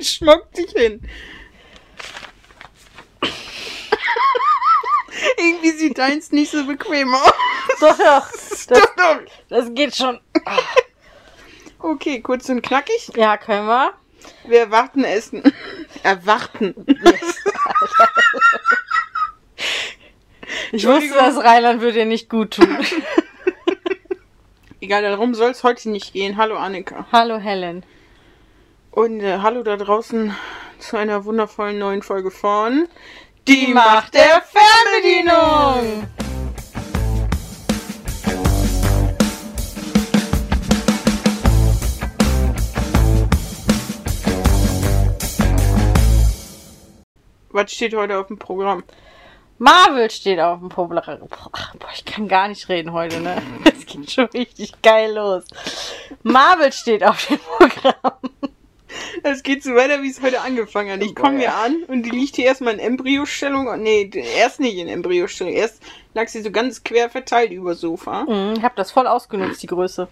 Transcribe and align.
Schmuck 0.00 0.52
dich 0.52 0.70
hin. 0.72 1.00
Irgendwie 5.38 5.70
sieht 5.72 5.98
deins 5.98 6.32
nicht 6.32 6.50
so 6.50 6.64
bequem 6.66 7.14
aus. 7.14 7.32
Doch, 7.80 7.98
doch. 7.98 8.30
Das, 8.70 8.78
Doch, 8.82 8.94
doch. 8.96 9.18
das 9.48 9.74
geht 9.74 9.96
schon. 9.96 10.20
Okay, 11.78 12.20
kurz 12.20 12.48
und 12.50 12.62
knackig. 12.62 13.10
Ja, 13.16 13.36
können 13.36 13.66
wir. 13.66 13.94
Wir 14.44 14.60
erwarten 14.66 15.02
Essen. 15.02 15.42
Erwarten. 16.02 16.74
Ich 20.72 20.86
wusste, 20.86 21.14
das 21.14 21.36
Rheinland 21.38 21.80
würde 21.80 22.00
dir 22.00 22.04
nicht 22.04 22.28
gut 22.28 22.52
tun. 22.54 22.78
Egal, 24.80 25.02
darum 25.02 25.34
soll 25.34 25.50
es 25.50 25.64
heute 25.64 25.90
nicht 25.90 26.12
gehen. 26.12 26.36
Hallo 26.36 26.56
Annika. 26.56 27.06
Hallo 27.10 27.38
Helen. 27.38 27.84
Und 28.92 29.20
äh, 29.20 29.38
hallo 29.38 29.62
da 29.62 29.76
draußen 29.76 30.34
zu 30.80 30.96
einer 30.96 31.24
wundervollen 31.24 31.78
neuen 31.78 32.02
Folge 32.02 32.32
von 32.32 32.88
Die 33.46 33.68
Macht 33.68 34.14
der 34.14 34.42
Fernbedienung. 34.42 36.08
Was 47.50 47.72
steht 47.72 47.94
heute 47.94 48.18
auf 48.18 48.26
dem 48.26 48.40
Programm? 48.40 48.82
Marvel 49.58 50.10
steht 50.10 50.40
auf 50.40 50.58
dem 50.58 50.68
Programm. 50.68 51.28
Boah, 51.28 51.90
ich 51.94 52.04
kann 52.04 52.26
gar 52.26 52.48
nicht 52.48 52.68
reden 52.68 52.92
heute, 52.92 53.20
ne? 53.20 53.40
Es 53.64 53.86
geht 53.86 54.10
schon 54.10 54.26
richtig 54.26 54.82
geil 54.82 55.12
los. 55.14 55.44
Marvel 56.24 56.72
steht 56.72 57.04
auf 57.04 57.24
dem 57.26 57.38
Programm. 57.38 58.18
Es 59.22 59.42
geht 59.42 59.62
so 59.62 59.74
weiter, 59.74 60.02
wie 60.02 60.10
es 60.10 60.20
heute 60.22 60.40
angefangen 60.40 60.90
hat. 60.92 61.02
Ich 61.02 61.14
komme 61.14 61.38
hier 61.38 61.54
an 61.54 61.82
und 61.88 62.02
die 62.04 62.10
liegt 62.10 62.36
hier 62.36 62.46
erstmal 62.46 62.74
in 62.74 62.80
Embryostellung. 62.80 63.68
Oh, 63.68 63.76
Nee, 63.76 64.10
erst 64.38 64.60
nicht 64.60 64.76
in 64.78 64.88
Embryostellung. 64.88 65.52
Erst 65.52 65.82
lag 66.14 66.28
sie 66.28 66.42
so 66.42 66.50
ganz 66.50 66.82
quer 66.84 67.10
verteilt 67.10 67.52
über 67.52 67.74
Sofa. 67.74 68.24
Mhm, 68.24 68.54
Ich 68.56 68.62
habe 68.62 68.74
das 68.76 68.90
voll 68.90 69.06
ausgenutzt, 69.06 69.62
die 69.62 69.66
Größe. 69.66 70.08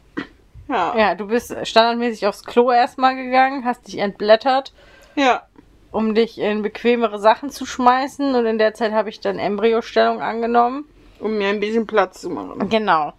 Ja. 0.68 0.94
Ja, 0.96 1.14
du 1.14 1.26
bist 1.28 1.54
standardmäßig 1.64 2.26
aufs 2.26 2.44
Klo 2.44 2.70
erstmal 2.70 3.16
gegangen, 3.16 3.64
hast 3.64 3.86
dich 3.88 3.98
entblättert, 3.98 4.72
Ja. 5.16 5.42
um 5.90 6.14
dich 6.14 6.38
in 6.38 6.60
bequemere 6.62 7.18
Sachen 7.18 7.50
zu 7.50 7.64
schmeißen. 7.64 8.34
Und 8.34 8.44
in 8.46 8.58
der 8.58 8.74
Zeit 8.74 8.92
habe 8.92 9.08
ich 9.08 9.20
dann 9.20 9.38
Embryostellung 9.38 10.20
angenommen. 10.20 10.84
Um 11.20 11.38
mir 11.38 11.48
ein 11.48 11.58
bisschen 11.60 11.86
Platz 11.86 12.20
zu 12.20 12.30
machen. 12.30 12.68
Genau. 12.68 13.12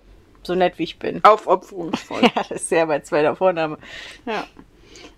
So 0.44 0.56
nett 0.56 0.78
wie 0.78 0.84
ich 0.84 1.00
bin. 1.00 1.24
Aufopferungsvoll. 1.24 2.22
Ja, 2.36 2.44
das 2.48 2.52
ist 2.52 2.72
ja 2.72 2.86
bei 2.86 3.00
zweiter 3.02 3.36
Vorname. 3.36 3.78
ja. 4.26 4.46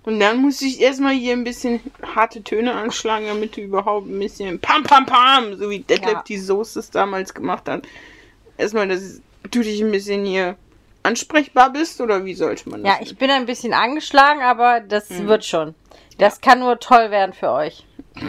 Und 0.03 0.19
dann 0.19 0.37
muss 0.41 0.61
ich 0.61 0.81
erstmal 0.81 1.13
hier 1.13 1.33
ein 1.33 1.43
bisschen 1.43 1.79
harte 2.15 2.43
Töne 2.43 2.73
anschlagen, 2.73 3.27
damit 3.27 3.55
du 3.55 3.61
überhaupt 3.61 4.07
ein 4.07 4.17
bisschen 4.17 4.59
Pam 4.59 4.83
Pam 4.83 5.05
Pam, 5.05 5.55
so 5.57 5.69
wie 5.69 5.79
Detlef 5.79 6.11
Ja. 6.13 6.23
die 6.27 6.37
Soße 6.39 6.79
es 6.79 6.89
damals 6.89 7.33
gemacht 7.33 7.69
hat. 7.69 7.83
Erstmal, 8.57 8.87
dass 8.87 9.21
du 9.51 9.61
dich 9.61 9.79
ein 9.81 9.91
bisschen 9.91 10.25
hier 10.25 10.55
ansprechbar 11.03 11.71
bist 11.71 12.01
oder 12.01 12.25
wie 12.25 12.33
sollte 12.33 12.67
man 12.69 12.83
das? 12.83 12.93
Ja, 12.93 12.99
ich 13.03 13.15
bin 13.17 13.29
ein 13.29 13.45
bisschen 13.45 13.73
angeschlagen, 13.73 14.41
aber 14.41 14.79
das 14.79 15.09
wird 15.09 15.45
schon. 15.45 15.75
Das 16.17 16.41
kann 16.41 16.59
nur 16.59 16.79
toll 16.79 17.11
werden 17.11 17.33
für 17.33 17.51
euch. 17.51 17.85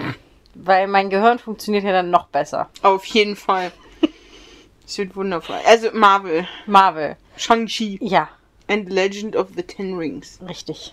Weil 0.55 0.87
mein 0.89 1.09
Gehirn 1.09 1.39
funktioniert 1.39 1.85
ja 1.85 1.93
dann 1.93 2.11
noch 2.11 2.27
besser. 2.27 2.69
Auf 2.83 3.05
jeden 3.07 3.37
Fall. 3.37 3.73
Es 4.87 4.99
wird 4.99 5.17
wundervoll. 5.17 5.57
Also 5.67 5.89
Marvel, 5.95 6.47
Marvel. 6.67 7.17
Shang-Chi 7.39 7.99
Ja, 8.03 8.29
and 8.69 8.89
the 8.89 8.95
Legend 8.95 9.37
of 9.37 9.49
the 9.57 9.63
Ten 9.63 9.97
Rings. 9.97 10.39
richtig. 10.47 10.93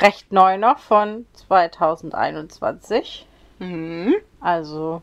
Recht 0.00 0.32
neu 0.32 0.56
noch 0.56 0.78
von 0.78 1.26
2021. 1.48 3.26
Mhm. 3.58 4.14
Also 4.40 5.02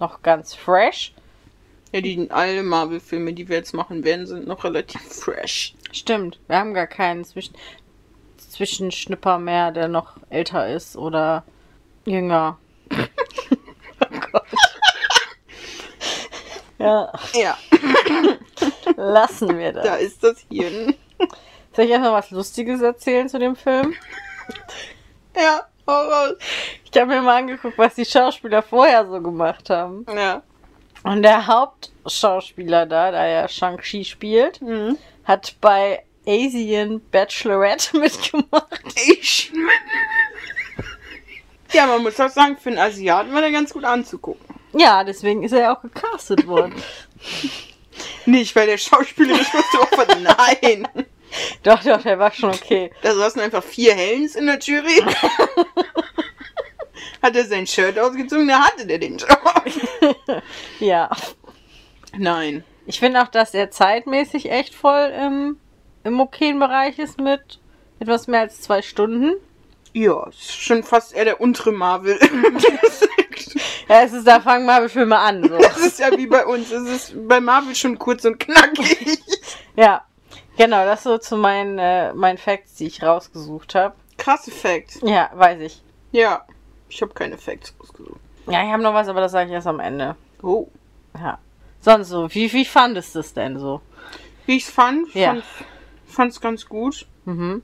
noch 0.00 0.22
ganz 0.22 0.54
fresh. 0.54 1.12
Ja, 1.92 2.00
die 2.00 2.30
alle 2.30 2.62
Marvel-Filme, 2.62 3.32
die 3.32 3.48
wir 3.48 3.56
jetzt 3.56 3.72
machen 3.74 4.04
werden, 4.04 4.26
sind 4.26 4.46
noch 4.46 4.64
relativ 4.64 5.00
fresh. 5.02 5.74
Stimmt, 5.92 6.38
wir 6.46 6.56
haben 6.58 6.74
gar 6.74 6.86
keinen 6.86 7.24
Zwischen 7.24 7.54
Zwischenschnipper 8.36 9.38
mehr, 9.38 9.70
der 9.72 9.88
noch 9.88 10.16
älter 10.30 10.68
ist 10.68 10.96
oder 10.96 11.44
jünger. 12.06 12.58
oh 12.90 14.20
Gott. 14.32 14.42
Ja, 16.78 17.12
Ja, 17.34 17.58
lassen 18.96 19.58
wir 19.58 19.72
das. 19.72 19.84
da 19.84 19.96
ist 19.96 20.22
das 20.24 20.44
Hirn. 20.50 20.94
Soll 21.74 21.84
ich 21.84 21.90
erstmal 21.90 22.12
was 22.12 22.30
Lustiges 22.30 22.80
erzählen 22.80 23.28
zu 23.28 23.38
dem 23.38 23.56
Film? 23.56 23.94
Ja, 25.36 25.66
raus. 25.86 26.34
Ich 26.90 27.00
habe 27.00 27.06
mir 27.14 27.22
mal 27.22 27.36
angeguckt, 27.38 27.78
was 27.78 27.94
die 27.94 28.04
Schauspieler 28.04 28.62
vorher 28.62 29.06
so 29.06 29.20
gemacht 29.20 29.70
haben. 29.70 30.04
Ja. 30.14 30.42
Und 31.04 31.22
der 31.22 31.46
Hauptschauspieler 31.46 32.86
da, 32.86 33.10
der 33.10 33.26
ja 33.28 33.48
Shang-Chi 33.48 34.04
spielt, 34.04 34.60
Mhm. 34.60 34.98
hat 35.24 35.54
bei 35.60 36.02
Asian 36.26 37.00
Bachelorette 37.10 37.96
mitgemacht. 37.98 38.84
Ich. 39.06 39.52
Ja, 41.72 41.86
man 41.86 42.02
muss 42.02 42.18
auch 42.18 42.30
sagen, 42.30 42.56
für 42.56 42.70
einen 42.70 42.78
Asiaten 42.78 43.34
war 43.34 43.42
der 43.42 43.50
ganz 43.50 43.74
gut 43.74 43.84
anzugucken. 43.84 44.42
Ja, 44.72 45.04
deswegen 45.04 45.42
ist 45.42 45.52
er 45.52 45.60
ja 45.60 45.76
auch 45.76 45.82
gecastet 45.82 46.46
worden. 46.46 46.74
Nicht, 48.26 48.56
weil 48.56 48.66
der 48.66 48.78
schauspielerisch 48.78 49.48
was 49.52 49.64
du 49.72 49.80
auch 49.82 50.16
Nein. 50.62 50.88
doch, 51.62 51.82
doch, 51.82 52.02
der 52.02 52.18
war 52.18 52.32
schon 52.32 52.50
okay. 52.50 52.90
Da 53.02 53.14
saßen 53.14 53.40
einfach 53.40 53.62
vier 53.62 53.94
Helens 53.94 54.34
in 54.36 54.46
der 54.46 54.58
Jury. 54.58 55.02
Hat 57.22 57.36
er 57.36 57.44
sein 57.44 57.66
Shirt 57.66 57.98
ausgezogen, 57.98 58.46
da 58.46 58.60
hatte 58.60 58.86
der 58.86 58.98
den 58.98 59.18
Job. 59.18 59.28
Ja. 60.78 61.10
Nein. 62.16 62.64
Ich 62.86 63.00
finde 63.00 63.22
auch, 63.22 63.28
dass 63.28 63.54
er 63.54 63.70
zeitmäßig 63.70 64.50
echt 64.50 64.74
voll 64.74 65.12
im, 65.16 65.58
im 66.04 66.20
okayen 66.20 66.60
Bereich 66.60 66.98
ist 66.98 67.20
mit 67.20 67.58
etwas 67.98 68.28
mehr 68.28 68.40
als 68.40 68.60
zwei 68.60 68.82
Stunden. 68.82 69.34
Ja, 69.92 70.28
ist 70.28 70.52
schon 70.62 70.84
fast 70.84 71.12
eher 71.12 71.24
der 71.24 71.40
untere 71.40 71.72
Marvel. 71.72 72.18
Ja, 73.88 74.02
es 74.02 74.12
ist, 74.12 74.26
da 74.26 74.40
fangen 74.40 74.66
Marvel-Filme 74.66 75.16
an. 75.16 75.42
So. 75.42 75.56
Das 75.58 75.78
ist 75.78 75.98
ja 75.98 76.16
wie 76.16 76.26
bei 76.26 76.44
uns. 76.44 76.70
Es 76.70 76.88
ist 76.88 77.28
bei 77.28 77.40
Marvel 77.40 77.74
schon 77.74 77.98
kurz 77.98 78.24
und 78.24 78.38
knackig. 78.38 79.18
Ja, 79.76 80.04
genau, 80.58 80.84
das 80.84 81.04
so 81.04 81.16
zu 81.16 81.36
meinen, 81.38 81.78
äh, 81.78 82.12
meinen 82.12 82.36
Facts, 82.36 82.74
die 82.74 82.86
ich 82.86 83.02
rausgesucht 83.02 83.74
habe. 83.74 83.94
Krasse 84.18 84.50
Fact. 84.50 84.98
Ja, 85.02 85.30
weiß 85.34 85.60
ich. 85.62 85.82
Ja, 86.12 86.44
ich 86.90 87.00
habe 87.00 87.14
keine 87.14 87.38
Facts 87.38 87.74
ausgesucht. 87.78 88.20
Ja, 88.46 88.62
ich 88.64 88.70
habe 88.70 88.82
noch 88.82 88.92
was, 88.94 89.08
aber 89.08 89.20
das 89.22 89.32
sage 89.32 89.46
ich 89.48 89.52
erst 89.54 89.66
am 89.66 89.80
Ende. 89.80 90.16
Oh. 90.42 90.68
Ja. 91.14 91.38
Sonst 91.80 92.08
so, 92.08 92.32
wie, 92.34 92.52
wie 92.52 92.64
fandest 92.64 93.14
du 93.14 93.20
es 93.20 93.32
denn 93.32 93.58
so? 93.58 93.80
Wie 94.46 94.56
ich 94.56 94.64
es 94.64 94.70
fand, 94.70 95.14
Ja. 95.14 95.34
fand 95.34 95.44
fand's 96.06 96.40
ganz 96.40 96.66
gut. 96.68 97.06
Mhm. 97.24 97.62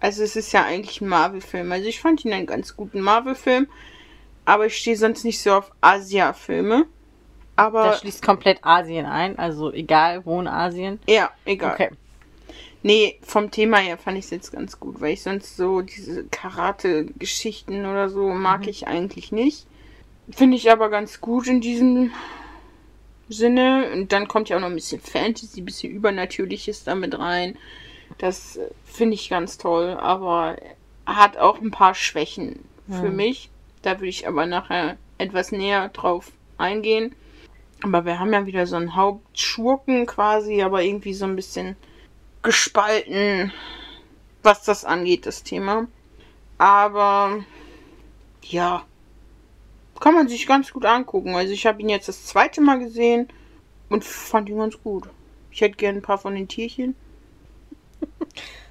Also 0.00 0.22
es 0.22 0.36
ist 0.36 0.52
ja 0.52 0.64
eigentlich 0.64 1.00
ein 1.00 1.08
Marvel-Film. 1.08 1.70
Also 1.72 1.86
ich 1.86 2.00
fand 2.00 2.24
ihn 2.24 2.32
einen 2.32 2.46
ganz 2.46 2.76
guten 2.76 3.00
Marvel-Film. 3.00 3.68
Aber 4.46 4.66
ich 4.66 4.76
stehe 4.76 4.96
sonst 4.96 5.24
nicht 5.24 5.40
so 5.40 5.52
auf 5.54 5.70
Asia-Filme. 5.80 6.86
Aber 7.56 7.84
Das 7.84 8.00
schließt 8.00 8.22
komplett 8.22 8.58
Asien 8.64 9.06
ein, 9.06 9.38
also 9.38 9.72
egal 9.72 10.26
wo 10.26 10.40
in 10.40 10.48
Asien. 10.48 10.98
ja, 11.06 11.30
egal. 11.44 11.72
Okay. 11.74 11.90
Nee, 12.84 13.18
vom 13.22 13.50
Thema 13.50 13.78
her 13.78 13.96
fand 13.96 14.18
ich 14.18 14.26
es 14.26 14.30
jetzt 14.30 14.52
ganz 14.52 14.78
gut, 14.78 15.00
weil 15.00 15.14
ich 15.14 15.22
sonst 15.22 15.56
so 15.56 15.80
diese 15.80 16.24
Karate-Geschichten 16.24 17.86
oder 17.86 18.10
so 18.10 18.28
mag 18.28 18.66
ich 18.66 18.86
eigentlich 18.86 19.32
nicht. 19.32 19.66
Finde 20.30 20.58
ich 20.58 20.70
aber 20.70 20.90
ganz 20.90 21.22
gut 21.22 21.46
in 21.46 21.62
diesem 21.62 22.12
Sinne. 23.30 23.90
Und 23.90 24.12
dann 24.12 24.28
kommt 24.28 24.50
ja 24.50 24.56
auch 24.56 24.60
noch 24.60 24.68
ein 24.68 24.74
bisschen 24.74 25.00
Fantasy, 25.00 25.62
ein 25.62 25.64
bisschen 25.64 25.92
Übernatürliches 25.92 26.84
damit 26.84 27.18
rein. 27.18 27.56
Das 28.18 28.58
äh, 28.58 28.68
finde 28.84 29.14
ich 29.14 29.30
ganz 29.30 29.56
toll, 29.56 29.96
aber 29.98 30.58
hat 31.06 31.38
auch 31.38 31.62
ein 31.62 31.70
paar 31.70 31.94
Schwächen 31.94 32.58
für 32.86 33.08
Hm. 33.08 33.16
mich. 33.16 33.48
Da 33.80 33.92
würde 33.92 34.08
ich 34.08 34.28
aber 34.28 34.44
nachher 34.44 34.98
etwas 35.16 35.52
näher 35.52 35.88
drauf 35.88 36.32
eingehen. 36.58 37.14
Aber 37.82 38.04
wir 38.04 38.18
haben 38.18 38.34
ja 38.34 38.44
wieder 38.44 38.66
so 38.66 38.76
einen 38.76 38.94
Hauptschurken 38.94 40.04
quasi, 40.04 40.60
aber 40.60 40.82
irgendwie 40.82 41.14
so 41.14 41.24
ein 41.24 41.34
bisschen 41.36 41.76
gespalten, 42.44 43.52
was 44.44 44.62
das 44.62 44.84
angeht, 44.84 45.26
das 45.26 45.42
Thema. 45.42 45.88
Aber 46.58 47.44
ja, 48.42 48.84
kann 49.98 50.14
man 50.14 50.28
sich 50.28 50.46
ganz 50.46 50.72
gut 50.72 50.84
angucken. 50.84 51.34
Also 51.34 51.52
ich 51.52 51.66
habe 51.66 51.80
ihn 51.80 51.88
jetzt 51.88 52.06
das 52.08 52.26
zweite 52.26 52.60
Mal 52.60 52.78
gesehen 52.78 53.28
und 53.88 54.04
fand 54.04 54.48
ihn 54.48 54.58
ganz 54.58 54.80
gut. 54.80 55.08
Ich 55.50 55.60
hätte 55.60 55.76
gerne 55.76 55.98
ein 55.98 56.02
paar 56.02 56.18
von 56.18 56.34
den 56.34 56.46
Tierchen. 56.46 56.94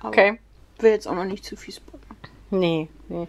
Okay. 0.02 0.40
will 0.80 0.92
jetzt 0.92 1.08
auch 1.08 1.16
noch 1.16 1.24
nicht 1.26 1.46
zu 1.46 1.56
viel 1.56 1.74
spoilern. 1.74 2.02
Nee, 2.52 2.90
nee. 3.08 3.28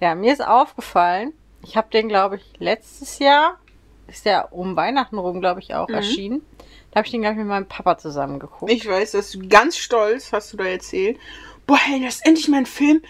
Ja, 0.00 0.14
mir 0.14 0.32
ist 0.32 0.46
aufgefallen, 0.46 1.32
ich 1.62 1.76
habe 1.76 1.90
den, 1.90 2.08
glaube 2.08 2.36
ich, 2.36 2.44
letztes 2.58 3.18
Jahr, 3.18 3.58
ist 4.06 4.24
der 4.24 4.52
um 4.52 4.76
Weihnachten 4.76 5.18
rum, 5.18 5.40
glaube 5.40 5.60
ich, 5.60 5.74
auch 5.74 5.88
Mhm. 5.88 5.94
erschienen. 5.94 6.42
Da 6.90 6.98
habe 6.98 7.06
ich 7.06 7.12
den, 7.12 7.20
glaube 7.20 7.34
ich, 7.34 7.38
mit 7.38 7.48
meinem 7.48 7.66
Papa 7.66 7.98
zusammen 7.98 8.38
geguckt. 8.38 8.72
Ich 8.72 8.88
weiß, 8.88 9.12
dass 9.12 9.30
du 9.30 9.46
ganz 9.48 9.76
stolz, 9.76 10.32
hast 10.32 10.52
du 10.52 10.56
da 10.56 10.64
erzählt. 10.64 11.18
Boah, 11.66 11.78
hey, 11.78 12.02
das 12.02 12.16
ist 12.16 12.26
endlich 12.26 12.48
mal 12.48 12.58
ein 12.58 12.66
Film. 12.66 13.02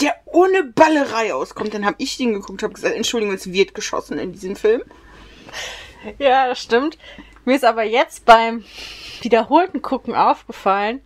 der 0.00 0.14
ohne 0.26 0.64
Ballerei 0.64 1.34
auskommt. 1.34 1.74
Dann 1.74 1.84
habe 1.84 1.96
ich 1.98 2.16
den 2.16 2.32
geguckt, 2.32 2.62
habe 2.62 2.74
gesagt, 2.74 2.94
Entschuldigung, 2.94 3.34
es 3.34 3.52
wird 3.52 3.74
geschossen 3.74 4.18
in 4.18 4.32
diesem 4.32 4.56
Film. 4.56 4.82
Ja, 6.18 6.46
das 6.46 6.62
stimmt. 6.62 6.98
Mir 7.44 7.56
ist 7.56 7.64
aber 7.64 7.82
jetzt 7.82 8.24
beim 8.24 8.64
wiederholten 9.22 9.82
Gucken 9.82 10.14
aufgefallen, 10.14 11.00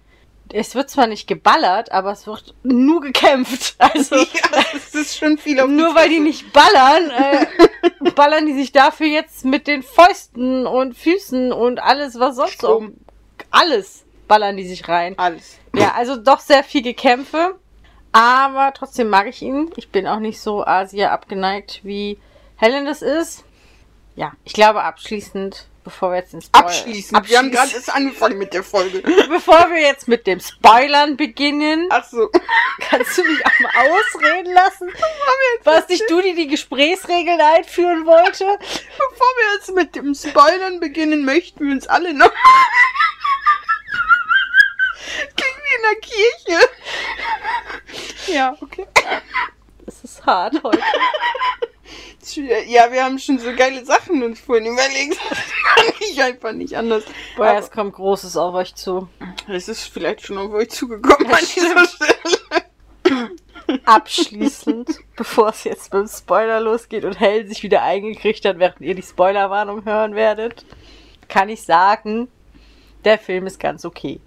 es 0.52 0.75
wird 0.75 0.90
zwar 0.90 1.06
nicht 1.06 1.26
geballert, 1.26 1.93
aber 1.93 2.12
es 2.12 2.26
wird 2.26 2.54
nur 2.62 3.00
gekämpft. 3.00 3.76
Also 3.82 4.16
ja, 4.16 4.62
das 4.72 4.94
ist 4.94 5.19
schon 5.19 5.38
viel 5.38 5.60
auf 5.60 5.69
nur 5.69 5.94
weil 5.94 6.08
die 6.08 6.20
nicht 6.20 6.52
ballern, 6.52 7.10
äh, 7.10 8.10
ballern 8.14 8.46
die 8.46 8.54
sich 8.54 8.72
dafür 8.72 9.06
jetzt 9.06 9.44
mit 9.44 9.66
den 9.66 9.82
Fäusten 9.82 10.66
und 10.66 10.96
Füßen 10.96 11.52
und 11.52 11.82
alles, 11.82 12.19
was 12.19 12.37
sonst 12.37 12.60
so. 12.60 12.90
Alles 13.50 14.04
ballern 14.28 14.56
die 14.56 14.66
sich 14.66 14.88
rein. 14.88 15.19
Alles. 15.19 15.58
Ja, 15.75 15.93
also 15.94 16.16
doch 16.16 16.40
sehr 16.40 16.64
viel 16.64 16.82
Gekämpfe. 16.82 17.56
Aber 18.12 18.72
trotzdem 18.75 19.08
mag 19.08 19.26
ich 19.26 19.43
ihn. 19.43 19.70
Ich 19.76 19.90
bin 19.90 20.06
auch 20.06 20.20
nicht 20.20 20.40
so 20.40 20.64
Asia 20.64 21.10
abgeneigt, 21.10 21.81
wie 21.82 22.19
Helen 22.56 22.84
das 22.84 23.02
ist. 23.02 23.44
Ja, 24.14 24.32
ich 24.44 24.52
glaube 24.52 24.82
abschließend, 24.82 25.66
bevor 25.84 26.11
wir 26.11 26.19
jetzt 26.19 26.34
ins 26.34 26.46
Spoil 26.46 26.62
Abschließend. 26.62 27.29
Wir 27.29 27.38
haben 27.38 27.50
gerade 27.50 27.73
erst 27.73 27.93
angefangen 27.94 28.38
mit 28.38 28.55
der 28.55 28.62
Folge. 28.62 29.00
Bevor 29.29 29.70
wir 29.70 29.81
jetzt 29.81 30.08
mit 30.08 30.26
dem 30.26 30.40
Spoilern 30.40 31.17
beginnen, 31.17 31.88
Ach 31.90 32.05
so. 32.05 32.31
kannst 32.81 33.19
du 33.19 33.25
mich 33.25 33.44
auch 33.44 33.61
mal 33.61 33.73
ausreden 33.90 34.52
lassen? 34.52 34.90
Was 35.64 35.88
nicht 35.88 36.08
du, 36.08 36.20
die 36.20 36.34
die 36.34 36.49
Gesprächsregeln 36.49 37.40
einführen 37.40 38.06
wollte? 38.06 38.44
Bevor 38.44 39.26
wir 39.37 39.55
jetzt 39.55 39.75
mit 39.75 39.94
dem 39.96 40.14
Spoilern 40.14 40.81
beginnen, 40.81 41.25
möchten 41.25 41.67
wir 41.67 41.73
uns 41.73 41.87
alle 41.87 42.14
noch. 42.14 42.31
Klingt 45.37 45.58
wie 45.64 45.75
in 45.76 45.82
der 45.82 45.96
Kirche. 46.00 46.69
Ja, 48.32 48.56
okay. 48.61 48.87
Es 49.87 50.05
ist 50.05 50.25
hart 50.25 50.62
heute. 50.62 50.81
Ja, 52.37 52.90
wir 52.90 53.05
haben 53.05 53.19
schon 53.19 53.38
so 53.38 53.55
geile 53.55 53.84
Sachen 53.84 54.23
uns 54.23 54.40
vorhin 54.40 54.67
überlegt. 54.67 55.19
Das 55.29 55.38
kann 55.75 55.94
ich 56.00 56.23
einfach 56.23 56.52
nicht 56.52 56.76
anders. 56.76 57.05
Boah, 57.37 57.49
Aber 57.49 57.58
es 57.58 57.70
kommt 57.70 57.94
Großes 57.94 58.37
auf 58.37 58.55
euch 58.55 58.75
zu. 58.75 59.08
es 59.49 59.69
ist 59.69 59.84
vielleicht 59.84 60.26
schon 60.26 60.38
auf 60.38 60.52
euch 60.52 60.70
zugekommen 60.70 61.32
an 61.32 61.40
dieser 61.40 61.87
Stelle. 61.87 63.31
Abschließend, 63.84 64.99
bevor 65.17 65.50
es 65.50 65.64
jetzt 65.64 65.93
mit 65.93 66.02
dem 66.02 66.08
Spoiler 66.08 66.61
losgeht 66.61 67.05
und 67.05 67.19
Helen 67.20 67.49
sich 67.49 67.62
wieder 67.62 67.82
eingekriegt 67.82 68.44
hat, 68.44 68.58
während 68.58 68.81
ihr 68.81 68.94
die 68.94 69.02
Spoilerwarnung 69.02 69.85
hören 69.85 70.14
werdet, 70.14 70.64
kann 71.28 71.49
ich 71.49 71.62
sagen, 71.62 72.28
der 73.05 73.19
Film 73.19 73.46
ist 73.46 73.58
ganz 73.58 73.85
okay. 73.85 74.20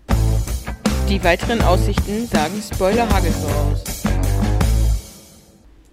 Die 1.09 1.23
weiteren 1.23 1.61
Aussichten 1.61 2.27
sagen 2.27 2.61
Spoiler 2.73 3.07
Hagel 3.09 3.31
voraus. 3.31 4.04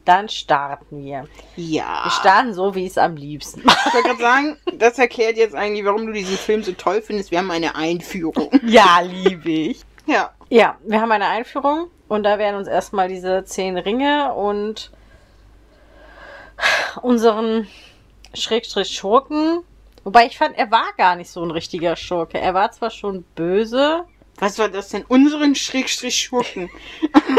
Dann 0.04 0.28
starten 0.28 1.04
wir. 1.04 1.28
Ja. 1.56 2.04
Wir 2.04 2.10
starten 2.10 2.54
so, 2.54 2.74
wie 2.74 2.86
es 2.86 2.98
am 2.98 3.16
liebsten. 3.16 3.60
Ich 3.60 3.94
wollte 3.94 4.08
gerade 4.08 4.20
sagen, 4.20 4.56
das 4.78 4.98
erklärt 4.98 5.36
jetzt 5.36 5.54
eigentlich, 5.54 5.84
warum 5.84 6.06
du 6.06 6.12
diesen 6.12 6.36
Film 6.36 6.64
so 6.64 6.72
toll 6.72 7.02
findest. 7.02 7.30
Wir 7.30 7.38
haben 7.38 7.50
eine 7.50 7.76
Einführung. 7.76 8.50
ja, 8.66 9.00
liebe 9.00 9.50
ich. 9.50 9.82
Ja. 10.06 10.32
Ja, 10.48 10.76
wir 10.84 11.00
haben 11.00 11.12
eine 11.12 11.28
Einführung 11.28 11.88
und 12.08 12.24
da 12.24 12.38
werden 12.38 12.56
uns 12.56 12.68
erstmal 12.68 13.08
diese 13.08 13.44
zehn 13.44 13.78
Ringe 13.78 14.34
und 14.34 14.90
unseren 17.00 17.68
Schrägstrich 18.34 18.88
Schurken. 18.88 19.60
Wobei 20.04 20.26
ich 20.26 20.36
fand, 20.36 20.58
er 20.58 20.70
war 20.70 20.92
gar 20.96 21.16
nicht 21.16 21.30
so 21.30 21.42
ein 21.42 21.50
richtiger 21.50 21.94
Schurke. 21.96 22.38
Er 22.38 22.54
war 22.54 22.72
zwar 22.72 22.90
schon 22.90 23.22
böse. 23.34 24.04
Was 24.38 24.58
war 24.58 24.68
das 24.68 24.88
denn? 24.88 25.04
Unseren 25.06 25.54
Schrägstrich 25.54 26.16
Schurken. 26.16 26.68
da 27.12 27.20
haben 27.20 27.36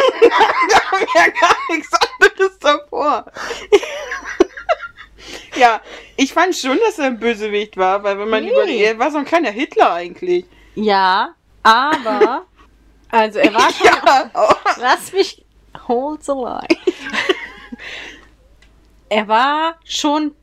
wir 1.00 1.08
ja 1.16 1.28
gar 1.30 1.56
nichts 1.70 1.90
anderes 1.94 2.60
davor. 2.60 3.26
ja, 5.56 5.82
ich 6.16 6.34
fand 6.34 6.56
schon, 6.56 6.80
dass 6.86 7.00
er 7.00 7.06
ein 7.08 7.20
Bösewicht 7.20 7.78
war, 7.78 8.04
weil 8.04 8.18
wenn 8.20 8.30
man 8.30 8.44
Nee. 8.44 8.52
überlegt, 8.52 8.82
er 8.86 9.00
war 9.00 9.12
so 9.12 9.18
ein 9.18 9.26
kleiner 9.26 9.52
Hitler 9.52 9.94
eigentlich. 9.94 10.46
Ja, 10.76 11.36
aber. 11.62 12.46
Also 13.10 13.40
er 13.40 13.54
war 13.54 13.72
schon. 13.72 13.88
Ja. 14.06 14.32
Lass 14.80 15.12
mich. 15.14 15.46
Hold 15.88 16.24
the 16.24 16.32
line. 16.32 16.68
er 19.10 19.28
war 19.28 19.80
schon 19.84 20.34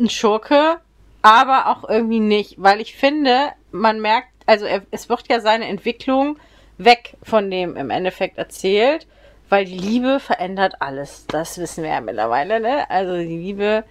ein 0.00 0.08
Schurke, 0.08 0.80
aber 1.20 1.66
auch 1.68 1.88
irgendwie 1.88 2.20
nicht, 2.20 2.54
weil 2.58 2.80
ich 2.80 2.94
finde, 2.96 3.52
man 3.70 4.00
merkt, 4.00 4.28
also 4.52 4.66
er, 4.66 4.82
es 4.90 5.08
wird 5.08 5.28
ja 5.28 5.40
seine 5.40 5.66
Entwicklung 5.66 6.38
weg 6.78 7.14
von 7.22 7.50
dem 7.50 7.76
im 7.76 7.90
Endeffekt 7.90 8.38
erzählt, 8.38 9.06
weil 9.48 9.64
die 9.64 9.78
Liebe 9.78 10.20
verändert 10.20 10.76
alles. 10.80 11.26
Das 11.28 11.58
wissen 11.58 11.82
wir 11.82 11.90
ja 11.90 12.00
mittlerweile, 12.00 12.60
ne? 12.60 12.88
Also 12.90 13.16
die 13.16 13.38
Liebe 13.38 13.84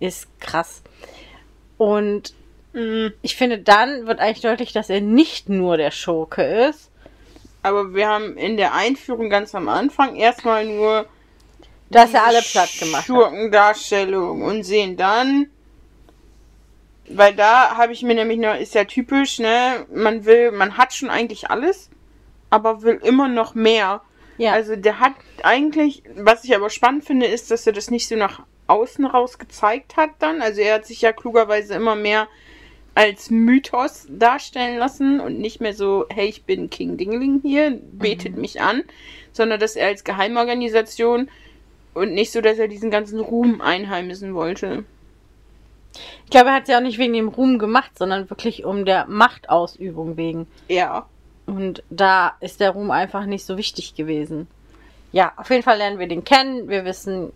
ist 0.00 0.28
krass. 0.40 0.82
Und 1.78 2.34
Mhm. 2.76 3.14
ich 3.22 3.36
finde, 3.36 3.58
dann 3.58 4.06
wird 4.06 4.20
eigentlich 4.20 4.42
deutlich, 4.42 4.72
dass 4.74 4.90
er 4.90 5.00
nicht 5.00 5.48
nur 5.48 5.78
der 5.78 5.90
Schurke 5.90 6.42
ist. 6.42 6.90
Aber 7.62 7.94
wir 7.94 8.06
haben 8.06 8.36
in 8.36 8.58
der 8.58 8.74
Einführung 8.74 9.30
ganz 9.30 9.54
am 9.54 9.68
Anfang 9.68 10.14
erstmal 10.14 10.66
nur 10.66 11.06
Dass 11.88 12.12
er 12.12 12.26
alle 12.26 12.42
platt 12.42 12.68
gemacht 12.78 13.00
hat. 13.00 13.06
Schurkendarstellung 13.06 14.42
und 14.42 14.62
sehen 14.62 14.98
dann, 14.98 15.46
weil 17.08 17.34
da 17.34 17.76
habe 17.76 17.92
ich 17.92 18.02
mir 18.02 18.14
nämlich 18.14 18.38
noch, 18.38 18.58
ist 18.58 18.74
ja 18.74 18.84
typisch, 18.84 19.38
ne, 19.38 19.86
man 19.92 20.24
will, 20.24 20.50
man 20.52 20.76
hat 20.76 20.92
schon 20.92 21.10
eigentlich 21.10 21.50
alles, 21.50 21.90
aber 22.50 22.82
will 22.82 23.00
immer 23.02 23.28
noch 23.28 23.54
mehr. 23.54 24.02
Ja. 24.38 24.52
Also 24.52 24.76
der 24.76 25.00
hat 25.00 25.14
eigentlich, 25.42 26.02
was 26.16 26.44
ich 26.44 26.54
aber 26.54 26.70
spannend 26.70 27.04
finde, 27.04 27.26
ist, 27.26 27.50
dass 27.50 27.66
er 27.66 27.72
das 27.72 27.90
nicht 27.90 28.08
so 28.08 28.16
nach 28.16 28.42
außen 28.66 29.04
raus 29.06 29.38
gezeigt 29.38 29.96
hat 29.96 30.10
dann. 30.18 30.42
Also 30.42 30.60
er 30.60 30.74
hat 30.74 30.86
sich 30.86 31.00
ja 31.02 31.12
klugerweise 31.12 31.74
immer 31.74 31.94
mehr 31.94 32.28
als 32.94 33.30
Mythos 33.30 34.06
darstellen 34.08 34.78
lassen 34.78 35.20
und 35.20 35.38
nicht 35.38 35.60
mehr 35.60 35.74
so, 35.74 36.06
hey, 36.08 36.26
ich 36.28 36.44
bin 36.44 36.70
King 36.70 36.96
Dingling 36.96 37.40
hier, 37.42 37.78
betet 37.92 38.36
mich 38.36 38.62
an, 38.62 38.84
sondern 39.32 39.60
dass 39.60 39.76
er 39.76 39.88
als 39.88 40.02
Geheimorganisation 40.02 41.28
und 41.92 42.14
nicht 42.14 42.32
so, 42.32 42.40
dass 42.40 42.58
er 42.58 42.68
diesen 42.68 42.90
ganzen 42.90 43.20
Ruhm 43.20 43.60
einheimsen 43.60 44.34
wollte. 44.34 44.84
Ich 46.24 46.30
glaube, 46.30 46.48
er 46.48 46.54
hat 46.56 46.62
es 46.64 46.68
ja 46.68 46.78
auch 46.78 46.82
nicht 46.82 46.98
wegen 46.98 47.12
dem 47.12 47.28
Ruhm 47.28 47.58
gemacht, 47.58 47.90
sondern 47.98 48.28
wirklich 48.30 48.64
um 48.64 48.84
der 48.84 49.06
Machtausübung 49.06 50.16
wegen. 50.16 50.46
Ja. 50.68 51.06
Und 51.46 51.82
da 51.90 52.34
ist 52.40 52.60
der 52.60 52.70
Ruhm 52.70 52.90
einfach 52.90 53.24
nicht 53.26 53.44
so 53.46 53.56
wichtig 53.56 53.94
gewesen. 53.94 54.48
Ja, 55.12 55.32
auf 55.36 55.50
jeden 55.50 55.62
Fall 55.62 55.78
lernen 55.78 55.98
wir 55.98 56.08
den 56.08 56.24
kennen. 56.24 56.68
Wir 56.68 56.84
wissen, 56.84 57.32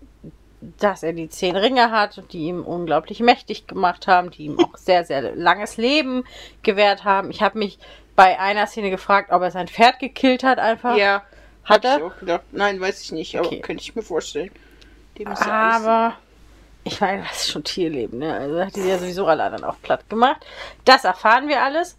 dass 0.79 1.03
er 1.03 1.13
die 1.13 1.29
zehn 1.29 1.57
Ringe 1.57 1.91
hat, 1.91 2.23
die 2.33 2.47
ihm 2.49 2.63
unglaublich 2.63 3.21
mächtig 3.21 3.67
gemacht 3.67 4.07
haben, 4.07 4.31
die 4.31 4.47
ihm 4.47 4.59
auch 4.59 4.77
sehr, 4.77 5.05
sehr 5.05 5.35
langes 5.35 5.77
Leben 5.77 6.25
gewährt 6.63 7.05
haben. 7.05 7.31
Ich 7.31 7.41
habe 7.43 7.59
mich 7.59 7.79
bei 8.17 8.39
einer 8.39 8.67
Szene 8.67 8.91
gefragt, 8.91 9.31
ob 9.33 9.41
er 9.43 9.51
sein 9.51 9.69
Pferd 9.69 9.99
gekillt 10.01 10.43
hat 10.43 10.59
einfach. 10.59 10.97
Ja. 10.97 11.23
Hat 11.65 11.85
hab 11.85 11.97
ich 11.97 12.01
er? 12.03 12.07
auch 12.07 12.19
gedacht. 12.19 12.43
Nein, 12.53 12.81
weiß 12.81 13.01
ich 13.03 13.13
nicht, 13.13 13.37
aber 13.39 13.47
Okay. 13.47 13.61
könnte 13.61 13.83
ich 13.83 13.95
mir 13.95 14.03
vorstellen. 14.03 14.51
Dem 15.19 15.31
ist 15.31 15.43
Aber 15.47 16.17
ich 16.85 17.01
meine, 17.01 17.23
das 17.23 17.43
ist 17.43 17.51
schon 17.51 17.65
Tierleben, 17.65 18.19
ne? 18.19 18.35
Also 18.35 18.61
hat 18.61 18.77
die 18.77 18.81
ja 18.81 18.99
sowieso 18.99 19.27
alle 19.27 19.45
anderen 19.45 19.65
auch 19.65 19.81
platt 19.83 20.09
gemacht. 20.09 20.45
Das 20.85 21.05
erfahren 21.05 21.49
wir 21.49 21.63
alles. 21.63 21.97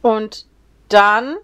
Und 0.00 0.46
dann, 0.88 1.36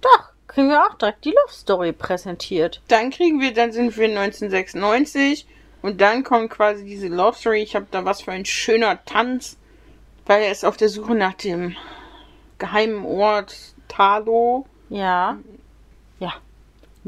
doch, 0.00 0.30
kriegen 0.46 0.68
wir 0.68 0.84
auch 0.84 0.94
direkt 0.94 1.24
die 1.24 1.30
Love 1.30 1.52
Story 1.52 1.92
präsentiert. 1.92 2.82
Dann 2.88 3.10
kriegen 3.10 3.40
wir, 3.40 3.54
dann 3.54 3.72
sind 3.72 3.96
wir 3.96 4.08
1996 4.08 5.46
und 5.82 6.00
dann 6.00 6.24
kommt 6.24 6.50
quasi 6.50 6.84
diese 6.84 7.08
Love 7.08 7.36
Story. 7.36 7.62
Ich 7.62 7.74
habe 7.76 7.86
da 7.90 8.04
was 8.04 8.22
für 8.22 8.32
ein 8.32 8.44
schöner 8.44 9.04
Tanz, 9.04 9.56
weil 10.26 10.42
er 10.42 10.52
ist 10.52 10.64
auf 10.64 10.76
der 10.76 10.88
Suche 10.88 11.14
nach 11.14 11.34
dem 11.34 11.76
geheimen 12.58 13.04
Ort 13.06 13.56
Talo. 13.88 14.66
Ja. 14.88 14.98
Ja. 14.98 15.38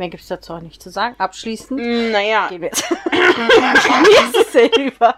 Mehr 0.02 0.08
gibt 0.10 0.24
es 0.24 0.28
dazu 0.28 0.54
auch 0.54 0.60
nicht 0.60 0.82
zu 0.82 0.90
sagen. 0.90 1.14
Abschließend 1.18 1.80
Hm, 1.80 2.10
Naja, 2.10 2.48
gehen 2.48 2.60
wir 2.60 2.70
jetzt 2.70 2.84
über. 4.78 5.14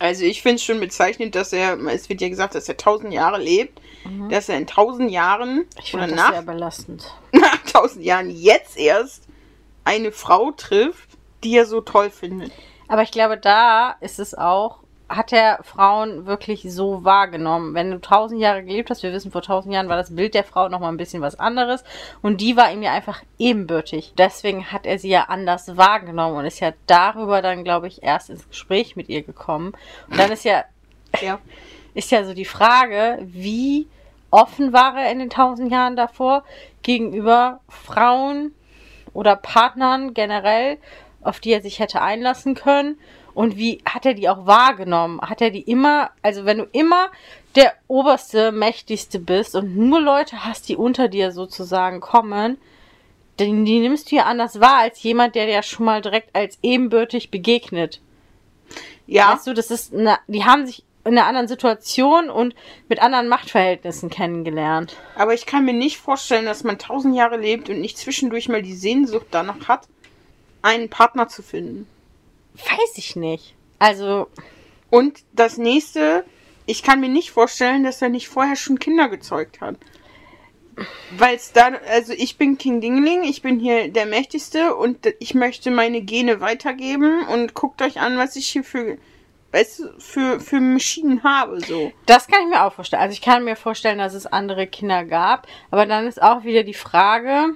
also 0.00 0.24
ich 0.24 0.42
finde 0.42 0.56
es 0.56 0.64
schon 0.64 0.80
bezeichnend, 0.80 1.36
dass 1.36 1.52
er, 1.52 1.78
es 1.86 2.08
wird 2.08 2.20
ja 2.20 2.28
gesagt, 2.28 2.56
dass 2.56 2.68
er 2.68 2.76
tausend 2.76 3.12
Jahre 3.14 3.38
lebt, 3.40 3.80
dass 4.30 4.48
er 4.48 4.56
in 4.58 4.66
tausend 4.66 5.12
Jahren 5.12 5.58
Mhm. 5.58 5.66
Ich 5.80 5.94
oder 5.94 6.08
nach, 6.08 6.32
sehr 6.32 6.42
belastend. 6.42 7.04
nach 7.32 7.58
tausend 7.72 8.04
Jahren 8.04 8.30
jetzt 8.30 8.76
erst 8.76 9.28
eine 9.84 10.10
Frau 10.10 10.50
trifft, 10.50 11.10
die 11.44 11.56
er 11.56 11.66
so 11.66 11.80
toll 11.80 12.10
findet. 12.10 12.50
Aber 12.88 13.02
ich 13.02 13.12
glaube, 13.12 13.36
da 13.38 13.92
ist 14.00 14.18
es 14.18 14.34
auch, 14.34 14.78
hat 15.08 15.32
er 15.32 15.58
Frauen 15.62 16.26
wirklich 16.26 16.62
so 16.72 17.04
wahrgenommen. 17.04 17.74
Wenn 17.74 17.90
du 17.90 18.00
tausend 18.00 18.40
Jahre 18.40 18.64
gelebt 18.64 18.90
hast, 18.90 19.02
wir 19.02 19.12
wissen, 19.12 19.30
vor 19.30 19.42
tausend 19.42 19.74
Jahren 19.74 19.88
war 19.88 19.96
das 19.96 20.14
Bild 20.14 20.34
der 20.34 20.44
Frau 20.44 20.68
nochmal 20.68 20.92
ein 20.92 20.96
bisschen 20.96 21.22
was 21.22 21.38
anderes. 21.38 21.84
Und 22.22 22.40
die 22.40 22.56
war 22.56 22.72
ihm 22.72 22.82
ja 22.82 22.92
einfach 22.92 23.22
ebenbürtig. 23.38 24.14
Deswegen 24.16 24.72
hat 24.72 24.86
er 24.86 24.98
sie 24.98 25.10
ja 25.10 25.24
anders 25.24 25.76
wahrgenommen 25.76 26.36
und 26.36 26.46
ist 26.46 26.60
ja 26.60 26.72
darüber 26.86 27.42
dann, 27.42 27.64
glaube 27.64 27.86
ich, 27.86 28.02
erst 28.02 28.30
ins 28.30 28.48
Gespräch 28.48 28.96
mit 28.96 29.08
ihr 29.08 29.22
gekommen. 29.22 29.74
Und 30.08 30.18
dann 30.18 30.32
ist 30.32 30.44
ja, 30.44 30.64
Ja. 31.20 31.38
ist 31.94 32.10
ja 32.10 32.24
so 32.24 32.34
die 32.34 32.44
Frage, 32.44 33.18
wie 33.22 33.86
offen 34.30 34.72
war 34.72 34.98
er 34.98 35.12
in 35.12 35.20
den 35.20 35.30
tausend 35.30 35.70
Jahren 35.70 35.96
davor 35.96 36.44
gegenüber 36.82 37.60
Frauen 37.68 38.52
oder 39.12 39.36
Partnern 39.36 40.12
generell, 40.12 40.78
auf 41.22 41.40
die 41.40 41.52
er 41.52 41.62
sich 41.62 41.78
hätte 41.78 42.02
einlassen 42.02 42.54
können? 42.54 42.98
Und 43.34 43.56
wie 43.56 43.80
hat 43.84 44.06
er 44.06 44.14
die 44.14 44.28
auch 44.28 44.46
wahrgenommen? 44.46 45.20
Hat 45.20 45.40
er 45.40 45.50
die 45.50 45.62
immer, 45.62 46.10
also 46.22 46.44
wenn 46.44 46.58
du 46.58 46.68
immer 46.72 47.10
der 47.56 47.72
oberste, 47.88 48.52
mächtigste 48.52 49.18
bist 49.18 49.54
und 49.54 49.76
nur 49.76 50.00
Leute 50.00 50.44
hast, 50.44 50.68
die 50.68 50.76
unter 50.76 51.08
dir 51.08 51.32
sozusagen 51.32 52.00
kommen, 52.00 52.58
die, 53.38 53.46
die 53.64 53.80
nimmst 53.80 54.10
du 54.10 54.16
ja 54.16 54.24
anders 54.24 54.60
wahr 54.60 54.78
als 54.78 55.02
jemand, 55.02 55.34
der 55.34 55.46
dir 55.46 55.62
schon 55.62 55.86
mal 55.86 56.00
direkt 56.00 56.34
als 56.34 56.58
ebenbürtig 56.62 57.30
begegnet. 57.30 58.00
Ja, 59.06 59.34
Weißt 59.34 59.46
du, 59.46 59.54
das 59.54 59.70
ist, 59.70 59.92
eine, 59.92 60.18
die 60.28 60.44
haben 60.44 60.66
sich 60.66 60.84
in 61.04 61.18
einer 61.18 61.26
anderen 61.26 61.48
Situation 61.48 62.30
und 62.30 62.54
mit 62.88 63.02
anderen 63.02 63.28
Machtverhältnissen 63.28 64.08
kennengelernt. 64.08 64.96
aber 65.16 65.34
ich 65.34 65.44
kann 65.44 65.64
mir 65.64 65.74
nicht 65.74 65.98
vorstellen, 65.98 66.46
dass 66.46 66.64
man 66.64 66.78
tausend 66.78 67.14
Jahre 67.14 67.36
lebt 67.36 67.68
und 67.68 67.80
nicht 67.80 67.98
zwischendurch 67.98 68.48
mal 68.48 68.62
die 68.62 68.74
Sehnsucht 68.74 69.26
danach 69.30 69.68
hat, 69.68 69.86
einen 70.62 70.88
Partner 70.88 71.28
zu 71.28 71.42
finden. 71.42 71.86
Weiß 72.54 72.96
ich 72.96 73.16
nicht. 73.16 73.54
Also, 73.78 74.28
Und 74.90 75.24
das 75.32 75.58
nächste, 75.58 76.24
ich 76.66 76.82
kann 76.82 77.00
mir 77.00 77.08
nicht 77.08 77.32
vorstellen, 77.32 77.82
dass 77.82 78.00
er 78.00 78.08
nicht 78.08 78.28
vorher 78.28 78.56
schon 78.56 78.78
Kinder 78.78 79.08
gezeugt 79.08 79.60
hat. 79.60 79.76
Weil 81.16 81.36
es 81.36 81.52
da, 81.52 81.70
also 81.88 82.12
ich 82.12 82.36
bin 82.36 82.58
King 82.58 82.80
Dingling, 82.80 83.22
ich 83.24 83.42
bin 83.42 83.60
hier 83.60 83.88
der 83.88 84.06
Mächtigste 84.06 84.74
und 84.74 84.98
ich 85.20 85.34
möchte 85.34 85.70
meine 85.70 86.00
Gene 86.02 86.40
weitergeben 86.40 87.26
und 87.26 87.54
guckt 87.54 87.82
euch 87.82 88.00
an, 88.00 88.18
was 88.18 88.34
ich 88.36 88.48
hier 88.48 88.64
für, 88.64 88.98
weißt 89.52 89.78
du, 89.80 90.00
für, 90.00 90.40
für 90.40 90.60
Maschinen 90.60 91.22
habe, 91.22 91.60
so. 91.60 91.92
das 92.06 92.26
kann 92.26 92.42
ich 92.42 92.48
mir 92.48 92.64
auch 92.64 92.72
vorstellen. 92.72 93.02
Also, 93.02 93.12
ich 93.12 93.22
kann 93.22 93.44
mir 93.44 93.56
vorstellen, 93.56 93.98
dass 93.98 94.14
es 94.14 94.26
andere 94.26 94.66
Kinder 94.66 95.04
gab. 95.04 95.46
Aber 95.70 95.86
dann 95.86 96.06
ist 96.06 96.22
auch 96.22 96.44
wieder 96.44 96.64
die 96.64 96.74
Frage, 96.74 97.54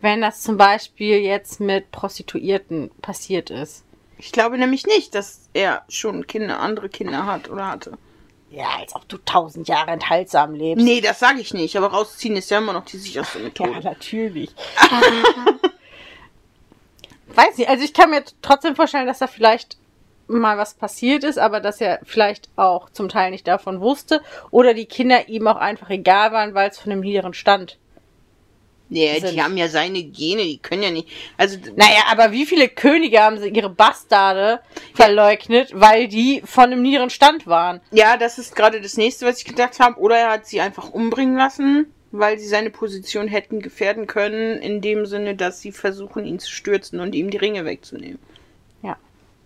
wenn 0.00 0.20
das 0.20 0.42
zum 0.42 0.56
Beispiel 0.56 1.18
jetzt 1.18 1.60
mit 1.60 1.90
Prostituierten 1.90 2.90
passiert 3.00 3.50
ist. 3.50 3.83
Ich 4.24 4.32
glaube 4.32 4.56
nämlich 4.56 4.86
nicht, 4.86 5.14
dass 5.14 5.50
er 5.52 5.82
schon 5.90 6.26
Kinder, 6.26 6.58
andere 6.58 6.88
Kinder 6.88 7.26
hat 7.26 7.50
oder 7.50 7.68
hatte. 7.68 7.92
Ja, 8.50 8.68
als 8.78 8.94
ob 8.94 9.06
du 9.06 9.18
tausend 9.18 9.68
Jahre 9.68 9.90
enthaltsam 9.90 10.54
lebst. 10.54 10.82
Nee, 10.82 11.02
das 11.02 11.18
sage 11.18 11.40
ich 11.40 11.52
nicht, 11.52 11.76
aber 11.76 11.88
rausziehen 11.88 12.34
ist 12.34 12.50
ja 12.50 12.56
immer 12.58 12.72
noch 12.72 12.86
die 12.86 12.96
sicherste 12.96 13.38
Ja, 13.38 13.44
Methode. 13.44 13.80
natürlich. 13.82 14.50
Weiß 17.34 17.58
nicht, 17.58 17.68
also 17.68 17.84
ich 17.84 17.92
kann 17.92 18.08
mir 18.10 18.24
trotzdem 18.40 18.74
vorstellen, 18.76 19.06
dass 19.06 19.18
da 19.18 19.26
vielleicht 19.26 19.76
mal 20.26 20.56
was 20.56 20.72
passiert 20.72 21.22
ist, 21.22 21.38
aber 21.38 21.60
dass 21.60 21.82
er 21.82 22.00
vielleicht 22.04 22.48
auch 22.56 22.88
zum 22.88 23.10
Teil 23.10 23.30
nicht 23.30 23.46
davon 23.46 23.82
wusste 23.82 24.22
oder 24.50 24.72
die 24.72 24.86
Kinder 24.86 25.28
ihm 25.28 25.46
auch 25.48 25.56
einfach 25.56 25.90
egal 25.90 26.32
waren, 26.32 26.54
weil 26.54 26.70
es 26.70 26.78
von 26.78 26.92
einem 26.92 27.02
niederen 27.02 27.34
Stand. 27.34 27.76
Nee, 28.90 29.18
Sind- 29.18 29.32
die 29.32 29.42
haben 29.42 29.56
ja 29.56 29.68
seine 29.68 30.02
Gene, 30.02 30.42
die 30.42 30.58
können 30.58 30.82
ja 30.82 30.90
nicht. 30.90 31.08
Also, 31.38 31.58
Naja, 31.74 32.02
aber 32.10 32.32
wie 32.32 32.44
viele 32.46 32.68
Könige 32.68 33.20
haben 33.22 33.38
sie 33.38 33.48
ihre 33.48 33.70
Bastarde 33.70 34.60
verleugnet, 34.94 35.70
weil 35.74 36.06
die 36.06 36.42
von 36.44 36.64
einem 36.64 36.82
niederen 36.82 37.10
Stand 37.10 37.46
waren? 37.46 37.80
ja, 37.90 38.16
das 38.16 38.38
ist 38.38 38.54
gerade 38.54 38.80
das 38.80 38.96
nächste, 38.96 39.26
was 39.26 39.38
ich 39.38 39.44
gedacht 39.46 39.80
habe. 39.80 39.98
Oder 40.00 40.18
er 40.18 40.30
hat 40.32 40.46
sie 40.46 40.60
einfach 40.60 40.90
umbringen 40.90 41.36
lassen, 41.36 41.92
weil 42.12 42.38
sie 42.38 42.46
seine 42.46 42.70
Position 42.70 43.26
hätten 43.26 43.60
gefährden 43.60 44.06
können, 44.06 44.58
in 44.60 44.80
dem 44.82 45.06
Sinne, 45.06 45.34
dass 45.34 45.60
sie 45.60 45.72
versuchen, 45.72 46.24
ihn 46.26 46.38
zu 46.38 46.50
stürzen 46.50 47.00
und 47.00 47.14
ihm 47.14 47.30
die 47.30 47.38
Ringe 47.38 47.64
wegzunehmen. 47.64 48.18
Ja. 48.82 48.96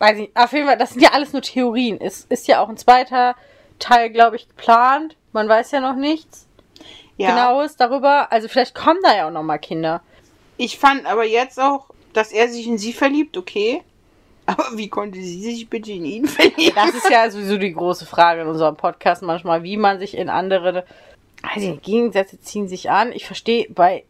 Weiß 0.00 0.18
ich, 0.18 0.30
auf 0.34 0.52
jeden 0.52 0.66
Fall, 0.66 0.76
das 0.78 0.90
sind 0.90 1.00
ja 1.02 1.12
alles 1.12 1.32
nur 1.32 1.42
Theorien. 1.42 1.98
Es 2.00 2.26
ist 2.28 2.48
ja 2.48 2.60
auch 2.60 2.68
ein 2.68 2.76
zweiter 2.76 3.36
Teil, 3.78 4.10
glaube 4.10 4.36
ich, 4.36 4.48
geplant. 4.48 5.14
Man 5.32 5.48
weiß 5.48 5.70
ja 5.70 5.80
noch 5.80 5.94
nichts 5.96 6.47
Ja. 7.18 7.30
Genaues 7.30 7.76
darüber. 7.76 8.32
Also 8.32 8.48
vielleicht 8.48 8.74
kommen 8.74 9.00
da 9.02 9.14
ja 9.14 9.28
auch 9.28 9.32
noch 9.32 9.42
mal 9.42 9.58
Kinder. 9.58 10.02
Ich 10.56 10.78
fand 10.78 11.04
aber 11.04 11.24
jetzt 11.24 11.60
auch, 11.60 11.86
dass 12.12 12.32
er 12.32 12.48
sich 12.48 12.66
in 12.66 12.78
sie 12.78 12.92
verliebt, 12.92 13.36
okay. 13.36 13.82
Aber 14.46 14.64
wie 14.76 14.88
konnte 14.88 15.18
sie 15.18 15.42
sich 15.42 15.68
bitte 15.68 15.92
in 15.92 16.04
ihn 16.04 16.26
verlieben? 16.26 16.74
Das 16.74 16.94
ist 16.94 17.10
ja 17.10 17.30
sowieso 17.30 17.58
die 17.58 17.74
große 17.74 18.06
Frage 18.06 18.42
in 18.42 18.48
unserem 18.48 18.76
Podcast 18.76 19.22
manchmal, 19.22 19.62
wie 19.62 19.76
man 19.76 19.98
sich 19.98 20.16
in 20.16 20.30
andere 20.30 20.84
ich 21.54 21.62
nicht, 21.62 21.82
Gegensätze 21.82 22.40
ziehen 22.40 22.66
sich 22.66 22.90
an. 22.90 23.12
Ich 23.12 23.26
verstehe 23.26 23.66
bei 23.68 24.04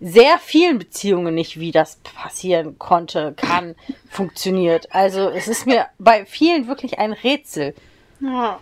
sehr 0.00 0.38
vielen 0.38 0.78
Beziehungen 0.78 1.34
nicht, 1.34 1.60
wie 1.60 1.70
das 1.70 1.96
passieren 1.96 2.78
konnte, 2.78 3.34
kann, 3.36 3.76
funktioniert. 4.10 4.94
Also 4.94 5.28
es 5.28 5.48
ist 5.48 5.66
mir 5.66 5.86
bei 5.98 6.26
vielen 6.26 6.66
wirklich 6.68 6.98
ein 6.98 7.12
Rätsel. 7.12 7.74
Ja. 8.20 8.60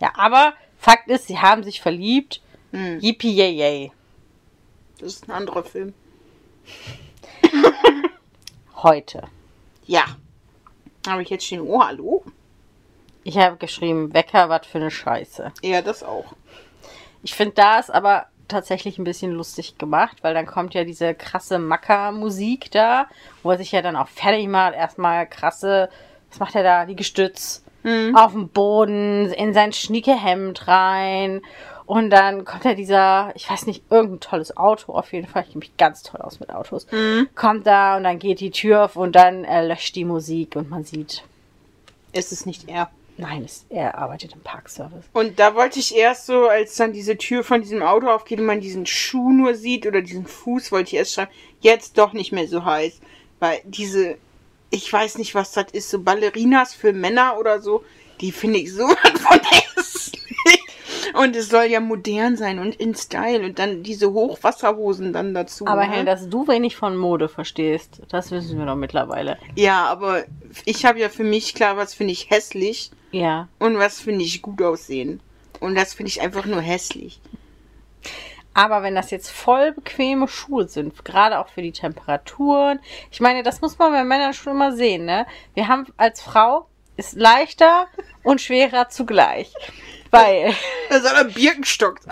Ja, 0.00 0.12
aber 0.16 0.54
Fakt 0.78 1.08
ist, 1.08 1.26
sie 1.26 1.38
haben 1.38 1.62
sich 1.62 1.80
verliebt. 1.80 2.40
Hm, 2.76 3.00
Yippie 3.00 3.32
yay 3.34 3.52
yay. 3.52 3.92
das 5.00 5.14
ist 5.14 5.28
ein 5.28 5.32
anderer 5.32 5.62
Film. 5.62 5.94
Heute. 8.82 9.22
Ja. 9.86 10.04
Habe 11.08 11.22
ich 11.22 11.30
jetzt 11.30 11.46
stehen, 11.46 11.60
oh, 11.62 11.82
hallo? 11.82 12.24
Ich 13.24 13.38
habe 13.38 13.56
geschrieben, 13.56 14.12
Wecker, 14.12 14.48
was 14.48 14.66
für 14.66 14.78
eine 14.78 14.90
Scheiße. 14.90 15.52
Ja, 15.62 15.80
das 15.82 16.02
auch. 16.02 16.26
Ich 17.22 17.34
finde, 17.34 17.54
da 17.54 17.78
ist 17.78 17.90
aber 17.90 18.26
tatsächlich 18.48 18.98
ein 18.98 19.04
bisschen 19.04 19.32
lustig 19.32 19.78
gemacht, 19.78 20.18
weil 20.22 20.34
dann 20.34 20.46
kommt 20.46 20.74
ja 20.74 20.84
diese 20.84 21.14
krasse 21.14 21.58
Macker-Musik 21.58 22.70
da, 22.70 23.06
wo 23.42 23.50
er 23.52 23.58
sich 23.58 23.72
ja 23.72 23.82
dann 23.82 23.96
auch 23.96 24.08
fertig 24.08 24.46
macht. 24.48 24.74
Erstmal 24.74 25.26
krasse, 25.28 25.88
was 26.30 26.38
macht 26.38 26.54
er 26.54 26.62
da? 26.62 26.84
Die 26.84 26.96
Gestütz 26.96 27.62
Hm. 27.82 28.16
auf 28.16 28.32
dem 28.32 28.48
Boden, 28.48 29.32
in 29.32 29.54
sein 29.54 29.72
schnieke 29.72 30.12
Hemd 30.20 30.66
rein. 30.66 31.40
Und 31.86 32.10
dann 32.10 32.44
kommt 32.44 32.64
ja 32.64 32.74
dieser, 32.74 33.32
ich 33.36 33.48
weiß 33.48 33.66
nicht, 33.66 33.84
irgendein 33.90 34.20
tolles 34.20 34.56
Auto 34.56 34.92
auf 34.92 35.12
jeden 35.12 35.28
Fall. 35.28 35.42
Ich 35.42 35.48
kenne 35.50 35.60
mich 35.60 35.76
ganz 35.76 36.02
toll 36.02 36.20
aus 36.20 36.40
mit 36.40 36.50
Autos. 36.50 36.86
Mhm. 36.90 37.28
Kommt 37.36 37.66
da 37.66 37.96
und 37.96 38.02
dann 38.02 38.18
geht 38.18 38.40
die 38.40 38.50
Tür 38.50 38.84
auf 38.84 38.96
und 38.96 39.14
dann 39.14 39.44
äh, 39.44 39.64
löscht 39.66 39.94
die 39.94 40.04
Musik 40.04 40.56
und 40.56 40.68
man 40.68 40.82
sieht, 40.84 41.22
Es 42.12 42.32
ist 42.32 42.44
nicht 42.44 42.68
er. 42.68 42.90
nein, 43.18 43.44
es, 43.44 43.64
er 43.70 43.96
arbeitet 43.96 44.32
im 44.34 44.40
Parkservice. 44.40 45.04
Und 45.12 45.38
da 45.38 45.54
wollte 45.54 45.78
ich 45.78 45.94
erst 45.94 46.26
so, 46.26 46.48
als 46.48 46.74
dann 46.74 46.92
diese 46.92 47.16
Tür 47.16 47.44
von 47.44 47.62
diesem 47.62 47.82
Auto 47.82 48.08
aufgeht 48.08 48.40
und 48.40 48.46
man 48.46 48.60
diesen 48.60 48.84
Schuh 48.86 49.30
nur 49.30 49.54
sieht 49.54 49.86
oder 49.86 50.02
diesen 50.02 50.26
Fuß, 50.26 50.72
wollte 50.72 50.88
ich 50.88 50.94
erst 50.94 51.14
schreiben, 51.14 51.30
jetzt 51.60 51.98
doch 51.98 52.12
nicht 52.12 52.32
mehr 52.32 52.48
so 52.48 52.64
heiß. 52.64 53.00
Weil 53.38 53.60
diese, 53.64 54.16
ich 54.70 54.92
weiß 54.92 55.18
nicht, 55.18 55.34
was 55.36 55.52
das 55.52 55.66
ist, 55.72 55.88
so 55.88 56.00
Ballerinas 56.00 56.74
für 56.74 56.92
Männer 56.92 57.36
oder 57.38 57.60
so, 57.62 57.84
die 58.20 58.32
finde 58.32 58.58
ich 58.58 58.72
so 58.72 58.86
von. 59.22 59.40
Und 61.16 61.34
es 61.34 61.48
soll 61.48 61.64
ja 61.64 61.80
modern 61.80 62.36
sein 62.36 62.58
und 62.58 62.76
in 62.76 62.94
Style 62.94 63.44
und 63.44 63.58
dann 63.58 63.82
diese 63.82 64.12
Hochwasserhosen 64.12 65.12
dann 65.12 65.32
dazu. 65.32 65.66
Aber 65.66 65.86
ne? 65.86 65.92
Helen, 65.92 66.06
dass 66.06 66.28
du 66.28 66.46
wenig 66.46 66.76
von 66.76 66.96
Mode 66.96 67.28
verstehst, 67.28 68.02
das 68.10 68.30
wissen 68.30 68.58
wir 68.58 68.66
doch 68.66 68.76
mittlerweile. 68.76 69.38
Ja, 69.54 69.86
aber 69.86 70.24
ich 70.66 70.84
habe 70.84 71.00
ja 71.00 71.08
für 71.08 71.24
mich 71.24 71.54
klar, 71.54 71.76
was 71.76 71.94
finde 71.94 72.12
ich 72.12 72.28
hässlich 72.30 72.90
Ja. 73.12 73.48
und 73.58 73.78
was 73.78 74.00
finde 74.00 74.24
ich 74.24 74.42
gut 74.42 74.60
aussehen. 74.60 75.20
Und 75.60 75.74
das 75.74 75.94
finde 75.94 76.08
ich 76.10 76.20
einfach 76.20 76.44
nur 76.44 76.60
hässlich. 76.60 77.20
Aber 78.52 78.82
wenn 78.82 78.94
das 78.94 79.10
jetzt 79.10 79.30
voll 79.30 79.72
bequeme 79.72 80.28
Schuhe 80.28 80.68
sind, 80.68 81.04
gerade 81.04 81.38
auch 81.38 81.48
für 81.48 81.62
die 81.62 81.72
Temperaturen, 81.72 82.78
ich 83.10 83.20
meine, 83.20 83.42
das 83.42 83.60
muss 83.60 83.78
man 83.78 83.92
bei 83.92 84.04
Männern 84.04 84.32
schon 84.32 84.54
immer 84.54 84.72
sehen, 84.74 85.04
ne? 85.04 85.26
Wir 85.54 85.68
haben 85.68 85.86
als 85.96 86.20
Frau 86.22 86.66
ist 86.96 87.14
leichter 87.16 87.86
und 88.22 88.40
schwerer 88.40 88.88
zugleich. 88.88 89.52
Weil, 90.16 90.54
ein 91.16 91.32
Birkenstock. 91.32 92.00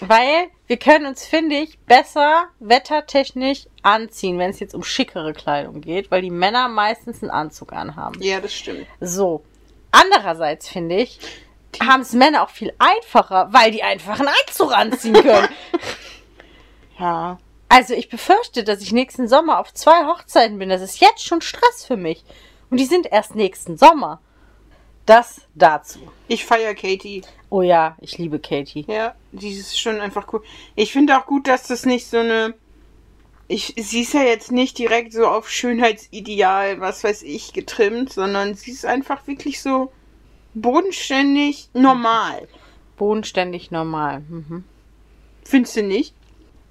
weil 0.00 0.48
wir 0.66 0.76
können 0.78 1.06
uns, 1.06 1.26
finde 1.26 1.56
ich, 1.56 1.78
besser 1.80 2.48
wettertechnisch 2.58 3.66
anziehen, 3.82 4.38
wenn 4.38 4.50
es 4.50 4.60
jetzt 4.60 4.74
um 4.74 4.82
schickere 4.82 5.32
Kleidung 5.32 5.80
geht, 5.80 6.10
weil 6.10 6.22
die 6.22 6.30
Männer 6.30 6.68
meistens 6.68 7.22
einen 7.22 7.30
Anzug 7.30 7.72
anhaben. 7.72 8.20
Ja, 8.22 8.40
das 8.40 8.54
stimmt. 8.54 8.86
So. 9.00 9.44
Andererseits 9.90 10.68
finde 10.68 10.96
ich, 10.96 11.18
haben 11.80 12.00
es 12.00 12.12
Männer 12.12 12.42
auch 12.42 12.50
viel 12.50 12.72
einfacher, 12.78 13.48
weil 13.52 13.70
die 13.70 13.82
einfach 13.82 14.18
einen 14.18 14.28
Anzug 14.28 14.72
anziehen 14.72 15.14
können. 15.14 15.48
Ja. 16.98 17.38
Also 17.68 17.94
ich 17.94 18.08
befürchte, 18.08 18.62
dass 18.62 18.80
ich 18.80 18.92
nächsten 18.92 19.26
Sommer 19.26 19.58
auf 19.58 19.74
zwei 19.74 20.06
Hochzeiten 20.06 20.58
bin. 20.58 20.68
Das 20.68 20.82
ist 20.82 21.00
jetzt 21.00 21.24
schon 21.24 21.40
Stress 21.40 21.84
für 21.84 21.96
mich. 21.96 22.22
Und 22.70 22.78
die 22.78 22.84
sind 22.84 23.10
erst 23.10 23.34
nächsten 23.34 23.76
Sommer. 23.76 24.20
Das 25.06 25.42
dazu. 25.54 25.98
Ich 26.28 26.44
feiere 26.44 26.74
Katie. 26.74 27.22
Oh 27.50 27.62
ja, 27.62 27.96
ich 28.00 28.18
liebe 28.18 28.38
Katie. 28.38 28.84
Ja, 28.88 29.14
die 29.32 29.50
ist 29.50 29.78
schon 29.78 30.00
einfach 30.00 30.32
cool. 30.32 30.42
Ich 30.74 30.92
finde 30.92 31.18
auch 31.18 31.26
gut, 31.26 31.48
dass 31.48 31.66
das 31.66 31.84
nicht 31.84 32.06
so 32.06 32.18
eine. 32.18 32.54
Ich, 33.48 33.74
sie 33.76 34.02
ist 34.02 34.14
ja 34.14 34.22
jetzt 34.22 34.52
nicht 34.52 34.78
direkt 34.78 35.12
so 35.12 35.26
auf 35.26 35.50
Schönheitsideal, 35.50 36.80
was 36.80 37.04
weiß 37.04 37.22
ich, 37.22 37.52
getrimmt, 37.52 38.12
sondern 38.12 38.54
sie 38.54 38.70
ist 38.70 38.86
einfach 38.86 39.26
wirklich 39.26 39.60
so 39.60 39.92
bodenständig 40.54 41.68
normal. 41.74 42.48
Bodenständig 42.96 43.70
normal. 43.70 44.20
Mhm. 44.20 44.64
Findest 45.44 45.76
du 45.76 45.82
nicht? 45.82 46.14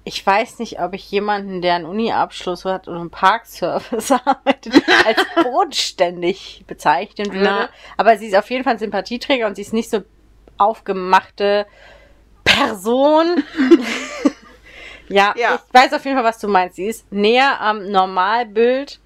Ich 0.04 0.26
weiß 0.26 0.58
nicht, 0.58 0.80
ob 0.80 0.94
ich 0.94 1.08
jemanden, 1.12 1.62
der 1.62 1.74
einen 1.74 1.84
Uni-Abschluss 1.86 2.64
hat 2.64 2.88
und 2.88 2.96
im 3.00 3.10
Parkservice 3.10 4.10
arbeitet, 4.24 4.82
als 5.06 5.18
bodenständig 5.44 6.64
bezeichnen 6.66 7.32
würde. 7.32 7.44
Na. 7.44 7.68
Aber 7.96 8.16
sie 8.18 8.26
ist 8.26 8.34
auf 8.36 8.50
jeden 8.50 8.64
Fall 8.64 8.74
ein 8.74 8.78
Sympathieträger 8.80 9.46
und 9.46 9.54
sie 9.54 9.62
ist 9.62 9.72
nicht 9.72 9.90
so 9.90 10.02
aufgemachte 10.58 11.66
Person, 12.44 13.44
Ja, 15.08 15.34
Ja. 15.36 15.56
ich 15.68 15.74
weiß 15.74 15.92
auf 15.92 16.04
jeden 16.04 16.16
Fall, 16.16 16.24
was 16.24 16.38
du 16.38 16.48
meinst. 16.48 16.76
Sie 16.76 16.86
ist 16.86 17.10
näher 17.12 17.60
am 17.60 17.90
Normalbild 17.90 18.98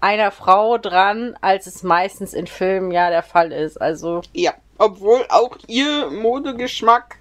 einer 0.00 0.30
Frau 0.30 0.76
dran, 0.78 1.36
als 1.40 1.66
es 1.66 1.82
meistens 1.82 2.34
in 2.34 2.46
Filmen 2.46 2.90
ja 2.90 3.08
der 3.10 3.22
Fall 3.22 3.50
ist. 3.50 3.80
Also, 3.80 4.20
Ja, 4.34 4.52
obwohl 4.78 5.24
auch 5.30 5.56
ihr 5.66 6.10
Modegeschmack. 6.10 7.16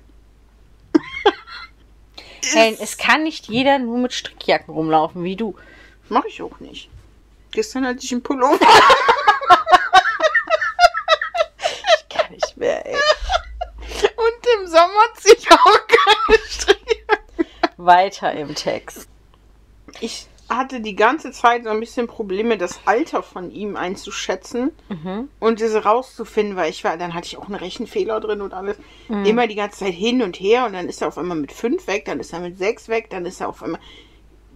Helen, 2.54 2.78
es 2.80 2.98
kann 2.98 3.24
nicht 3.24 3.48
jeder 3.48 3.80
nur 3.80 3.98
mit 3.98 4.14
Strickjacken 4.14 4.74
rumlaufen 4.74 5.24
wie 5.24 5.36
du. 5.36 5.56
Mach 6.10 6.26
ich 6.26 6.42
auch 6.42 6.60
nicht. 6.60 6.90
Gestern 7.52 7.86
hatte 7.86 8.00
ich 8.04 8.12
einen 8.12 8.22
Pullover. 8.22 8.60
Kann 12.10 12.32
nicht 12.32 12.58
mehr, 12.58 12.86
ey. 12.86 12.96
Und 12.96 14.48
im 14.60 14.68
Sommer 14.68 15.14
ziehe 15.18 15.36
ich 15.36 15.50
auch 15.52 15.88
keine 15.88 16.40
Strickjacke. 16.48 17.46
Weiter 17.78 18.34
im 18.34 18.54
Text. 18.56 19.08
Ich 20.00 20.28
hatte 20.50 20.80
die 20.80 20.96
ganze 20.96 21.32
Zeit 21.32 21.64
so 21.64 21.70
ein 21.72 21.80
bisschen 21.80 22.08
Probleme, 22.08 22.58
das 22.58 22.80
Alter 22.86 23.24
von 23.24 23.50
ihm 23.52 23.76
einzuschätzen 23.76 24.72
Mhm. 24.90 25.30
und 25.40 25.60
diese 25.60 25.84
rauszufinden, 25.84 26.56
weil 26.56 26.70
ich 26.70 26.84
war, 26.84 26.98
dann 26.98 27.14
hatte 27.16 27.28
ich 27.28 27.38
auch 27.38 27.46
einen 27.48 27.56
Rechenfehler 27.56 28.20
drin 28.20 28.42
und 28.42 28.54
alles. 28.54 28.78
Immer 29.26 29.48
die 29.48 29.56
ganze 29.56 29.80
Zeit 29.80 29.94
hin 29.94 30.22
und 30.22 30.40
her 30.40 30.66
und 30.66 30.74
dann 30.74 30.88
ist 30.88 31.02
er 31.02 31.08
auf 31.08 31.18
einmal 31.18 31.38
mit 31.38 31.52
fünf 31.52 31.88
weg, 31.88 32.06
dann 32.06 32.20
ist 32.20 32.32
er 32.34 32.42
mit 32.42 32.58
sechs 32.58 32.88
weg, 32.90 33.10
dann 33.10 33.26
ist 33.26 33.42
er 33.42 33.50
auf 33.50 33.64
einmal, 33.64 33.80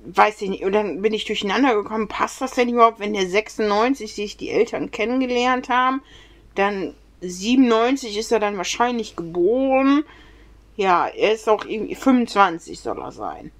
weiß 0.06 0.42
ich 0.44 0.50
nicht, 0.50 0.64
und 0.64 0.74
dann 0.74 1.02
bin 1.02 1.14
ich 1.14 1.26
durcheinander 1.26 1.74
gekommen, 1.74 2.08
passt 2.08 2.40
das 2.42 2.52
denn 2.52 2.70
überhaupt, 2.70 3.00
wenn 3.00 3.14
der 3.14 3.28
96 3.28 4.14
sich 4.14 4.38
die 4.38 4.50
Eltern 4.52 4.92
kennengelernt 4.92 5.70
haben, 5.70 6.02
dann 6.56 6.94
97 7.22 8.18
ist 8.18 8.32
er 8.32 8.40
dann 8.40 8.58
wahrscheinlich 8.58 9.16
geboren. 9.16 10.04
Ja, 10.78 11.08
er 11.08 11.34
ist 11.34 11.50
auch 11.50 11.66
irgendwie 11.66 11.96
25 11.96 12.80
soll 12.80 13.00
er 13.00 13.12
sein. 13.12 13.52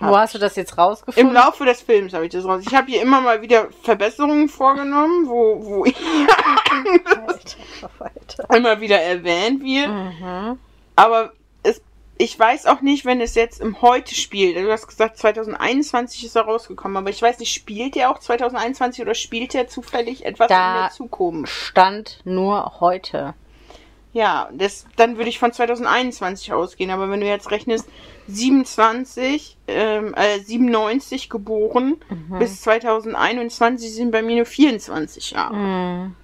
Wo 0.00 0.16
hast 0.16 0.34
du 0.34 0.38
das 0.38 0.56
jetzt 0.56 0.72
Im 0.72 0.78
rausgefunden? 0.78 1.32
Laufe 1.34 1.64
des 1.64 1.82
Films 1.82 2.14
habe 2.14 2.24
ich 2.26 2.32
das 2.32 2.44
raus. 2.44 2.62
Ich 2.66 2.74
habe 2.74 2.90
hier 2.90 3.02
immer 3.02 3.20
mal 3.20 3.42
wieder 3.42 3.68
Verbesserungen 3.82 4.48
vorgenommen, 4.48 5.28
wo, 5.28 5.64
wo 5.64 5.84
Weiter, 5.84 7.90
weiter. 7.98 8.50
immer 8.56 8.80
wieder 8.80 9.00
erwähnt 9.00 9.62
wird. 9.62 9.88
Mhm. 9.88 10.58
Aber 10.96 11.32
es, 11.62 11.80
ich 12.16 12.38
weiß 12.38 12.66
auch 12.66 12.80
nicht, 12.80 13.04
wenn 13.04 13.20
es 13.20 13.34
jetzt 13.34 13.60
im 13.60 13.80
Heute 13.82 14.14
spielt. 14.14 14.56
Du 14.56 14.70
hast 14.70 14.86
gesagt, 14.86 15.18
2021 15.18 16.24
ist 16.24 16.36
er 16.36 16.42
rausgekommen, 16.42 16.96
aber 16.96 17.10
ich 17.10 17.22
weiß 17.22 17.38
nicht, 17.38 17.52
spielt 17.52 17.96
er 17.96 18.10
auch 18.10 18.18
2021 18.18 19.02
oder 19.02 19.14
spielt 19.14 19.54
er 19.54 19.68
zufällig 19.68 20.24
etwas 20.24 20.48
Da- 20.48 20.76
in 20.76 20.82
der 20.84 20.90
Zukunft? 20.92 21.52
Stand 21.52 22.20
nur 22.24 22.80
heute. 22.80 23.34
Ja, 24.12 24.48
das, 24.52 24.86
dann 24.96 25.16
würde 25.16 25.28
ich 25.28 25.38
von 25.38 25.52
2021 25.52 26.52
ausgehen. 26.52 26.90
Aber 26.90 27.10
wenn 27.10 27.20
du 27.20 27.26
jetzt 27.26 27.50
rechnest, 27.50 27.88
27, 28.26 29.56
ähm, 29.68 30.14
äh, 30.14 30.40
97 30.40 31.28
geboren, 31.28 31.96
bis 32.38 32.62
2021 32.62 33.94
sind 33.94 34.10
bei 34.10 34.22
mir 34.22 34.36
nur 34.36 34.46
24 34.46 35.30
Jahre. 35.32 35.54
Mhm. 35.56 36.16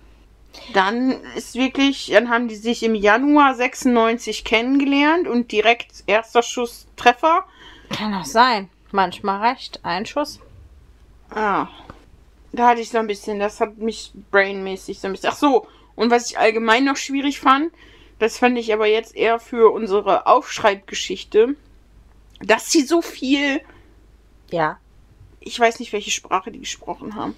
Dann 0.73 1.13
ist 1.37 1.57
wirklich, 1.57 2.11
dann 2.13 2.31
haben 2.31 2.49
die 2.49 2.57
sich 2.57 2.83
im 2.83 2.95
Januar 2.95 3.55
96 3.55 4.45
kennengelernt 4.45 5.27
und 5.27 5.51
direkt 5.53 6.05
erster 6.07 6.43
Schuss 6.43 6.87
Treffer. 6.97 7.45
Kann 7.91 8.15
auch 8.15 8.25
sein. 8.25 8.69
Manchmal 8.93 9.41
reicht 9.41 9.85
ein 9.85 10.07
Schuss. 10.07 10.41
Ah, 11.31 11.67
da 12.53 12.69
hatte 12.69 12.81
ich 12.81 12.91
so 12.91 12.99
ein 12.99 13.09
bisschen, 13.09 13.41
das 13.41 13.61
hat 13.61 13.79
mich 13.79 14.13
brainmäßig 14.31 15.01
so 15.01 15.09
ein 15.09 15.13
bisschen. 15.13 15.31
Ach 15.33 15.37
so, 15.37 15.67
und 15.97 16.11
was 16.11 16.31
ich 16.31 16.39
allgemein 16.39 16.85
noch 16.85 16.97
schwierig 16.97 17.41
fand, 17.41 17.73
das 18.19 18.39
fand 18.39 18.59
ich 18.59 18.73
aber 18.73 18.87
jetzt 18.87 19.15
eher 19.17 19.39
für 19.41 19.71
unsere 19.73 20.27
Aufschreibgeschichte, 20.27 21.57
dass 22.41 22.71
sie 22.71 22.83
so 22.83 23.03
viel, 23.03 23.61
Ja, 24.51 24.79
ich 25.41 25.59
weiß 25.59 25.79
nicht, 25.81 25.93
welche 25.93 26.11
Sprache 26.11 26.51
die 26.51 26.61
gesprochen 26.61 27.15
haben. 27.17 27.37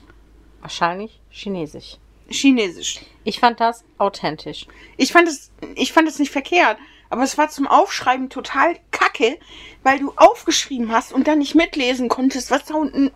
wahrscheinlich 0.60 1.20
Chinesisch. 1.30 1.96
Chinesisch. 2.28 3.00
Ich 3.24 3.38
fand 3.40 3.60
das 3.60 3.84
authentisch. 3.98 4.66
Ich 4.96 5.12
fand 5.12 5.28
es, 5.28 5.50
ich 5.76 5.92
fand 5.92 6.08
es 6.08 6.18
nicht 6.18 6.32
verkehrt, 6.32 6.76
aber 7.08 7.22
es 7.22 7.38
war 7.38 7.48
zum 7.48 7.66
Aufschreiben 7.68 8.30
total 8.30 8.76
kacke, 8.90 9.38
weil 9.84 10.00
du 10.00 10.12
aufgeschrieben 10.16 10.90
hast 10.90 11.12
und 11.12 11.28
dann 11.28 11.38
nicht 11.38 11.54
mitlesen 11.54 12.08
konntest, 12.08 12.50
was 12.50 12.64
da 12.64 12.74
unten. 12.74 13.12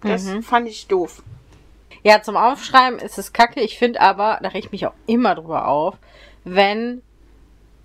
Das 0.00 0.28
fand 0.42 0.68
ich 0.68 0.86
doof. 0.86 1.22
Ja, 2.04 2.22
zum 2.22 2.36
Aufschreiben 2.36 2.98
ist 3.00 3.18
es 3.18 3.32
kacke. 3.32 3.60
Ich 3.60 3.78
finde 3.78 4.00
aber, 4.00 4.38
da 4.42 4.50
reg 4.50 4.66
ich 4.66 4.72
mich 4.72 4.86
auch 4.86 4.94
immer 5.06 5.34
drüber 5.34 5.66
auf, 5.66 5.96
wenn 6.44 7.02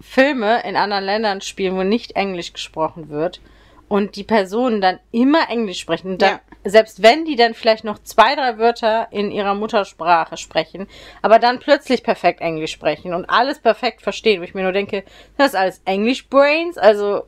Filme 0.02 0.62
in 0.64 0.76
anderen 0.76 1.04
Ländern 1.06 1.42
spielen, 1.42 1.76
wo 1.76 1.84
nicht 1.84 2.16
Englisch 2.16 2.54
gesprochen 2.54 3.10
wird 3.10 3.42
und 3.88 4.16
die 4.18 4.24
Personen 4.24 4.82
dann 4.82 5.00
immer 5.12 5.50
Englisch 5.50 5.80
sprechen. 5.80 6.12
Und 6.12 6.22
dann, 6.22 6.34
Ja. 6.34 6.40
Selbst 6.66 7.02
wenn 7.02 7.24
die 7.24 7.38
dann 7.38 7.54
vielleicht 7.54 7.86
noch 7.86 8.00
zwei, 8.04 8.36
drei 8.36 8.58
Wörter 8.58 9.08
in 9.12 9.32
ihrer 9.32 9.56
Muttersprache 9.56 10.36
sprechen, 10.36 10.88
aber 11.22 11.40
dann 11.40 11.60
plötzlich 11.60 12.04
perfekt 12.04 12.42
Englisch 12.42 12.74
sprechen 12.74 13.14
und 13.14 13.26
alles 13.30 13.60
perfekt 13.60 14.02
verstehen, 14.02 14.42
wo 14.42 14.44
ich 14.44 14.54
mir 14.54 14.64
nur 14.64 14.74
denke, 14.74 15.06
das 15.38 15.48
ist 15.50 15.56
alles 15.56 15.82
English 15.86 16.28
Brains, 16.28 16.78
also 16.78 17.24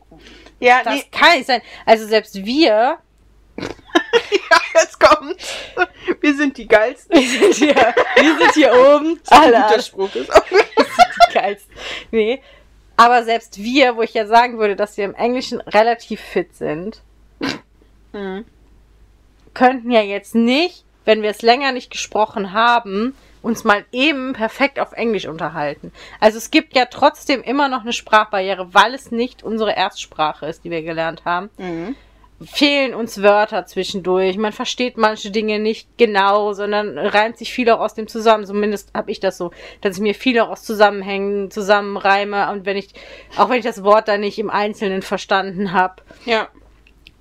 Ja, 0.59 0.81
das 0.83 0.95
nee, 0.95 1.03
kann 1.11 1.37
nicht 1.37 1.47
sein. 1.47 1.61
Also 1.85 2.05
selbst 2.07 2.45
wir, 2.45 2.97
ja, 3.57 4.60
jetzt 4.75 4.99
kommt. 4.99 5.35
Wir 6.21 6.35
sind 6.35 6.57
die 6.57 6.67
geilsten. 6.67 7.15
wir 7.19 7.27
sind 7.39 7.53
hier, 7.55 7.75
wir 7.75 8.37
sind 8.37 8.53
hier 8.53 8.71
oben, 8.73 9.19
alle, 9.29 9.61
guter 9.61 9.81
Spruch 9.81 10.15
ist 10.15 10.33
auch. 10.35 10.43
die 10.47 11.33
geilsten. 11.33 11.73
Nee. 12.11 12.41
Aber 12.97 13.23
selbst 13.23 13.57
wir, 13.57 13.95
wo 13.95 14.01
ich 14.03 14.13
ja 14.13 14.27
sagen 14.27 14.59
würde, 14.59 14.75
dass 14.75 14.97
wir 14.97 15.05
im 15.05 15.15
Englischen 15.15 15.61
relativ 15.61 16.21
fit 16.21 16.55
sind, 16.55 17.01
Mhm. 18.13 18.43
könnten 19.53 19.89
ja 19.89 20.01
jetzt 20.01 20.35
nicht, 20.35 20.83
wenn 21.05 21.21
wir 21.21 21.29
es 21.29 21.41
länger 21.41 21.71
nicht 21.71 21.89
gesprochen 21.91 22.51
haben, 22.51 23.15
uns 23.41 23.63
mal 23.63 23.85
eben 23.93 24.33
perfekt 24.33 24.79
auf 24.79 24.91
Englisch 24.91 25.25
unterhalten. 25.27 25.91
Also 26.19 26.37
es 26.37 26.51
gibt 26.51 26.75
ja 26.75 26.85
trotzdem 26.85 27.41
immer 27.41 27.69
noch 27.69 27.81
eine 27.81 27.93
Sprachbarriere, 27.93 28.73
weil 28.73 28.93
es 28.93 29.11
nicht 29.11 29.43
unsere 29.43 29.75
Erstsprache 29.75 30.45
ist, 30.45 30.63
die 30.65 30.69
wir 30.71 30.83
gelernt 30.83 31.23
haben. 31.25 31.49
Mhm. 31.57 31.95
Fehlen 32.45 32.93
uns 32.93 33.21
Wörter 33.21 33.65
zwischendurch. 33.65 34.37
Man 34.37 34.51
versteht 34.51 34.97
manche 34.97 35.31
Dinge 35.31 35.59
nicht 35.59 35.87
genau, 35.97 36.53
sondern 36.53 36.97
reimt 36.97 37.37
sich 37.37 37.53
viel 37.53 37.69
auch 37.69 37.79
aus 37.79 37.93
dem 37.93 38.07
zusammen. 38.07 38.45
Zumindest 38.45 38.91
habe 38.93 39.11
ich 39.11 39.19
das 39.19 39.37
so, 39.37 39.51
dass 39.81 39.97
ich 39.97 40.01
mir 40.01 40.15
viel 40.15 40.39
auch 40.39 40.49
aus 40.49 40.63
Zusammenhängen 40.63 41.51
zusammenreime 41.51 42.51
und 42.51 42.65
wenn 42.65 42.77
ich, 42.77 42.89
auch 43.37 43.49
wenn 43.49 43.59
ich 43.59 43.65
das 43.65 43.83
Wort 43.83 44.07
dann 44.07 44.21
nicht 44.21 44.39
im 44.39 44.49
Einzelnen 44.49 45.01
verstanden 45.01 45.73
habe. 45.73 46.01
Ja. 46.25 46.47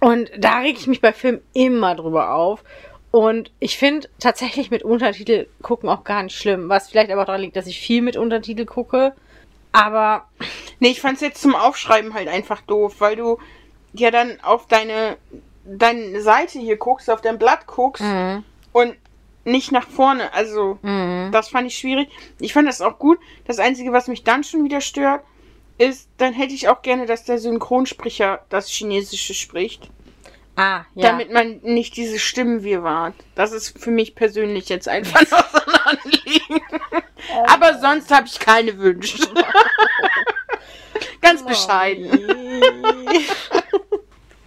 Und 0.00 0.30
da 0.38 0.60
reg 0.60 0.76
ich 0.78 0.86
mich 0.86 1.00
bei 1.00 1.12
Filmen 1.12 1.42
immer 1.52 1.94
drüber 1.94 2.34
auf. 2.34 2.64
Und 3.10 3.50
ich 3.58 3.76
finde 3.76 4.08
tatsächlich 4.18 4.70
mit 4.70 4.82
Untertitel 4.82 5.46
gucken 5.62 5.88
auch 5.88 6.04
gar 6.04 6.22
nicht 6.22 6.36
schlimm. 6.36 6.68
Was 6.68 6.88
vielleicht 6.88 7.10
aber 7.10 7.22
auch 7.22 7.26
daran 7.26 7.42
liegt, 7.42 7.56
dass 7.56 7.66
ich 7.66 7.80
viel 7.80 8.02
mit 8.02 8.16
Untertitel 8.16 8.64
gucke. 8.64 9.14
Aber 9.72 10.26
Nee, 10.82 10.88
ich 10.88 11.00
fand's 11.02 11.20
jetzt 11.20 11.42
zum 11.42 11.54
Aufschreiben 11.54 12.14
halt 12.14 12.26
einfach 12.28 12.62
doof, 12.62 12.96
weil 13.00 13.14
du 13.14 13.38
ja 13.92 14.10
dann 14.10 14.38
auf 14.42 14.66
deine, 14.66 15.16
deine 15.64 16.20
Seite 16.22 16.58
hier 16.58 16.76
guckst, 16.76 17.10
auf 17.10 17.20
dein 17.20 17.38
Blatt 17.38 17.66
guckst 17.66 18.02
und 18.72 18.96
nicht 19.44 19.72
nach 19.72 19.88
vorne. 19.88 20.32
Also, 20.34 20.78
das 21.32 21.48
fand 21.48 21.66
ich 21.66 21.78
schwierig. 21.78 22.08
Ich 22.38 22.52
fand 22.52 22.68
das 22.68 22.80
auch 22.80 22.98
gut. 22.98 23.18
Das 23.46 23.58
Einzige, 23.58 23.92
was 23.92 24.06
mich 24.08 24.22
dann 24.22 24.44
schon 24.44 24.64
wieder 24.64 24.80
stört, 24.80 25.22
ist, 25.78 26.08
dann 26.18 26.34
hätte 26.34 26.52
ich 26.52 26.68
auch 26.68 26.82
gerne, 26.82 27.06
dass 27.06 27.24
der 27.24 27.38
Synchronsprecher 27.38 28.44
das 28.50 28.68
Chinesische 28.68 29.32
spricht. 29.32 29.88
ah, 30.56 30.84
ja. 30.94 31.10
Damit 31.10 31.32
man 31.32 31.60
nicht 31.62 31.96
diese 31.96 32.18
Stimmenwirrwarr. 32.18 33.14
Das 33.34 33.52
ist 33.52 33.78
für 33.78 33.90
mich 33.90 34.14
persönlich 34.14 34.68
jetzt 34.68 34.88
einfach 34.88 35.22
noch 35.30 35.50
so 35.50 35.58
ein 35.58 35.98
Anliegen. 35.98 36.60
Aber 37.46 37.78
sonst 37.78 38.10
habe 38.12 38.26
ich 38.26 38.38
keine 38.38 38.76
Wünsche. 38.78 39.16
Ganz 41.20 41.44
bescheiden. 41.44 42.10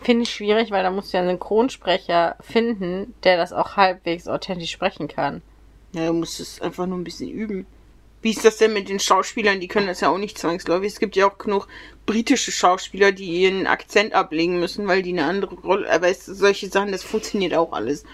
Finde 0.02 0.24
ich 0.24 0.32
schwierig, 0.32 0.72
weil 0.72 0.84
da 0.84 0.92
musst 0.92 1.14
du 1.14 1.18
ja 1.18 1.22
einen 1.22 1.32
Synchronsprecher 1.32 2.36
finden, 2.42 3.14
der 3.24 3.38
das 3.38 3.54
auch 3.54 3.78
halbwegs 3.78 4.28
authentisch 4.28 4.72
sprechen 4.72 5.08
kann. 5.08 5.42
Ja, 5.94 6.08
du 6.08 6.14
musst 6.14 6.40
es 6.40 6.60
einfach 6.62 6.86
nur 6.86 6.98
ein 6.98 7.06
bisschen 7.06 7.30
üben. 7.30 7.66
Wie 8.22 8.32
ist 8.32 8.44
das 8.46 8.58
denn 8.58 8.74
mit 8.74 8.90
den 8.90 9.00
Schauspielern? 9.00 9.60
Die 9.60 9.68
können 9.68 9.88
das 9.88 10.02
ja 10.02 10.10
auch 10.10 10.18
nicht 10.18 10.38
zwangsläufig. 10.38 10.94
Es 10.94 11.00
gibt 11.00 11.16
ja 11.16 11.30
auch 11.30 11.38
genug 11.38 11.68
britische 12.06 12.52
Schauspieler, 12.52 13.12
die 13.12 13.26
ihren 13.26 13.68
Akzent 13.68 14.14
ablegen 14.14 14.60
müssen, 14.60 14.88
weil 14.88 15.02
die 15.02 15.12
eine 15.12 15.26
andere 15.26 15.56
Rolle. 15.56 15.92
Aber 15.92 16.08
es, 16.08 16.26
solche 16.26 16.70
Sachen, 16.70 16.92
das 16.92 17.04
funktioniert 17.04 17.54
auch 17.54 17.74
alles. 17.74 18.06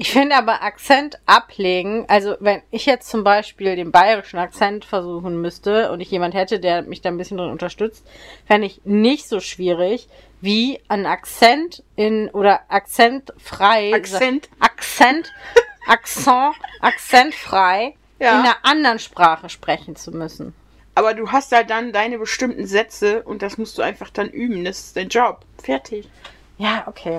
Ich 0.00 0.12
finde 0.12 0.36
aber 0.36 0.62
Akzent 0.62 1.18
ablegen, 1.26 2.04
also 2.06 2.36
wenn 2.38 2.62
ich 2.70 2.86
jetzt 2.86 3.10
zum 3.10 3.24
Beispiel 3.24 3.74
den 3.74 3.90
bayerischen 3.90 4.38
Akzent 4.38 4.84
versuchen 4.84 5.40
müsste 5.40 5.90
und 5.90 6.00
ich 6.00 6.08
jemand 6.08 6.34
hätte, 6.34 6.60
der 6.60 6.82
mich 6.82 7.00
da 7.02 7.08
ein 7.08 7.16
bisschen 7.18 7.36
drin 7.36 7.50
unterstützt, 7.50 8.06
fände 8.46 8.68
ich 8.68 8.80
nicht 8.84 9.28
so 9.28 9.40
schwierig 9.40 10.08
wie 10.40 10.78
ein 10.86 11.04
Akzent 11.04 11.82
in 11.96 12.30
oder 12.30 12.60
akzentfrei. 12.68 13.92
Akzent. 13.92 14.48
Akzent. 14.60 15.32
Akzent. 15.88 16.54
Akzentfrei 16.80 17.96
Ja. 18.20 18.38
in 18.38 18.46
einer 18.46 18.56
anderen 18.62 19.00
Sprache 19.00 19.48
sprechen 19.48 19.96
zu 19.96 20.12
müssen. 20.12 20.54
Aber 20.94 21.14
du 21.14 21.32
hast 21.32 21.50
halt 21.50 21.70
dann 21.70 21.92
deine 21.92 22.18
bestimmten 22.20 22.68
Sätze 22.68 23.24
und 23.24 23.42
das 23.42 23.58
musst 23.58 23.76
du 23.78 23.82
einfach 23.82 24.10
dann 24.10 24.28
üben. 24.28 24.64
Das 24.64 24.78
ist 24.78 24.96
dein 24.96 25.08
Job. 25.08 25.40
Fertig. 25.60 26.08
Ja, 26.56 26.84
okay. 26.86 27.18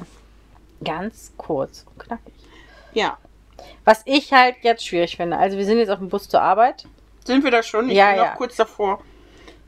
Ganz 0.81 1.33
kurz 1.35 1.85
und 1.89 1.99
knackig. 1.99 2.33
Ja. 2.93 3.17
Was 3.85 4.03
ich 4.05 4.31
halt 4.31 4.57
jetzt 4.61 4.85
schwierig 4.85 5.17
finde, 5.17 5.37
also 5.37 5.57
wir 5.57 5.65
sind 5.65 5.79
jetzt 5.79 5.89
auf 5.89 5.99
dem 5.99 6.09
Bus 6.09 6.29
zur 6.29 6.41
Arbeit. 6.41 6.85
Sind 7.25 7.43
wir 7.43 7.51
da 7.51 7.63
schon? 7.63 7.89
Ich 7.89 7.95
Ja, 7.95 8.09
bin 8.09 8.17
noch 8.19 8.25
ja. 8.25 8.35
kurz 8.35 8.55
davor. 8.55 9.03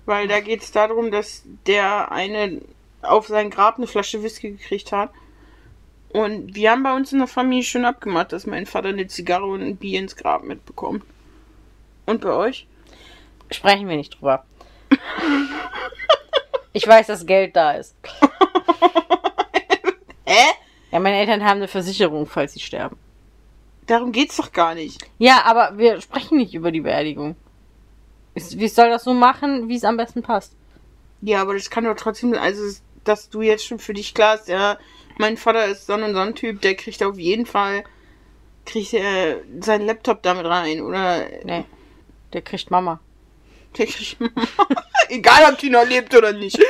Weil 0.06 0.28
da 0.28 0.40
geht 0.40 0.62
es 0.62 0.72
darum, 0.72 1.12
dass 1.12 1.44
der 1.68 2.12
eine 2.12 2.62
auf 3.02 3.28
sein 3.28 3.50
Grab 3.50 3.78
eine 3.78 3.88
Flasche 3.88 4.24
Whisky 4.24 4.52
gekriegt 4.52 4.92
hat. 4.92 5.12
Und 6.10 6.56
wir 6.56 6.72
haben 6.72 6.84
bei 6.84 6.94
uns 6.94 7.14
in 7.14 7.20
der 7.20 7.28
Familie 7.28 7.64
schon 7.64 7.86
abgemacht, 7.86 8.34
dass 8.34 8.46
mein 8.46 8.66
Vater 8.66 8.90
eine 8.90 9.08
Zigarre 9.08 9.46
und 9.46 9.62
ein 9.62 9.78
Bier 9.78 10.00
ins 10.00 10.16
Grab 10.16 10.44
mitbekommt. 10.44 11.04
Und 12.06 12.22
bei 12.22 12.32
euch? 12.32 12.68
Sprechen 13.50 13.88
wir 13.88 13.96
nicht 13.96 14.20
drüber. 14.20 14.44
ich 16.74 16.86
weiß, 16.86 17.08
dass 17.08 17.26
Geld 17.26 17.56
da 17.56 17.74
ist. 17.74 17.96
Hä? 20.26 20.52
Ja, 20.92 21.00
meine 21.00 21.18
Eltern 21.18 21.46
haben 21.46 21.58
eine 21.58 21.68
Versicherung, 21.70 22.26
falls 22.26 22.54
sie 22.54 22.60
sterben. 22.60 22.98
Darum 23.92 24.14
geht's 24.14 24.38
doch 24.38 24.54
gar 24.54 24.74
nicht. 24.74 25.06
Ja, 25.18 25.44
aber 25.44 25.78
wir 25.78 26.00
sprechen 26.00 26.38
nicht 26.38 26.54
über 26.54 26.72
die 26.72 26.80
Beerdigung. 26.80 27.36
Wie 28.36 28.70
soll 28.70 28.90
das 28.90 29.04
so 29.04 29.14
machen, 29.14 29.68
wie 29.68 29.76
es 29.76 29.84
am 29.84 29.98
besten 29.98 30.22
passt? 30.22 30.54
Ja, 31.20 31.42
aber 31.42 31.56
das 31.56 31.70
kann 31.70 31.84
doch 31.84 31.98
trotzdem, 31.98 32.34
also, 32.34 32.62
dass 33.04 33.30
du 33.30 33.42
jetzt 33.42 33.66
schon 33.66 33.80
für 33.80 33.94
dich 33.94 34.14
klar 34.14 34.36
ist, 34.36 34.48
ja, 34.48 34.78
mein 35.18 35.36
Vater 35.36 35.66
ist 35.66 35.88
so 35.88 35.94
und 35.94 36.14
so 36.14 36.20
ein 36.22 36.36
Typ, 36.36 36.62
der 36.62 36.76
kriegt 36.76 37.04
auf 37.04 37.20
jeden 37.20 37.46
Fall, 37.46 37.84
kriegt 38.66 38.94
er 38.94 39.42
seinen 39.60 39.86
Laptop 39.88 40.24
damit 40.24 40.46
rein, 40.46 40.80
oder 40.80 41.26
Nee, 41.44 41.66
der 42.32 42.44
kriegt 42.44 42.72
Mama. 42.72 43.02
der 43.78 43.88
kriegt, 43.88 44.16
egal 45.10 45.52
ob 45.52 45.58
die 45.60 45.70
noch 45.70 45.86
lebt 45.86 46.16
oder 46.16 46.32
nicht. 46.32 46.58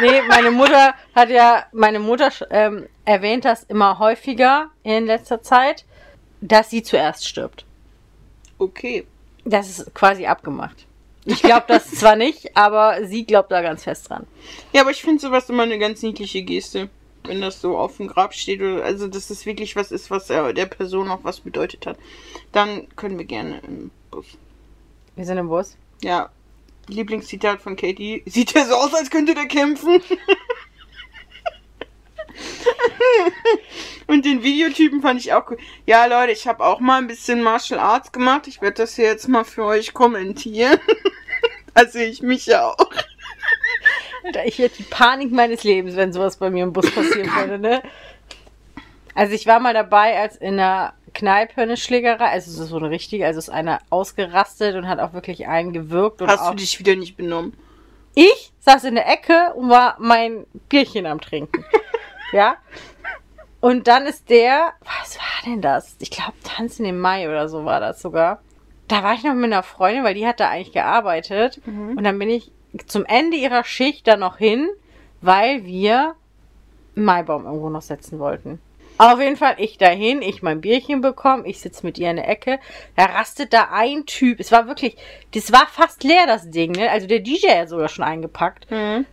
Nee, 0.00 0.22
meine 0.22 0.50
Mutter 0.50 0.94
hat 1.14 1.30
ja, 1.30 1.66
meine 1.72 2.00
Mutter 2.00 2.30
ähm, 2.50 2.88
erwähnt 3.04 3.44
das 3.44 3.62
immer 3.64 4.00
häufiger 4.00 4.70
in 4.82 5.06
letzter 5.06 5.40
Zeit, 5.40 5.84
dass 6.44 6.70
sie 6.70 6.82
zuerst 6.82 7.26
stirbt. 7.26 7.64
Okay. 8.58 9.06
Das 9.44 9.68
ist 9.68 9.94
quasi 9.94 10.26
abgemacht. 10.26 10.86
Ich 11.24 11.42
glaube 11.42 11.64
das 11.68 11.90
zwar 11.94 12.16
nicht, 12.16 12.54
aber 12.56 13.06
sie 13.06 13.24
glaubt 13.24 13.50
da 13.50 13.62
ganz 13.62 13.84
fest 13.84 14.10
dran. 14.10 14.26
Ja, 14.72 14.82
aber 14.82 14.90
ich 14.90 15.02
finde 15.02 15.20
sowas 15.20 15.48
immer 15.48 15.62
eine 15.62 15.78
ganz 15.78 16.02
niedliche 16.02 16.42
Geste, 16.42 16.90
wenn 17.24 17.40
das 17.40 17.62
so 17.62 17.78
auf 17.78 17.96
dem 17.96 18.08
Grab 18.08 18.34
steht, 18.34 18.60
oder, 18.60 18.84
also, 18.84 19.08
dass 19.08 19.28
das 19.28 19.46
wirklich 19.46 19.74
was 19.74 19.90
ist, 19.90 20.10
was 20.10 20.28
äh, 20.28 20.52
der 20.52 20.66
Person 20.66 21.10
auch 21.10 21.20
was 21.22 21.40
bedeutet 21.40 21.86
hat. 21.86 21.98
Dann 22.52 22.86
können 22.94 23.18
wir 23.18 23.24
gerne 23.24 23.60
im 23.66 23.90
Bus. 24.10 24.26
Wir 25.16 25.24
sind 25.24 25.38
im 25.38 25.48
Bus. 25.48 25.76
Ja, 26.02 26.28
Lieblingszitat 26.88 27.62
von 27.62 27.76
Katie. 27.76 28.22
Sieht 28.26 28.54
er 28.54 28.66
so 28.66 28.74
aus, 28.74 28.92
als 28.92 29.10
könnte 29.10 29.34
der 29.34 29.46
kämpfen? 29.46 30.02
Und 34.06 34.24
den 34.24 34.42
Videotypen 34.42 35.00
fand 35.02 35.20
ich 35.20 35.32
auch 35.32 35.50
cool. 35.50 35.58
Ja, 35.86 36.06
Leute, 36.06 36.32
ich 36.32 36.46
habe 36.46 36.64
auch 36.64 36.80
mal 36.80 36.98
ein 36.98 37.06
bisschen 37.06 37.42
Martial 37.42 37.80
Arts 37.80 38.12
gemacht. 38.12 38.46
Ich 38.46 38.60
werde 38.60 38.76
das 38.76 38.96
hier 38.96 39.06
jetzt 39.06 39.28
mal 39.28 39.44
für 39.44 39.64
euch 39.64 39.94
kommentieren. 39.94 40.78
da 41.74 41.86
sehe 41.88 42.08
ich 42.08 42.22
mich 42.22 42.46
ja 42.46 42.68
auch. 42.68 42.90
Ich 44.46 44.58
hätte 44.58 44.78
die 44.78 44.84
Panik 44.84 45.32
meines 45.32 45.64
Lebens, 45.64 45.96
wenn 45.96 46.12
sowas 46.12 46.36
bei 46.36 46.50
mir 46.50 46.64
im 46.64 46.72
Bus 46.72 46.90
passieren 46.90 47.30
würde, 47.36 47.58
ne? 47.58 47.82
Also 49.14 49.34
ich 49.34 49.46
war 49.46 49.60
mal 49.60 49.74
dabei, 49.74 50.18
als 50.18 50.36
in 50.36 50.54
einer 50.54 50.94
Kneipe 51.12 51.60
eine 51.60 51.76
Schlägerei, 51.76 52.26
also 52.26 52.64
so 52.64 52.76
eine 52.76 52.90
richtige, 52.90 53.26
also 53.26 53.38
ist 53.38 53.50
einer 53.50 53.78
ausgerastet 53.90 54.74
und 54.74 54.88
hat 54.88 54.98
auch 54.98 55.12
wirklich 55.12 55.46
einen 55.46 55.72
gewirkt 55.72 56.20
und 56.20 56.28
Hast 56.28 56.50
du 56.50 56.54
dich 56.54 56.78
wieder 56.78 56.96
nicht 56.96 57.16
benommen? 57.16 57.52
Ich 58.14 58.52
saß 58.60 58.84
in 58.84 58.94
der 58.94 59.08
Ecke 59.08 59.52
und 59.54 59.68
war 59.68 59.96
mein 59.98 60.46
Bierchen 60.68 61.06
am 61.06 61.20
Trinken. 61.20 61.64
Ja? 62.34 62.56
Und 63.60 63.88
dann 63.88 64.06
ist 64.06 64.28
der, 64.28 64.74
was 64.80 65.16
war 65.18 65.46
denn 65.46 65.62
das? 65.62 65.96
Ich 66.00 66.10
glaube, 66.10 66.34
Tanzen 66.44 66.84
im 66.84 67.00
Mai 67.00 67.28
oder 67.28 67.48
so 67.48 67.64
war 67.64 67.80
das 67.80 68.02
sogar. 68.02 68.42
Da 68.88 69.02
war 69.02 69.14
ich 69.14 69.24
noch 69.24 69.32
mit 69.32 69.44
einer 69.44 69.62
Freundin, 69.62 70.04
weil 70.04 70.12
die 70.14 70.26
hat 70.26 70.38
da 70.40 70.50
eigentlich 70.50 70.74
gearbeitet. 70.74 71.62
Und 71.96 72.04
dann 72.04 72.18
bin 72.18 72.28
ich 72.28 72.52
zum 72.86 73.06
Ende 73.06 73.38
ihrer 73.38 73.64
Schicht 73.64 74.06
da 74.06 74.16
noch 74.16 74.36
hin, 74.36 74.68
weil 75.22 75.64
wir 75.64 76.14
einen 76.94 77.04
Maibaum 77.06 77.46
irgendwo 77.46 77.70
noch 77.70 77.80
setzen 77.80 78.18
wollten. 78.18 78.60
Auf 78.98 79.18
jeden 79.18 79.36
Fall 79.36 79.54
ich 79.58 79.76
dahin, 79.78 80.22
ich 80.22 80.42
mein 80.42 80.60
Bierchen 80.60 81.00
bekommen, 81.00 81.46
ich 81.46 81.60
sitze 81.60 81.84
mit 81.84 81.98
ihr 81.98 82.10
in 82.10 82.16
der 82.16 82.28
Ecke, 82.28 82.60
da 82.94 83.06
rastet 83.06 83.52
da 83.52 83.70
ein 83.72 84.06
Typ. 84.06 84.38
Es 84.38 84.52
war 84.52 84.68
wirklich, 84.68 84.96
das 85.32 85.50
war 85.50 85.66
fast 85.66 86.04
leer, 86.04 86.26
das 86.26 86.50
Ding, 86.50 86.72
ne? 86.72 86.90
Also 86.90 87.08
der 87.08 87.18
DJ 87.18 87.48
hat 87.48 87.70
sogar 87.70 87.88
schon 87.88 88.04
eingepackt. 88.04 88.66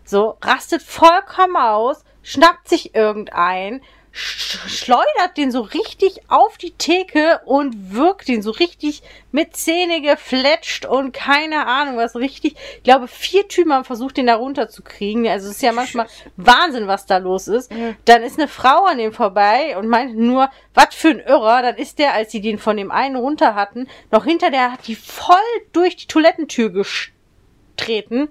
So, 0.04 0.38
rastet 0.42 0.84
vollkommen 0.84 1.56
aus, 1.56 2.04
schnappt 2.24 2.70
sich 2.70 2.96
irgendein, 2.96 3.82
sch 4.12 4.60
schleudert 4.68 5.38
den 5.38 5.52
so 5.52 5.62
richtig 5.62 6.22
auf 6.28 6.58
die 6.58 6.72
Theke 6.72 7.40
und 7.46 7.94
wirkt 7.94 8.28
den 8.28 8.42
so 8.42 8.52
richtig 8.52 9.04
mit 9.32 9.56
Zähne 9.56 10.02
gefletscht 10.02 10.86
und 10.86 11.14
keine 11.14 11.66
Ahnung 11.66 11.98
was 11.98 12.16
richtig. 12.16 12.56
Ich 12.78 12.84
glaube, 12.84 13.08
vier 13.08 13.48
Typen 13.48 13.74
haben 13.74 13.86
versucht, 13.86 14.18
den 14.18 14.28
da 14.28 14.36
runterzukriegen. 14.36 15.28
Also 15.28 15.48
es 15.48 15.56
ist 15.56 15.62
ja 15.62 15.72
manchmal 15.72 16.08
Wahnsinn, 16.36 16.88
was 16.88 17.06
da 17.06 17.18
los 17.18 17.48
ist. 17.48 17.72
Dann 18.06 18.24
ist 18.24 18.38
eine 18.38 18.50
Frau 18.50 18.84
an 18.86 18.98
dem 18.98 19.14
vorbei 19.14 19.78
und 19.78 19.88
meint 19.88 20.18
nur, 20.18 20.50
was 20.74 20.94
für 20.94 21.10
ein 21.10 21.20
Irrer. 21.20 21.62
Dann 21.62 21.78
ist 21.78 22.00
der, 22.00 22.14
als 22.14 22.32
sie 22.32 22.42
den 22.42 22.60
von 22.60 22.76
dem 22.76 22.92
einen 22.92 23.16
runter 23.16 23.56
hatten, 23.56 23.88
noch 24.12 24.26
hinter 24.26 24.52
der 24.52 24.74
hat 24.74 24.88
die 24.88 24.96
voll 24.96 25.38
durch 25.72 25.96
die 25.96 26.08
Toilettentür 26.08 26.70
getreten. 26.70 28.30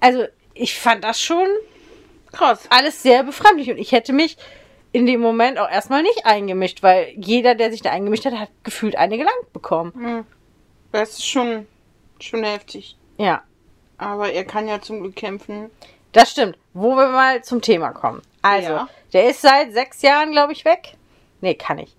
Also 0.00 0.24
ich 0.54 0.78
fand 0.78 1.04
das 1.04 1.20
schon 1.20 1.48
Krass. 2.32 2.66
alles 2.70 3.02
sehr 3.02 3.22
befremdlich 3.24 3.70
und 3.70 3.78
ich 3.78 3.92
hätte 3.92 4.12
mich 4.12 4.36
in 4.92 5.06
dem 5.06 5.20
Moment 5.20 5.58
auch 5.58 5.70
erstmal 5.70 6.02
nicht 6.02 6.26
eingemischt, 6.26 6.82
weil 6.82 7.14
jeder, 7.16 7.54
der 7.54 7.70
sich 7.70 7.80
da 7.82 7.90
eingemischt 7.90 8.24
hat, 8.26 8.34
hat 8.34 8.50
gefühlt 8.62 8.96
eine 8.96 9.16
gelangt 9.16 9.52
bekommen. 9.52 10.26
Das 10.92 11.10
ist 11.12 11.26
schon, 11.26 11.66
schon 12.20 12.44
heftig. 12.44 12.96
Ja, 13.18 13.42
Aber 13.98 14.30
er 14.32 14.44
kann 14.44 14.68
ja 14.68 14.80
zum 14.80 15.00
Glück 15.00 15.16
kämpfen. 15.16 15.70
das 16.12 16.30
stimmt. 16.32 16.58
Wo 16.74 16.94
wir 16.96 17.08
mal 17.08 17.42
zum 17.42 17.62
Thema 17.62 17.92
kommen. 17.92 18.20
Also, 18.42 18.68
Ja. 18.70 18.88
der 19.12 19.30
ist 19.30 19.40
seit 19.40 19.72
sechs 19.72 20.02
Jahren, 20.02 20.32
glaube 20.32 20.52
ich, 20.52 20.64
weg. 20.64 20.94
Nee, 21.40 21.54
kann 21.54 21.78
ich. 21.78 21.94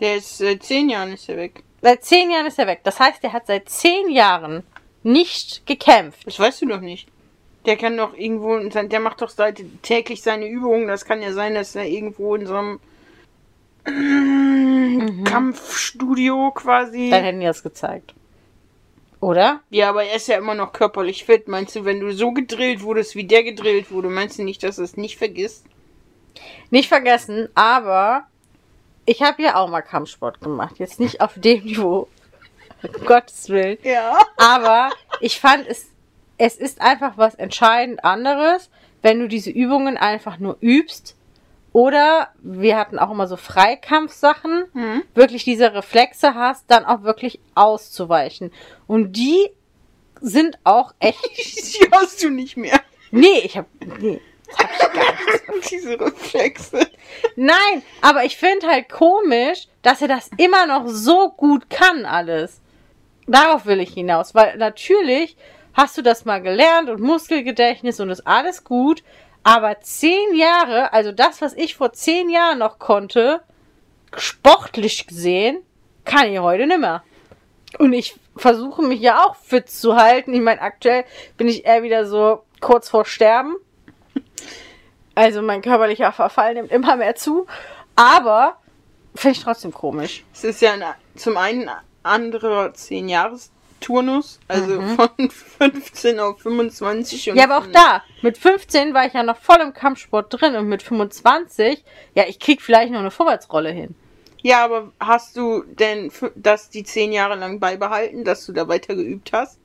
Der 0.00 0.16
ist 0.16 0.38
seit 0.38 0.62
zehn 0.62 0.88
Jahren 0.88 1.12
ist 1.12 1.28
er 1.28 1.36
weg. 1.36 1.62
Seit 1.82 2.04
zehn 2.04 2.30
Jahren 2.30 2.46
ist 2.46 2.58
er 2.58 2.66
weg. 2.66 2.80
Das 2.84 2.98
heißt, 3.00 3.22
er 3.24 3.32
hat 3.32 3.46
seit 3.46 3.68
zehn 3.68 4.10
Jahren 4.10 4.62
nicht 5.02 5.66
gekämpft. 5.66 6.26
Das 6.26 6.38
weißt 6.38 6.62
du 6.62 6.66
doch 6.66 6.80
nicht. 6.80 7.08
Der 7.66 7.76
kann 7.76 7.96
doch 7.96 8.14
irgendwo, 8.16 8.58
der 8.58 9.00
macht 9.00 9.20
doch 9.22 9.28
seit 9.28 9.62
täglich 9.82 10.22
seine 10.22 10.48
Übungen. 10.48 10.88
Das 10.88 11.04
kann 11.04 11.20
ja 11.20 11.32
sein, 11.32 11.54
dass 11.54 11.74
er 11.74 11.84
irgendwo 11.84 12.34
in 12.36 12.46
so 12.46 12.56
einem 12.56 12.80
Kampfstudio 15.24 16.52
quasi. 16.52 17.10
Dann 17.10 17.24
hätten 17.24 17.40
die 17.40 17.46
das 17.46 17.62
gezeigt. 17.62 18.14
Oder? 19.20 19.60
Ja, 19.70 19.88
aber 19.88 20.04
er 20.04 20.16
ist 20.16 20.28
ja 20.28 20.36
immer 20.36 20.54
noch 20.54 20.72
körperlich 20.72 21.24
fit. 21.24 21.48
Meinst 21.48 21.74
du, 21.74 21.84
wenn 21.84 22.00
du 22.00 22.12
so 22.12 22.32
gedrillt 22.32 22.82
wurdest, 22.82 23.16
wie 23.16 23.24
der 23.24 23.42
gedrillt 23.42 23.90
wurde, 23.90 24.08
meinst 24.08 24.38
du 24.38 24.44
nicht, 24.44 24.62
dass 24.62 24.78
er 24.78 24.84
es 24.84 24.96
nicht 24.96 25.16
vergisst? 25.16 25.64
Nicht 26.70 26.88
vergessen, 26.88 27.48
aber 27.54 28.26
ich 29.06 29.22
habe 29.22 29.42
ja 29.42 29.56
auch 29.56 29.68
mal 29.68 29.82
Kampfsport 29.82 30.40
gemacht. 30.40 30.78
Jetzt 30.78 31.00
nicht 31.00 31.20
auf 31.20 31.34
dem 31.36 31.64
Niveau. 31.64 32.08
Um 32.82 33.06
Gottes 33.06 33.48
Willen. 33.48 33.78
Ja. 33.82 34.18
Aber 34.36 34.90
ich 35.20 35.40
fand 35.40 35.66
es, 35.66 35.86
es 36.38 36.56
ist 36.56 36.80
einfach 36.80 37.16
was 37.16 37.34
entscheidend 37.34 38.04
anderes, 38.04 38.70
wenn 39.02 39.20
du 39.20 39.28
diese 39.28 39.50
Übungen 39.50 39.96
einfach 39.96 40.38
nur 40.38 40.56
übst. 40.60 41.16
Oder 41.72 42.30
wir 42.40 42.76
hatten 42.78 42.98
auch 42.98 43.10
immer 43.10 43.26
so 43.26 43.36
Freikampfsachen, 43.36 44.64
Mhm. 44.72 45.02
wirklich 45.14 45.44
diese 45.44 45.74
Reflexe 45.74 46.34
hast, 46.34 46.64
dann 46.70 46.84
auch 46.86 47.02
wirklich 47.02 47.38
auszuweichen. 47.54 48.50
Und 48.86 49.12
die 49.12 49.50
sind 50.22 50.58
auch 50.64 50.94
echt. 51.00 51.22
Die 51.80 51.90
hast 51.92 52.22
du 52.22 52.30
nicht 52.30 52.56
mehr. 52.56 52.80
Nee, 53.10 53.40
ich 53.44 53.56
hab. 53.58 53.66
Nee. 54.00 54.20
Diese 55.70 55.98
Reflexe. 56.00 56.86
Nein, 57.36 57.82
aber 58.00 58.24
ich 58.24 58.36
finde 58.36 58.66
halt 58.68 58.88
komisch, 58.88 59.68
dass 59.82 60.00
er 60.02 60.08
das 60.08 60.30
immer 60.38 60.66
noch 60.66 60.86
so 60.88 61.30
gut 61.30 61.68
kann, 61.68 62.04
alles. 62.06 62.60
Darauf 63.26 63.66
will 63.66 63.80
ich 63.80 63.92
hinaus, 63.92 64.34
weil 64.34 64.56
natürlich 64.56 65.36
hast 65.76 65.96
du 65.98 66.02
das 66.02 66.24
mal 66.24 66.40
gelernt 66.40 66.88
und 66.88 67.00
Muskelgedächtnis 67.00 68.00
und 68.00 68.10
ist 68.10 68.26
alles 68.26 68.64
gut, 68.64 69.04
aber 69.44 69.80
zehn 69.80 70.34
Jahre, 70.34 70.92
also 70.92 71.12
das, 71.12 71.40
was 71.40 71.52
ich 71.52 71.76
vor 71.76 71.92
zehn 71.92 72.30
Jahren 72.30 72.58
noch 72.58 72.78
konnte, 72.78 73.42
sportlich 74.16 75.06
gesehen, 75.06 75.62
kann 76.04 76.32
ich 76.32 76.38
heute 76.38 76.66
nimmer. 76.66 77.04
Und 77.78 77.92
ich 77.92 78.18
versuche 78.36 78.82
mich 78.82 79.00
ja 79.00 79.24
auch 79.24 79.36
fit 79.36 79.68
zu 79.68 79.96
halten. 79.96 80.32
Ich 80.32 80.40
meine, 80.40 80.62
aktuell 80.62 81.04
bin 81.36 81.48
ich 81.48 81.66
eher 81.66 81.82
wieder 81.82 82.06
so 82.06 82.42
kurz 82.60 82.88
vor 82.88 83.04
Sterben. 83.04 83.56
Also 85.14 85.42
mein 85.42 85.62
körperlicher 85.62 86.12
Verfall 86.12 86.54
nimmt 86.54 86.70
immer 86.70 86.96
mehr 86.96 87.14
zu. 87.16 87.46
Aber 87.96 88.58
finde 89.14 89.36
ich 89.36 89.44
trotzdem 89.44 89.72
komisch. 89.72 90.24
Es 90.32 90.44
ist 90.44 90.60
ja 90.60 90.72
ein, 90.72 90.84
zum 91.16 91.36
einen 91.36 91.68
ein 91.68 91.76
anderer 92.02 92.72
zehn 92.74 93.08
Jahres 93.08 93.50
Turnus, 93.80 94.40
also 94.48 94.80
von 94.80 95.08
15 95.30 96.18
auf 96.20 96.40
25. 96.40 97.30
Und 97.30 97.34
Mhm. 97.34 97.38
Ja, 97.38 97.44
aber 97.44 97.58
auch 97.58 97.70
da, 97.72 98.02
mit 98.22 98.38
15 98.38 98.94
war 98.94 99.06
ich 99.06 99.12
ja 99.12 99.22
noch 99.22 99.36
voll 99.36 99.60
im 99.60 99.72
Kampfsport 99.74 100.26
drin 100.30 100.56
und 100.56 100.68
mit 100.68 100.82
25, 100.82 101.84
ja, 102.14 102.24
ich 102.26 102.38
krieg 102.38 102.62
vielleicht 102.62 102.92
noch 102.92 103.00
eine 103.00 103.10
Vorwärtsrolle 103.10 103.70
hin. 103.70 103.94
Ja, 104.42 104.64
aber 104.64 104.92
hast 105.00 105.36
du 105.36 105.62
denn 105.64 106.10
das 106.34 106.70
die 106.70 106.84
zehn 106.84 107.12
Jahre 107.12 107.34
lang 107.36 107.58
beibehalten, 107.58 108.24
dass 108.24 108.46
du 108.46 108.52
da 108.52 108.68
weiter 108.68 108.94
geübt 108.94 109.32
hast? 109.32 109.58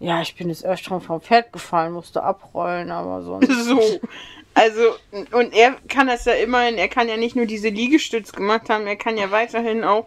Ja, 0.00 0.20
ich 0.20 0.36
bin 0.36 0.48
jetzt 0.48 0.64
erst 0.64 0.84
schon 0.84 1.00
vom 1.00 1.20
Pferd 1.20 1.52
gefallen, 1.52 1.92
musste 1.92 2.22
abrollen, 2.22 2.90
aber 2.90 3.22
sonst. 3.24 3.64
So. 3.64 4.00
Also, 4.54 4.82
und 5.32 5.54
er 5.54 5.76
kann 5.88 6.08
das 6.08 6.24
ja 6.24 6.32
immerhin, 6.34 6.76
er 6.78 6.88
kann 6.88 7.08
ja 7.08 7.16
nicht 7.16 7.36
nur 7.36 7.46
diese 7.46 7.68
Liegestütz 7.68 8.32
gemacht 8.32 8.68
haben, 8.70 8.86
er 8.86 8.96
kann 8.96 9.16
ja 9.16 9.30
weiterhin 9.30 9.84
auch 9.84 10.06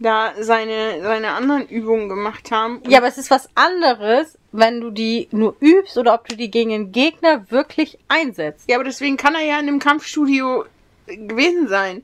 da 0.00 0.32
seine, 0.40 1.02
seine 1.02 1.32
anderen 1.32 1.68
Übungen 1.68 2.08
gemacht 2.08 2.50
haben. 2.50 2.80
Ja, 2.88 2.98
aber 2.98 3.08
es 3.08 3.18
ist 3.18 3.30
was 3.30 3.48
anderes, 3.54 4.38
wenn 4.50 4.80
du 4.80 4.90
die 4.90 5.28
nur 5.30 5.54
übst 5.60 5.98
oder 5.98 6.14
ob 6.14 6.26
du 6.26 6.36
die 6.36 6.50
gegen 6.50 6.70
den 6.70 6.92
Gegner 6.92 7.50
wirklich 7.50 7.98
einsetzt. 8.08 8.68
Ja, 8.68 8.76
aber 8.76 8.84
deswegen 8.84 9.16
kann 9.16 9.34
er 9.34 9.42
ja 9.42 9.60
in 9.60 9.68
einem 9.68 9.78
Kampfstudio 9.78 10.64
gewesen 11.06 11.68
sein. 11.68 12.02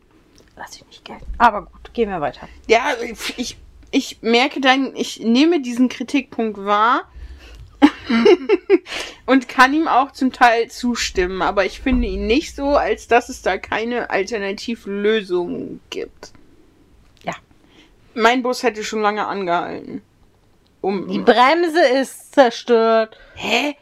Lass 0.57 0.77
ich 0.77 0.87
nicht 0.87 1.05
gelten. 1.05 1.27
Aber 1.39 1.63
gut, 1.63 1.93
gehen 1.95 2.11
wir 2.11 2.21
weiter. 2.21 2.49
Ja, 2.67 2.95
ich, 3.37 3.57
ich 3.91 4.19
merke 4.21 4.61
dann, 4.61 4.95
ich 4.95 5.21
nehme 5.21 5.61
diesen 5.61 5.89
Kritikpunkt 5.89 6.65
wahr 6.65 7.03
und 9.27 9.49
kann 9.49 9.73
ihm 9.73 9.89
auch 9.89 10.13
zum 10.13 10.33
Teil 10.33 10.71
zustimmen, 10.71 11.43
aber 11.43 11.65
ich 11.65 11.81
finde 11.81 12.09
ihn 12.09 12.27
nicht 12.27 12.55
so, 12.55 12.77
als 12.77 13.09
dass 13.09 13.29
es 13.29 13.43
da 13.43 13.59
keine 13.59 14.11
Alternativlösung 14.11 15.81
gibt. 15.91 16.33
Mein 18.17 18.43
Bus 18.43 18.63
hätte 18.63 18.83
schon 18.83 19.03
lange 19.03 19.27
angehalten. 19.27 20.01
Um, 20.81 21.07
Die 21.09 21.19
Bremse 21.19 21.83
ist 22.01 22.35
zerstört. 22.35 23.19
Hä? 23.35 23.77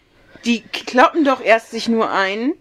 Die 0.45 0.63
kloppen 0.63 1.25
doch 1.25 1.41
erst 1.41 1.71
sich 1.71 1.89
nur 1.89 2.11
ein. 2.11 2.55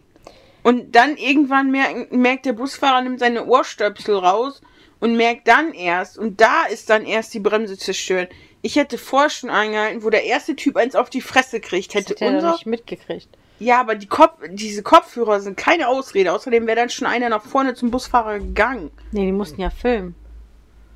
Und 0.61 0.95
dann 0.95 1.17
irgendwann 1.17 1.71
merkt, 1.71 2.13
merkt 2.13 2.45
der 2.45 2.53
Busfahrer, 2.53 3.01
nimmt 3.01 3.19
seine 3.19 3.45
Ohrstöpsel 3.45 4.15
raus 4.15 4.61
und 4.99 5.17
merkt 5.17 5.47
dann 5.47 5.73
erst. 5.73 6.17
Und 6.19 6.39
da 6.39 6.65
ist 6.65 6.91
dann 6.91 7.05
erst 7.05 7.33
die 7.33 7.39
Bremse 7.39 7.75
zerstört. 7.77 8.31
Ich 8.61 8.75
hätte 8.75 8.99
vorher 8.99 9.31
schon 9.31 9.49
eingehalten, 9.49 10.03
wo 10.03 10.11
der 10.11 10.25
erste 10.25 10.55
Typ 10.55 10.77
eins 10.77 10.95
auf 10.95 11.09
die 11.09 11.21
Fresse 11.21 11.59
kriegt. 11.59 11.95
Das 11.95 12.05
Hätte 12.07 12.23
er 12.23 12.29
doch 12.31 12.35
unser. 12.37 12.51
nicht 12.53 12.65
mitgekriegt. 12.67 13.29
Ja, 13.57 13.79
aber 13.79 13.95
die 13.95 14.07
Kopf, 14.07 14.39
diese 14.47 14.83
Kopfhörer 14.83 15.39
sind 15.39 15.57
keine 15.57 15.87
Ausrede. 15.87 16.31
Außerdem 16.33 16.67
wäre 16.67 16.77
dann 16.77 16.89
schon 16.89 17.07
einer 17.07 17.29
nach 17.29 17.43
vorne 17.43 17.73
zum 17.73 17.89
Busfahrer 17.89 18.37
gegangen. 18.39 18.91
Nee, 19.11 19.25
die 19.25 19.31
mussten 19.31 19.59
ja 19.59 19.71
filmen. 19.71 20.15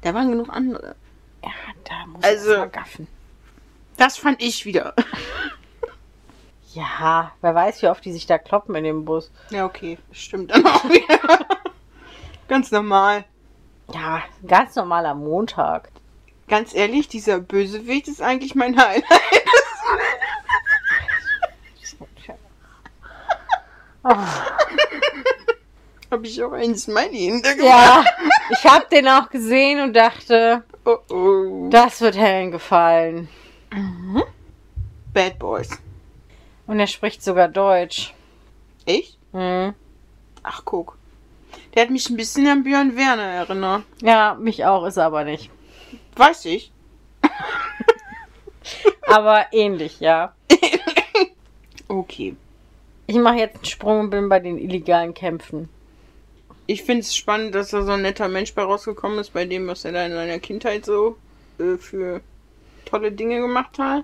Da 0.01 0.13
waren 0.13 0.29
genug 0.31 0.49
andere. 0.49 0.95
Ja, 1.43 1.51
da 1.85 2.05
muss 2.07 2.23
Also- 2.23 2.57
mal 2.57 2.69
gaffen. 2.69 3.07
Das 3.97 4.17
fand 4.17 4.41
ich 4.41 4.65
wieder. 4.65 4.93
Ja, 6.73 7.31
wer 7.41 7.55
weiß, 7.55 7.81
wie 7.81 7.87
oft 7.87 8.05
die 8.05 8.11
sich 8.11 8.27
da 8.27 8.37
kloppen 8.37 8.75
in 8.75 8.83
dem 8.83 9.03
Bus. 9.03 9.31
Ja, 9.49 9.65
okay. 9.65 9.97
Stimmt 10.11 10.51
dann 10.51 10.63
auch 10.67 10.83
wieder. 10.87 11.39
Ganz 12.47 12.69
normal. 12.71 13.23
Ja, 13.91 14.21
ganz 14.45 14.75
normaler 14.75 15.15
Montag. 15.15 15.89
Ganz 16.47 16.75
ehrlich, 16.75 17.07
dieser 17.07 17.39
Bösewicht 17.39 18.07
ist 18.07 18.21
eigentlich 18.21 18.53
mein 18.53 18.77
Highlight. 18.77 19.03
Oh. 24.03 24.15
Habe 26.09 26.25
ich 26.25 26.41
auch 26.41 26.53
ein 26.53 26.75
Smiley 26.75 27.17
hintergemacht. 27.17 27.67
Ja, 27.67 28.05
ich 28.49 28.63
hab 28.65 28.89
den 28.89 29.07
auch 29.07 29.29
gesehen 29.29 29.81
und 29.81 29.93
dachte, 29.93 30.63
Oh 30.85 30.99
oh. 31.09 31.67
das 31.69 31.99
wird 31.99 32.15
Helen 32.15 32.51
gefallen. 32.51 33.27
Bad 35.13 35.37
Boys. 35.37 35.69
Und 36.65 36.79
er 36.79 36.87
spricht 36.87 37.21
sogar 37.21 37.49
Deutsch. 37.49 38.13
Echt? 38.85 39.17
Hm. 39.33 39.73
Ach, 40.43 40.61
guck. 40.63 40.97
Der 41.75 41.83
hat 41.83 41.89
mich 41.89 42.09
ein 42.09 42.15
bisschen 42.15 42.47
an 42.47 42.63
Björn 42.63 42.95
Werner 42.95 43.23
erinnert. 43.23 43.83
Ja, 44.01 44.37
mich 44.39 44.63
auch, 44.63 44.85
ist 44.85 44.95
er 44.95 45.07
aber 45.07 45.25
nicht. 45.25 45.49
Weiß 46.15 46.45
ich. 46.45 46.71
Aber 49.07 49.45
ähnlich, 49.51 49.99
ja. 49.99 50.33
Okay. 51.89 52.35
Ich 53.07 53.15
mache 53.15 53.37
jetzt 53.37 53.55
einen 53.55 53.65
Sprung 53.65 53.99
und 54.01 54.09
bin 54.09 54.27
bei 54.27 54.41
den 54.41 54.57
illegalen 54.57 55.13
Kämpfen. 55.13 55.69
Ich 56.67 56.83
finde 56.83 57.01
es 57.01 57.15
spannend, 57.15 57.55
dass 57.55 57.69
da 57.69 57.83
so 57.83 57.93
ein 57.93 58.01
netter 58.01 58.27
Mensch 58.27 58.53
bei 58.53 58.61
rausgekommen 58.61 59.19
ist, 59.19 59.33
bei 59.33 59.45
dem, 59.45 59.67
was 59.67 59.85
er 59.85 59.93
da 59.93 60.05
in 60.05 60.11
seiner 60.11 60.39
Kindheit 60.39 60.85
so 60.85 61.17
äh, 61.59 61.77
für 61.77 62.21
tolle 62.85 63.11
Dinge 63.11 63.39
gemacht 63.39 63.79
hat. 63.79 64.03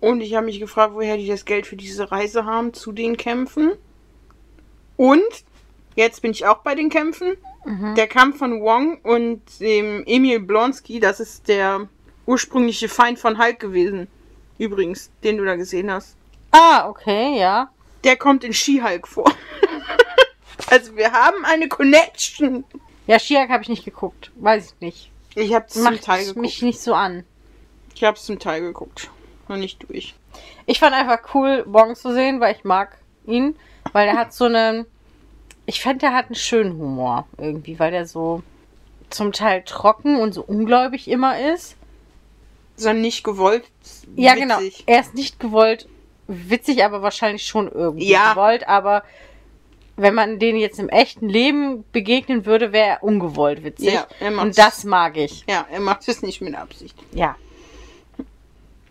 Und 0.00 0.20
ich 0.20 0.34
habe 0.34 0.46
mich 0.46 0.60
gefragt, 0.60 0.94
woher 0.94 1.16
die 1.16 1.26
das 1.26 1.44
Geld 1.44 1.66
für 1.66 1.76
diese 1.76 2.10
Reise 2.10 2.44
haben 2.44 2.74
zu 2.74 2.92
den 2.92 3.16
Kämpfen. 3.16 3.72
Und 4.96 5.44
jetzt 5.96 6.22
bin 6.22 6.32
ich 6.32 6.46
auch 6.46 6.58
bei 6.58 6.74
den 6.74 6.90
Kämpfen. 6.90 7.36
Der 7.96 8.06
Kampf 8.06 8.38
von 8.38 8.62
Wong 8.62 8.98
und 9.02 9.42
dem 9.60 10.02
Emil 10.06 10.40
Blonsky, 10.40 11.00
das 11.00 11.20
ist 11.20 11.48
der 11.48 11.88
ursprüngliche 12.24 12.88
Feind 12.88 13.18
von 13.18 13.38
Hulk 13.38 13.58
gewesen. 13.58 14.08
Übrigens, 14.56 15.10
den 15.22 15.36
du 15.36 15.44
da 15.44 15.54
gesehen 15.56 15.90
hast. 15.90 16.16
Ah, 16.50 16.88
okay, 16.88 17.38
ja. 17.38 17.70
Der 18.04 18.16
kommt 18.16 18.42
in 18.42 18.54
She-Hulk 18.54 19.06
vor. 19.06 19.30
also 20.66 20.96
wir 20.96 21.12
haben 21.12 21.44
eine 21.44 21.68
Connection. 21.68 22.64
Ja, 23.06 23.18
Shiak 23.18 23.48
habe 23.48 23.62
ich 23.62 23.68
nicht 23.68 23.84
geguckt. 23.84 24.30
Weiß 24.36 24.74
ich 24.74 24.80
nicht. 24.80 25.10
Ich 25.34 25.54
habe 25.54 25.66
zum 25.66 25.84
Macht 25.84 26.02
Teil 26.04 26.20
geguckt. 26.20 26.40
mich 26.40 26.62
nicht 26.62 26.80
so 26.80 26.94
an. 26.94 27.24
Ich 27.94 28.04
habe 28.04 28.16
es 28.16 28.24
zum 28.24 28.38
Teil 28.38 28.60
geguckt. 28.60 29.10
Noch 29.48 29.56
nicht 29.56 29.88
durch. 29.88 30.14
Ich 30.66 30.78
fand 30.78 30.94
einfach 30.94 31.34
cool, 31.34 31.64
Wong 31.66 31.94
zu 31.96 32.12
sehen, 32.12 32.40
weil 32.40 32.54
ich 32.54 32.64
mag 32.64 32.98
ihn. 33.26 33.56
Weil 33.92 34.08
er 34.08 34.16
hat 34.16 34.34
so 34.34 34.44
einen. 34.44 34.84
Ich 35.66 35.82
fand, 35.82 36.02
der 36.02 36.14
hat 36.14 36.26
einen 36.26 36.34
schönen 36.34 36.72
Humor 36.78 37.26
irgendwie, 37.38 37.78
weil 37.78 37.90
der 37.90 38.06
so 38.06 38.42
zum 39.10 39.32
Teil 39.32 39.62
trocken 39.64 40.16
und 40.20 40.32
so 40.32 40.42
ungläubig 40.42 41.08
immer 41.08 41.38
ist. 41.54 41.76
Sondern 42.76 43.02
nicht 43.02 43.24
gewollt. 43.24 43.64
Ja, 44.16 44.32
witzig. 44.34 44.40
genau. 44.42 44.60
Er 44.86 45.00
ist 45.00 45.14
nicht 45.14 45.40
gewollt 45.40 45.88
witzig, 46.26 46.84
aber 46.84 47.00
wahrscheinlich 47.02 47.46
schon 47.46 47.70
irgendwie 47.72 48.10
Ja. 48.10 48.32
gewollt. 48.34 48.68
Aber 48.68 49.02
wenn 49.98 50.14
man 50.14 50.38
denen 50.38 50.58
jetzt 50.58 50.78
im 50.78 50.88
echten 50.88 51.28
Leben 51.28 51.84
begegnen 51.92 52.46
würde, 52.46 52.72
wäre 52.72 52.86
er 52.86 53.02
ungewollt 53.02 53.64
witzig. 53.64 53.92
Ja, 53.94 54.06
er 54.20 54.30
macht's. 54.30 54.46
und 54.46 54.58
das 54.58 54.84
mag 54.84 55.16
ich. 55.16 55.44
Ja, 55.48 55.66
er 55.70 55.80
macht 55.80 56.08
es 56.08 56.22
nicht 56.22 56.40
mit 56.40 56.54
Absicht. 56.54 56.96
Ja. 57.12 57.36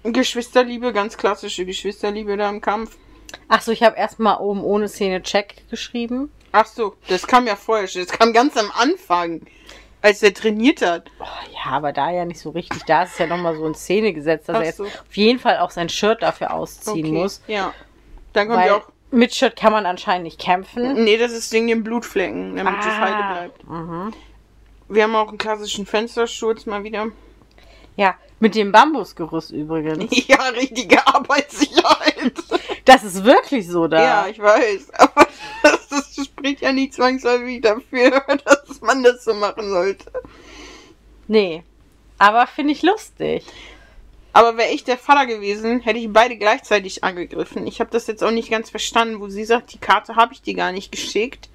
Geschwisterliebe, 0.04 0.94
ganz 0.94 1.18
klassische 1.18 1.66
Geschwisterliebe 1.66 2.38
da 2.38 2.50
im 2.50 2.62
Kampf. 2.62 2.98
Achso, 3.48 3.72
ich 3.72 3.84
habe 3.84 3.98
erstmal 3.98 4.38
oben 4.38 4.62
ohne 4.62 4.88
Szene 4.88 5.22
Check 5.22 5.70
geschrieben. 5.70 6.32
Ach 6.52 6.66
so, 6.66 6.96
das 7.08 7.26
kam 7.28 7.48
ja 7.48 7.56
vorher 7.56 7.88
schon. 7.88 8.04
Das 8.04 8.12
kam 8.12 8.32
ganz 8.34 8.56
am 8.56 8.72
Anfang, 8.72 9.42
als 10.02 10.24
er 10.24 10.34
trainiert 10.34 10.82
hat. 10.82 11.10
Oh, 11.20 11.26
ja, 11.54 11.72
aber 11.72 11.92
da 11.92 12.10
ja 12.12 12.26
nicht 12.26 12.40
so 12.40 12.52
richtig. 12.52 12.84
Da 12.84 13.04
ist 13.04 13.14
es 13.14 13.18
ja 13.18 13.28
nochmal 13.28 13.56
so 13.56 13.66
in 13.66 13.76
Szene 13.76 14.14
gesetzt, 14.14 14.48
dass 14.50 14.56
Ach 14.56 14.62
er 14.62 14.66
jetzt 14.68 14.78
so. 14.78 14.86
auf 14.86 15.14
jeden 15.16 15.40
Fall 15.40 15.60
auch 15.60 15.72
sein 15.72 15.90
Shirt 15.90 16.22
dafür 16.22 16.54
ausziehen 16.54 17.14
muss. 17.14 17.42
Ja. 17.48 17.74
Dann 18.34 18.48
kommt 18.48 18.66
ja 18.66 18.78
auch. 18.78 18.92
Mit 19.12 19.34
Shirt 19.34 19.56
kann 19.56 19.72
man 19.72 19.86
anscheinend 19.86 20.24
nicht 20.26 20.40
kämpfen. 20.40 21.04
Nee, 21.04 21.18
das 21.18 21.32
ist 21.32 21.52
wegen 21.54 21.68
den 21.68 21.84
Blutflecken, 21.84 22.56
damit 22.56 22.76
es 22.80 22.86
Ah. 22.86 23.00
heile 23.00 23.34
bleibt. 23.34 23.68
Mhm. 23.70 24.14
Wir 24.90 25.04
haben 25.04 25.16
auch 25.16 25.30
einen 25.30 25.38
klassischen 25.38 25.86
Fenstersturz 25.86 26.66
mal 26.66 26.84
wieder. 26.84 27.08
Ja, 27.96 28.16
mit 28.40 28.56
dem 28.56 28.72
Bambusgerüst 28.72 29.52
übrigens. 29.52 30.06
Ja, 30.28 30.50
richtige 30.50 31.06
Arbeitssicherheit. 31.08 32.34
Das 32.86 33.04
ist 33.04 33.24
wirklich 33.24 33.68
so 33.68 33.88
da. 33.88 34.02
Ja, 34.04 34.28
ich 34.28 34.40
weiß. 34.40 34.92
Aber 34.98 35.28
das, 35.64 35.88
das 35.90 36.26
spricht 36.26 36.62
ja 36.62 36.72
nicht 36.72 36.94
zwangsläufig 36.94 37.62
dafür, 37.62 38.22
dass 38.46 38.82
man 38.82 39.04
das 39.04 39.24
so 39.24 39.34
machen 39.34 39.70
sollte. 39.70 40.12
Nee. 41.28 41.64
Aber 42.20 42.48
finde 42.48 42.74
ich 42.74 42.82
lustig. 42.84 43.46
Aber 44.38 44.56
wäre 44.56 44.70
ich 44.70 44.84
der 44.84 45.00
Vater 45.00 45.26
gewesen, 45.26 45.80
hätte 45.80 45.98
ich 45.98 46.14
beide 46.14 46.38
gleichzeitig 46.38 47.04
angegriffen. 47.04 47.66
Ich 47.66 47.80
habe 47.80 47.90
das 47.90 48.06
jetzt 48.06 48.24
auch 48.24 48.30
nicht 48.30 48.52
ganz 48.52 48.70
verstanden, 48.70 49.20
wo 49.20 49.30
sie 49.30 49.44
sagt, 49.44 49.74
die 49.74 49.80
Karte 49.80 50.16
habe 50.16 50.32
ich 50.32 50.44
dir 50.44 50.54
gar 50.54 50.72
nicht 50.72 50.92
geschickt. 50.92 51.50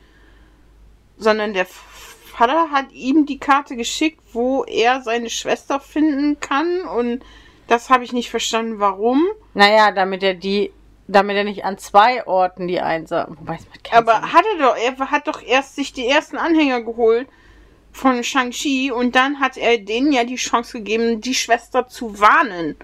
Sondern 1.16 1.54
der 1.54 1.66
Vater 1.66 2.72
hat 2.72 2.90
ihm 2.90 3.24
die 3.24 3.38
Karte 3.38 3.76
geschickt, 3.76 4.20
wo 4.32 4.64
er 4.64 5.00
seine 5.00 5.30
Schwester 5.30 5.78
finden 5.78 6.40
kann. 6.40 6.80
Und 6.80 7.24
das 7.68 7.88
habe 7.88 8.02
ich 8.02 8.12
nicht 8.12 8.30
verstanden, 8.30 8.80
warum. 8.80 9.24
Naja, 9.54 9.92
damit 9.92 10.24
er 10.24 10.34
die, 10.34 10.72
damit 11.06 11.36
er 11.36 11.44
nicht 11.44 11.64
an 11.64 11.78
zwei 11.78 12.26
Orten 12.26 12.66
die 12.66 12.78
es 12.78 13.12
macht 13.12 13.84
keinen 13.84 14.08
Aber 14.08 14.14
Sinn. 14.14 14.32
hat 14.32 14.44
er 14.54 14.66
doch, 14.66 14.76
er 14.76 15.10
hat 15.12 15.28
doch 15.28 15.40
erst 15.40 15.76
sich 15.76 15.92
die 15.92 16.08
ersten 16.08 16.36
Anhänger 16.36 16.82
geholt 16.82 17.28
von 17.92 18.24
Shang-Chi 18.24 18.90
und 18.90 19.14
dann 19.14 19.38
hat 19.40 19.56
er 19.56 19.78
denen 19.78 20.12
ja 20.12 20.24
die 20.24 20.36
Chance 20.36 20.78
gegeben, 20.78 21.20
die 21.20 21.34
Schwester 21.34 21.86
zu 21.88 22.18
warnen. 22.18 22.76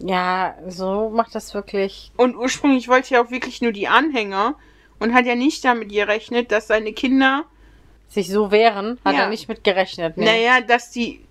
Ja, 0.00 0.54
so 0.68 1.10
macht 1.10 1.34
das 1.34 1.54
wirklich. 1.54 2.12
Und 2.16 2.36
ursprünglich 2.36 2.88
wollte 2.88 3.14
er 3.14 3.22
auch 3.22 3.30
wirklich 3.30 3.62
nur 3.62 3.72
die 3.72 3.88
Anhänger 3.88 4.56
und 4.98 5.14
hat 5.14 5.26
ja 5.26 5.34
nicht 5.34 5.64
damit 5.64 5.90
gerechnet, 5.90 6.52
dass 6.52 6.66
seine 6.68 6.92
Kinder, 6.92 7.44
Sich 8.08 8.28
so 8.28 8.50
wehren, 8.52 8.98
hat 9.04 9.14
Ja. 9.14 9.22
er 9.22 9.28
nicht 9.28 9.48
mit 9.48 9.64
gerechnet. 9.64 10.16
Nee. 10.16 10.24
naja, 10.26 10.60
dass 10.60 10.90
die 10.90 11.24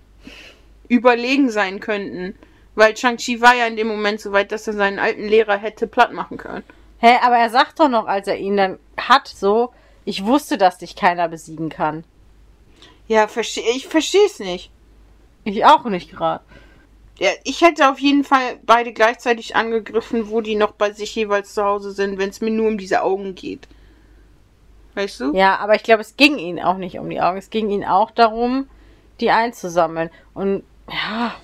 überlegen 0.90 1.50
sein 1.50 1.80
könnten. 1.80 2.36
Weil 2.76 2.98
Shang-Chi 2.98 3.40
war 3.40 3.56
ja 3.56 3.68
in 3.68 3.76
dem 3.78 3.88
Moment 3.88 4.20
so 4.20 4.32
weit, 4.32 4.52
dass 4.52 4.68
er 4.68 4.74
seinen 4.74 4.98
alten 5.00 5.28
Lehrer 5.28 5.56
hätte 5.58 5.86
platt 5.88 6.12
machen 6.12 6.38
können. 6.38 6.64
Hä, 7.00 7.18
aber 7.22 7.38
er 7.38 7.50
sagt 7.52 7.80
doch 7.80 7.88
noch, 7.90 8.08
als 8.08 8.28
er 8.28 8.38
ihn 8.38 8.58
dann 8.58 8.80
hat, 8.98 9.28
so, 9.28 9.72
ich 10.04 10.26
wusste, 10.26 10.58
dass 10.58 10.80
dich 10.80 10.96
keiner 10.96 11.30
besiegen 11.30 11.70
kann. 11.70 12.04
Ja, 13.08 13.28
versteh, 13.28 13.63
ich 13.76 13.88
verstehe 13.88 14.26
es 14.26 14.39
nicht. 14.39 14.72
Ich 15.44 15.66
auch 15.66 15.86
nicht 15.86 16.12
gerade. 16.12 16.44
Ja, 17.20 17.30
ich 17.44 17.62
hätte 17.62 17.89
auf 17.89 18.00
jeden 18.00 18.24
Fall 18.24 18.60
beide 18.63 18.92
gleichzeitig 18.94 19.56
angegriffen, 19.56 20.30
wo 20.30 20.42
die 20.42 20.56
noch 20.56 20.72
bei 20.72 20.92
sich 20.92 21.16
jeweils 21.16 21.54
zu 21.54 21.63
Hause 21.63 21.92
sind, 21.92 22.18
wenn 22.18 22.30
es 22.30 22.42
mir 22.42 22.50
nur 22.52 22.68
um 22.68 22.78
diese 22.78 23.04
Augen 23.04 23.36
geht. 23.36 23.68
Weißt 24.96 25.20
du? 25.20 25.34
Ja, 25.36 25.58
aber 25.58 25.76
ich 25.76 25.84
glaube, 25.84 26.02
es 26.02 26.18
ging 26.18 26.38
ihnen 26.38 26.60
auch 26.60 26.78
nicht 26.78 26.98
um 27.00 27.10
die 27.10 27.22
Augen. 27.22 27.38
Es 27.38 27.50
ging 27.50 27.70
ihnen 27.70 27.84
auch 27.84 28.12
darum, 28.12 28.68
die 29.20 29.32
einzusammeln. 29.32 30.10
Und 30.34 30.63
ja, 30.89 31.36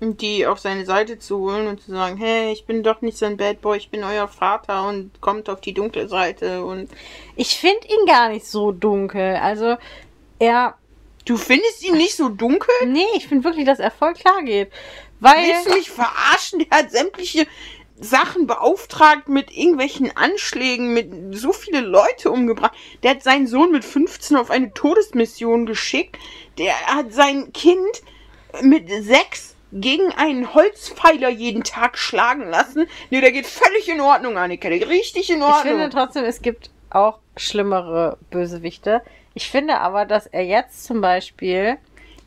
Und 0.00 0.20
die 0.20 0.46
auf 0.46 0.58
seine 0.58 0.84
Seite 0.84 1.18
zu 1.18 1.38
holen 1.38 1.66
und 1.66 1.80
zu 1.80 1.90
sagen, 1.92 2.16
hey, 2.18 2.52
ich 2.52 2.66
bin 2.66 2.82
doch 2.82 3.00
nicht 3.00 3.16
so 3.16 3.26
ein 3.26 3.36
Bad 3.36 3.60
Boy, 3.62 3.78
ich 3.78 3.90
bin 3.90 4.04
euer 4.04 4.28
Vater 4.28 4.86
und 4.88 5.20
kommt 5.20 5.48
auf 5.48 5.60
die 5.60 5.72
dunkle 5.74 6.08
Seite 6.08 6.64
und 6.64 6.90
ich 7.36 7.56
finde 7.56 7.86
ihn 7.88 8.06
gar 8.06 8.28
nicht 8.28 8.46
so 8.46 8.72
dunkel. 8.72 9.36
Also, 9.36 9.76
er. 10.38 10.74
Du 11.24 11.36
findest 11.36 11.82
ihn 11.82 11.96
nicht 11.96 12.16
so 12.16 12.28
dunkel? 12.28 12.74
Nee, 12.86 13.06
ich 13.16 13.28
finde 13.28 13.44
wirklich, 13.44 13.66
dass 13.66 13.78
er 13.78 13.90
voll 13.90 14.14
klar 14.14 14.42
geht. 14.42 14.70
Weil. 15.20 15.46
Willst 15.46 15.66
du 15.68 15.74
mich 15.74 15.90
verarschen? 15.90 16.60
Der 16.60 16.78
hat 16.78 16.90
sämtliche 16.90 17.46
Sachen 18.00 18.46
beauftragt 18.46 19.28
mit 19.28 19.56
irgendwelchen 19.56 20.14
Anschlägen, 20.16 20.92
mit 20.92 21.36
so 21.38 21.52
viele 21.52 21.80
Leute 21.80 22.30
umgebracht. 22.30 22.74
Der 23.02 23.12
hat 23.12 23.22
seinen 23.22 23.46
Sohn 23.46 23.70
mit 23.70 23.84
15 23.84 24.36
auf 24.36 24.50
eine 24.50 24.72
Todesmission 24.74 25.64
geschickt. 25.66 26.18
Der 26.58 26.74
hat 26.86 27.12
sein 27.12 27.52
Kind 27.52 28.02
mit 28.62 28.90
sechs 28.90 29.54
gegen 29.72 30.12
einen 30.12 30.54
Holzpfeiler 30.54 31.28
jeden 31.28 31.64
Tag 31.64 31.98
schlagen 31.98 32.48
lassen. 32.48 32.86
Nee, 33.10 33.20
der 33.20 33.32
geht 33.32 33.46
völlig 33.46 33.88
in 33.88 34.00
Ordnung, 34.00 34.38
Annika. 34.38 34.68
Der 34.68 34.78
geht 34.78 34.88
richtig 34.88 35.30
in 35.30 35.38
Ich 35.38 35.42
Ordnung. 35.42 35.62
finde 35.62 35.90
trotzdem, 35.90 36.24
es 36.24 36.42
gibt 36.42 36.70
auch 36.90 37.18
schlimmere 37.36 38.18
Bösewichte. 38.30 39.02
Ich 39.34 39.50
finde 39.50 39.80
aber, 39.80 40.04
dass 40.06 40.26
er 40.26 40.44
jetzt 40.44 40.84
zum 40.84 41.00
Beispiel. 41.00 41.76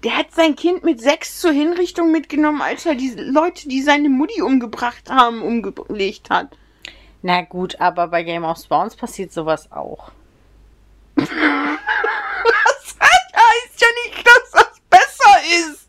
Der 0.04 0.16
hat 0.16 0.32
sein 0.32 0.56
Kind 0.56 0.84
mit 0.84 1.02
sechs 1.02 1.40
zur 1.40 1.52
Hinrichtung 1.52 2.12
mitgenommen, 2.12 2.62
als 2.62 2.86
er 2.86 2.94
die 2.94 3.16
Leute, 3.18 3.68
die 3.68 3.82
seine 3.82 4.10
Mutti 4.10 4.44
umgebracht 4.44 5.10
haben, 5.10 5.42
umgelegt 5.42 6.30
hat. 6.30 6.50
Na 7.24 7.42
gut, 7.42 7.82
aber 7.82 8.08
bei 8.08 8.22
Game 8.24 8.44
of 8.44 8.62
Thrones 8.62 8.96
passiert 8.96 9.34
sowas 9.34 9.72
auch. 9.72 10.12
Das 11.16 11.30
heißt 13.00 13.82
ja 13.82 13.88
nicht, 14.06 14.26
dass 14.26 14.52
das 14.52 14.82
besser 14.90 15.40
ist. 15.60 15.88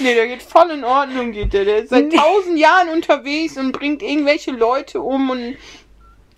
nee, 0.00 0.14
der 0.14 0.26
geht 0.28 0.42
voll 0.42 0.70
in 0.70 0.84
Ordnung, 0.84 1.32
geht 1.32 1.52
der. 1.52 1.64
Der 1.64 1.78
ist 1.78 1.90
seit 1.90 2.12
tausend 2.12 2.58
Jahren 2.58 2.88
unterwegs 2.88 3.56
und 3.56 3.72
bringt 3.72 4.02
irgendwelche 4.02 4.52
Leute 4.52 5.00
um 5.00 5.30
und 5.30 5.56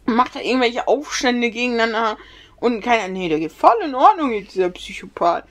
macht 0.07 0.37
da 0.37 0.40
irgendwelche 0.40 0.87
Aufstände 0.88 1.51
gegeneinander. 1.51 2.17
Und 2.57 2.81
keiner, 2.81 3.09
nee, 3.09 3.29
der 3.29 3.38
geht 3.38 3.53
voll 3.53 3.77
in 3.85 3.95
Ordnung, 3.95 4.33
jetzt 4.33 4.55
dieser 4.55 4.71
Psychopath. 4.71 5.45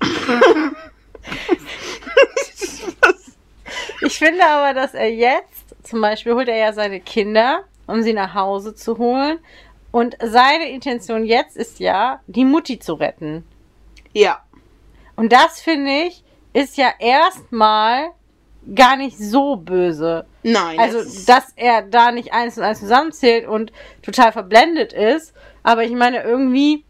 Ich 4.04 4.18
finde 4.18 4.44
aber, 4.44 4.74
dass 4.74 4.92
er 4.92 5.10
jetzt, 5.10 5.74
zum 5.82 6.02
Beispiel 6.02 6.34
holt 6.34 6.48
er 6.48 6.58
ja 6.58 6.72
seine 6.74 7.00
Kinder, 7.00 7.64
um 7.86 8.02
sie 8.02 8.12
nach 8.12 8.34
Hause 8.34 8.74
zu 8.74 8.98
holen. 8.98 9.38
Und 9.92 10.16
seine 10.22 10.68
Intention 10.70 11.24
jetzt 11.24 11.56
ist 11.56 11.80
ja, 11.80 12.20
die 12.26 12.44
Mutti 12.44 12.78
zu 12.78 12.94
retten. 12.94 13.46
Ja. 14.12 14.42
Und 15.16 15.32
das 15.32 15.60
finde 15.60 15.90
ich, 15.90 16.22
ist 16.52 16.76
ja 16.76 16.92
erstmal 16.98 18.10
gar 18.74 18.96
nicht 18.96 19.18
so 19.18 19.56
böse. 19.56 20.26
Nein. 20.42 20.78
Also, 20.78 20.98
das 20.98 21.24
dass 21.24 21.52
er 21.56 21.82
da 21.82 22.12
nicht 22.12 22.32
eins 22.32 22.56
und 22.56 22.64
eins 22.64 22.80
zusammenzählt 22.80 23.46
und 23.46 23.72
total 24.02 24.32
verblendet 24.32 24.92
ist. 24.92 25.34
Aber 25.62 25.84
ich 25.84 25.92
meine, 25.92 26.22
irgendwie, 26.22 26.84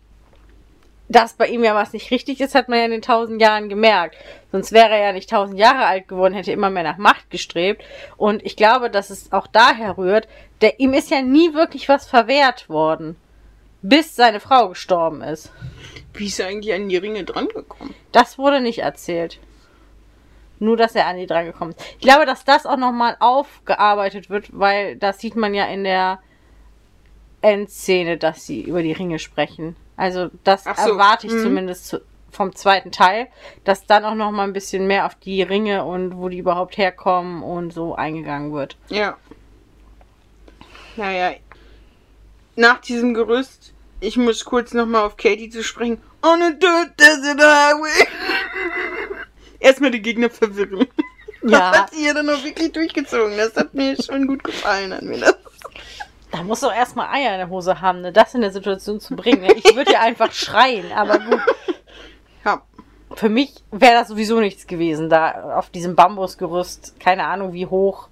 dass 1.08 1.34
bei 1.34 1.46
ihm 1.46 1.64
ja 1.64 1.74
was 1.74 1.92
nicht 1.92 2.10
richtig 2.10 2.40
ist, 2.40 2.54
hat 2.54 2.68
man 2.68 2.78
ja 2.78 2.84
in 2.84 2.90
den 2.90 3.02
tausend 3.02 3.40
Jahren 3.40 3.68
gemerkt. 3.68 4.16
Sonst 4.52 4.72
wäre 4.72 4.90
er 4.90 5.06
ja 5.06 5.12
nicht 5.12 5.30
tausend 5.30 5.58
Jahre 5.58 5.86
alt 5.86 6.08
geworden, 6.08 6.34
hätte 6.34 6.52
immer 6.52 6.70
mehr 6.70 6.82
nach 6.82 6.98
Macht 6.98 7.30
gestrebt. 7.30 7.82
Und 8.16 8.44
ich 8.44 8.56
glaube, 8.56 8.90
dass 8.90 9.10
es 9.10 9.32
auch 9.32 9.46
daher 9.46 9.98
rührt, 9.98 10.28
der, 10.60 10.80
ihm 10.80 10.92
ist 10.92 11.10
ja 11.10 11.22
nie 11.22 11.54
wirklich 11.54 11.88
was 11.88 12.06
verwehrt 12.06 12.68
worden. 12.68 13.16
Bis 13.82 14.16
seine 14.16 14.40
Frau 14.40 14.70
gestorben 14.70 15.22
ist. 15.22 15.52
Wie 16.14 16.26
ist 16.26 16.40
er 16.40 16.46
eigentlich 16.46 16.72
an 16.72 16.88
die 16.88 16.96
Ringe 16.96 17.24
drangekommen? 17.24 17.94
Das 18.12 18.38
wurde 18.38 18.60
nicht 18.60 18.78
erzählt. 18.78 19.38
Nur, 20.58 20.76
dass 20.76 20.94
er 20.94 21.06
an 21.06 21.16
die 21.16 21.26
dran 21.26 21.46
gekommen 21.46 21.72
ist. 21.72 21.80
Ich 21.98 21.98
glaube, 21.98 22.26
dass 22.26 22.44
das 22.44 22.64
auch 22.66 22.76
nochmal 22.76 23.16
aufgearbeitet 23.20 24.30
wird, 24.30 24.48
weil 24.58 24.96
das 24.96 25.18
sieht 25.18 25.36
man 25.36 25.52
ja 25.52 25.66
in 25.66 25.84
der 25.84 26.20
Endszene, 27.42 28.16
dass 28.16 28.46
sie 28.46 28.62
über 28.62 28.82
die 28.82 28.92
Ringe 28.92 29.18
sprechen. 29.18 29.76
Also, 29.96 30.30
das 30.44 30.64
so, 30.64 30.70
erwarte 30.70 31.26
ich 31.26 31.32
mhm. 31.32 31.42
zumindest 31.42 31.86
zu, 31.86 32.00
vom 32.30 32.54
zweiten 32.54 32.90
Teil, 32.90 33.28
dass 33.64 33.86
dann 33.86 34.04
auch 34.04 34.14
nochmal 34.14 34.46
ein 34.46 34.52
bisschen 34.52 34.86
mehr 34.86 35.06
auf 35.06 35.14
die 35.14 35.42
Ringe 35.42 35.84
und 35.84 36.16
wo 36.16 36.28
die 36.28 36.38
überhaupt 36.38 36.76
herkommen 36.76 37.42
und 37.42 37.72
so 37.72 37.94
eingegangen 37.94 38.52
wird. 38.52 38.76
Ja. 38.88 39.16
Naja. 40.96 41.34
Nach 42.56 42.80
diesem 42.80 43.14
Gerüst, 43.14 43.72
ich 44.00 44.16
muss 44.16 44.44
kurz 44.44 44.74
nochmal 44.74 45.02
auf 45.02 45.16
Katie 45.16 45.48
zu 45.48 45.62
sprechen. 45.62 46.00
On 46.22 46.42
a 46.42 46.50
dirt 46.50 46.98
desert 46.98 47.40
highway. 47.40 48.06
Erstmal 49.64 49.90
die 49.90 50.02
Gegner 50.02 50.30
verwirren. 50.30 50.86
Ja. 51.46 51.72
Das 51.72 51.78
hat 51.78 51.90
sie 51.90 52.06
ja 52.06 52.14
dann 52.14 52.30
auch 52.30 52.42
wirklich 52.42 52.72
durchgezogen. 52.72 53.36
Das 53.36 53.54
hat 53.54 53.74
mir 53.74 54.02
schon 54.02 54.26
gut 54.26 54.42
gefallen 54.42 54.94
an 54.94 55.04
mir. 55.04 55.18
Das. 55.18 55.36
Da 56.32 56.42
muss 56.42 56.60
doch 56.60 56.74
erstmal 56.74 57.14
Eier 57.14 57.32
in 57.32 57.38
der 57.38 57.50
Hose 57.50 57.82
haben, 57.82 58.00
ne? 58.00 58.12
das 58.12 58.34
in 58.34 58.40
der 58.40 58.50
Situation 58.50 58.98
zu 58.98 59.14
bringen. 59.14 59.44
Ich 59.54 59.76
würde 59.76 59.92
ja 59.92 60.00
einfach 60.00 60.32
schreien, 60.32 60.90
aber 60.92 61.18
gut. 61.18 61.40
Ja. 62.46 62.62
Für 63.14 63.28
mich 63.28 63.52
wäre 63.70 63.92
das 63.92 64.08
sowieso 64.08 64.40
nichts 64.40 64.66
gewesen, 64.66 65.10
da 65.10 65.58
auf 65.58 65.68
diesem 65.68 65.94
Bambusgerüst. 65.94 66.98
Keine 66.98 67.26
Ahnung, 67.26 67.52
wie 67.52 67.66
hoch. 67.66 68.08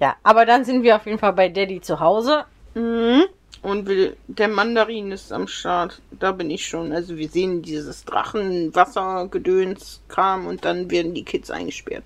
Ja, 0.00 0.16
aber 0.22 0.46
dann 0.46 0.64
sind 0.64 0.84
wir 0.84 0.96
auf 0.96 1.04
jeden 1.04 1.18
Fall 1.18 1.34
bei 1.34 1.50
Daddy 1.50 1.82
zu 1.82 2.00
Hause. 2.00 2.46
Mhm. 2.72 3.24
Und 3.62 3.88
der 4.28 4.48
Mandarin 4.48 5.12
ist 5.12 5.32
am 5.32 5.48
Start. 5.48 6.02
Da 6.10 6.32
bin 6.32 6.50
ich 6.50 6.66
schon. 6.66 6.92
Also 6.92 7.16
wir 7.16 7.28
sehen 7.28 7.62
dieses 7.62 8.04
Drachenwassergedöns-Kram 8.04 10.46
und 10.46 10.64
dann 10.64 10.90
werden 10.90 11.14
die 11.14 11.24
Kids 11.24 11.50
eingesperrt. 11.50 12.04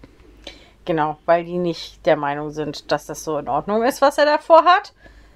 Genau, 0.85 1.19
weil 1.27 1.45
die 1.45 1.59
nicht 1.59 2.05
der 2.07 2.17
Meinung 2.17 2.51
sind, 2.51 2.91
dass 2.91 3.07
das 3.07 3.23
so 3.23 3.39
in 3.39 3.47
Ordnung 3.49 3.85
ist, 3.85 4.03
was 4.03 4.19
er 4.19 4.25
davor 4.25 4.65
hat. 4.65 4.93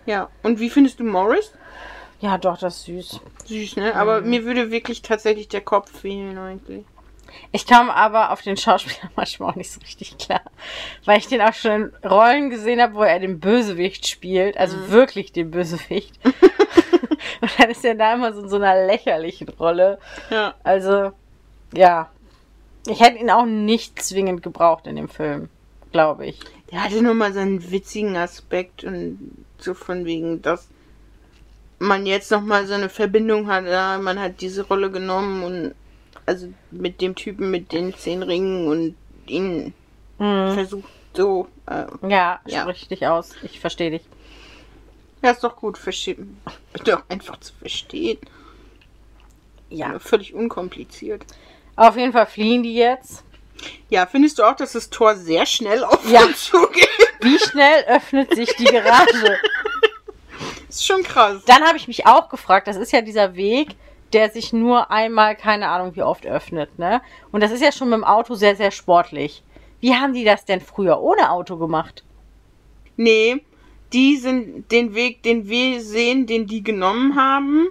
Ja. 0.06 0.28
Und 0.42 0.58
wie 0.58 0.70
findest 0.70 0.98
du 1.00 1.04
Morris? 1.04 1.52
Ja, 2.20 2.38
doch, 2.38 2.56
das 2.58 2.78
ist 2.78 2.86
süß. 2.86 3.20
Süß, 3.44 3.76
ne? 3.76 3.94
Aber 3.94 4.22
mir 4.22 4.44
würde 4.44 4.70
wirklich 4.70 5.02
tatsächlich 5.02 5.48
der 5.48 5.60
Kopf 5.60 6.00
fehlen 6.00 6.38
eigentlich. 6.38 6.86
Ich 7.52 7.66
kam 7.66 7.90
aber 7.90 8.32
auf 8.32 8.42
den 8.42 8.56
Schauspieler 8.56 9.10
manchmal 9.16 9.50
auch 9.50 9.56
nicht 9.56 9.70
so 9.70 9.80
richtig 9.80 10.18
klar. 10.18 10.42
Weil 11.04 11.18
ich 11.18 11.28
den 11.28 11.40
auch 11.40 11.54
schon 11.54 11.90
in 12.02 12.08
Rollen 12.08 12.50
gesehen 12.50 12.80
habe, 12.80 12.94
wo 12.94 13.02
er 13.02 13.18
den 13.18 13.40
Bösewicht 13.40 14.06
spielt. 14.06 14.56
Also 14.58 14.90
wirklich 14.90 15.32
den 15.32 15.50
Bösewicht. 15.50 16.18
Und 17.40 17.50
dann 17.58 17.70
ist 17.70 17.84
er 17.84 17.94
da 17.94 18.14
immer 18.14 18.32
so 18.32 18.42
in 18.42 18.48
so 18.48 18.56
einer 18.56 18.86
lächerlichen 18.86 19.48
Rolle. 19.48 19.98
Ja. 20.30 20.54
Also, 20.64 21.12
ja. 21.72 22.10
Ich 22.88 23.00
hätte 23.00 23.18
ihn 23.18 23.30
auch 23.30 23.46
nicht 23.46 24.00
zwingend 24.02 24.42
gebraucht 24.42 24.86
in 24.86 24.96
dem 24.96 25.08
Film, 25.08 25.48
glaube 25.92 26.26
ich. 26.26 26.40
Der 26.70 26.84
hatte 26.84 27.02
nur 27.02 27.14
mal 27.14 27.32
so 27.32 27.40
einen 27.40 27.70
witzigen 27.70 28.16
Aspekt 28.16 28.84
und 28.84 29.44
so 29.58 29.74
von 29.74 30.04
wegen, 30.04 30.42
dass 30.42 30.68
man 31.78 32.06
jetzt 32.06 32.30
noch 32.30 32.42
mal 32.42 32.66
so 32.66 32.74
eine 32.74 32.88
Verbindung 32.88 33.48
hat. 33.48 33.66
Ja, 33.66 33.98
man 33.98 34.20
hat 34.20 34.40
diese 34.40 34.66
Rolle 34.66 34.90
genommen 34.90 35.42
und 35.42 35.74
also 36.26 36.48
mit 36.70 37.00
dem 37.00 37.14
Typen 37.14 37.50
mit 37.50 37.72
den 37.72 37.94
zehn 37.96 38.22
Ringen 38.22 38.66
und 38.68 38.96
ihn 39.26 39.72
Mhm. 40.18 40.54
versucht 40.54 40.88
so. 41.14 41.48
Äh, 41.66 41.84
Ja, 42.08 42.40
Ja. 42.46 42.62
sprich 42.62 42.88
dich 42.88 43.06
aus. 43.06 43.30
Ich 43.42 43.60
verstehe 43.60 43.90
dich. 43.90 44.02
ja, 45.22 45.30
ist 45.30 45.42
doch 45.44 45.56
gut, 45.56 45.78
verstehen. 45.78 46.40
Doch 46.84 47.02
einfach 47.08 47.38
zu 47.40 47.52
verstehen. 47.54 48.18
Ja. 49.70 49.98
Völlig 49.98 50.34
unkompliziert. 50.34 51.24
Auf 51.74 51.96
jeden 51.96 52.12
Fall 52.12 52.26
fliehen 52.26 52.62
die 52.62 52.74
jetzt. 52.74 53.22
Ja, 53.88 54.06
findest 54.06 54.38
du 54.38 54.44
auch, 54.44 54.54
dass 54.56 54.72
das 54.72 54.90
Tor 54.90 55.16
sehr 55.16 55.46
schnell 55.46 55.82
auf 55.84 56.08
Ja. 56.10 56.24
uns 56.24 56.44
zugeht? 56.44 56.88
Wie 57.20 57.38
schnell 57.38 57.84
öffnet 57.88 58.34
sich 58.34 58.54
die 58.56 58.64
Garage? 58.64 59.38
Ist 60.68 60.86
schon 60.86 61.02
krass. 61.02 61.42
Dann 61.46 61.62
habe 61.64 61.78
ich 61.78 61.88
mich 61.88 62.06
auch 62.06 62.28
gefragt, 62.28 62.68
das 62.68 62.76
ist 62.76 62.92
ja 62.92 63.00
dieser 63.00 63.34
Weg, 63.34 63.68
der 64.12 64.30
sich 64.30 64.52
nur 64.52 64.90
einmal, 64.90 65.36
keine 65.36 65.68
Ahnung 65.68 65.96
wie 65.96 66.02
oft 66.02 66.26
öffnet, 66.26 66.78
ne? 66.78 67.02
Und 67.32 67.42
das 67.42 67.50
ist 67.52 67.62
ja 67.62 67.72
schon 67.72 67.90
mit 67.90 67.98
dem 67.98 68.04
Auto 68.04 68.34
sehr, 68.34 68.56
sehr 68.56 68.70
sportlich. 68.70 69.42
Wie 69.80 69.94
haben 69.94 70.14
die 70.14 70.24
das 70.24 70.44
denn 70.44 70.60
früher 70.60 71.00
ohne 71.00 71.30
Auto 71.30 71.56
gemacht? 71.56 72.04
Nee, 72.96 73.42
die 73.92 74.16
sind 74.16 74.70
den 74.72 74.94
Weg, 74.94 75.22
den 75.22 75.48
wir 75.48 75.80
sehen, 75.80 76.26
den 76.26 76.46
die 76.46 76.62
genommen 76.62 77.16
haben, 77.16 77.68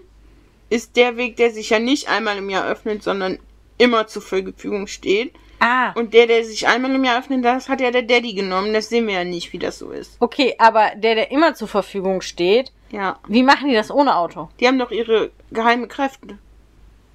ist 0.70 0.96
der 0.96 1.18
Weg, 1.18 1.38
der 1.38 1.52
sich 1.52 1.70
ja 1.70 1.80
nicht 1.80 2.10
einmal 2.10 2.38
im 2.38 2.50
Jahr 2.50 2.68
öffnet, 2.68 3.04
sondern 3.04 3.40
immer 3.78 4.08
zur 4.08 4.22
Verfügung 4.22 4.88
steht. 4.88 5.34
Ah, 5.60 5.92
Und 5.94 6.14
der, 6.14 6.28
der 6.28 6.44
sich 6.44 6.68
einmal 6.68 6.94
im 6.94 7.04
Jahr 7.04 7.20
öffnen 7.20 7.42
darf, 7.42 7.70
hat 7.70 7.82
ja 7.82 7.90
der 7.92 8.04
Daddy 8.04 8.34
genommen. 8.34 8.74
Das 8.74 8.90
sehen 8.90 9.08
wir 9.08 9.16
ja 9.16 9.24
nicht, 9.24 9.54
wie 9.54 9.60
das 9.60 9.80
so 9.80 9.92
ist. 9.92 10.18
okay, 10.20 10.56
aber 10.60 10.92
der, 10.96 11.16
der 11.16 11.32
immer 11.32 11.54
zur 11.56 11.68
Verfügung 11.68 12.22
steht, 12.22 12.72
Ja. 12.92 13.20
wie 13.28 13.44
machen 13.44 13.70
die 13.70 13.76
das 13.76 13.90
ohne 13.90 14.16
Auto? 14.18 14.50
Die 14.60 14.68
haben 14.68 14.78
doch 14.80 14.92
ihre 14.92 15.32
geheime 15.52 15.88
Kräfte. 15.88 16.38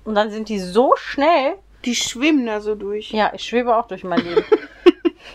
Und 0.04 0.14
dann 0.14 0.30
sind 0.30 0.48
die 0.48 0.58
so 0.58 0.94
schnell. 0.96 1.54
Die 1.84 1.94
schwimmen 1.94 2.46
da 2.46 2.60
so 2.60 2.74
durch. 2.74 3.10
Ja, 3.12 3.30
ich 3.34 3.42
schwebe 3.44 3.76
auch 3.76 3.86
durch 3.88 4.04
mein 4.04 4.20
Leben. 4.24 4.44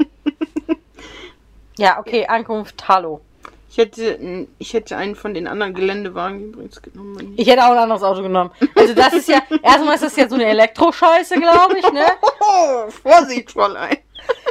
ja, 1.78 2.00
okay, 2.00 2.26
Ankunft, 2.28 2.88
hallo. 2.88 3.22
Ich 3.76 3.80
hätte, 3.80 4.48
ich 4.58 4.74
hätte 4.74 4.96
einen 4.96 5.16
von 5.16 5.34
den 5.34 5.48
anderen 5.50 5.74
Geländewagen 5.74 6.40
übrigens 6.46 6.82
genommen. 6.82 7.34
Ich 7.36 7.46
hätte 7.46 7.62
auch 7.66 7.72
ein 7.72 7.78
anderes 7.78 8.04
Auto 8.04 8.22
genommen. 8.22 8.52
Also 8.74 8.94
das 8.94 9.12
ist 9.12 9.28
ja, 9.28 9.42
erstmal 9.64 9.96
ist 9.96 10.04
das 10.06 10.16
ja 10.16 10.30
so 10.30 10.36
eine 10.36 10.46
Elektroscheiße, 10.46 11.36
glaube 11.42 11.78
ich, 11.80 11.92
ne? 11.92 12.06
Oh, 12.40 12.90
Vorsicht, 13.04 13.52
Fräulein. 13.52 13.98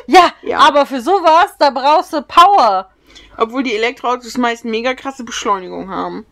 Ja, 0.07 0.31
Ja. 0.43 0.59
aber 0.59 0.85
für 0.85 1.01
sowas, 1.01 1.55
da 1.59 1.71
brauchst 1.71 2.13
du 2.13 2.21
Power. 2.21 2.91
Obwohl 3.39 3.63
die 3.63 3.75
Elektroautos 3.75 4.37
meist 4.37 4.67
mega 4.67 4.93
krasse 4.93 5.25
Beschleunigung 5.25 5.89
haben. 5.89 6.27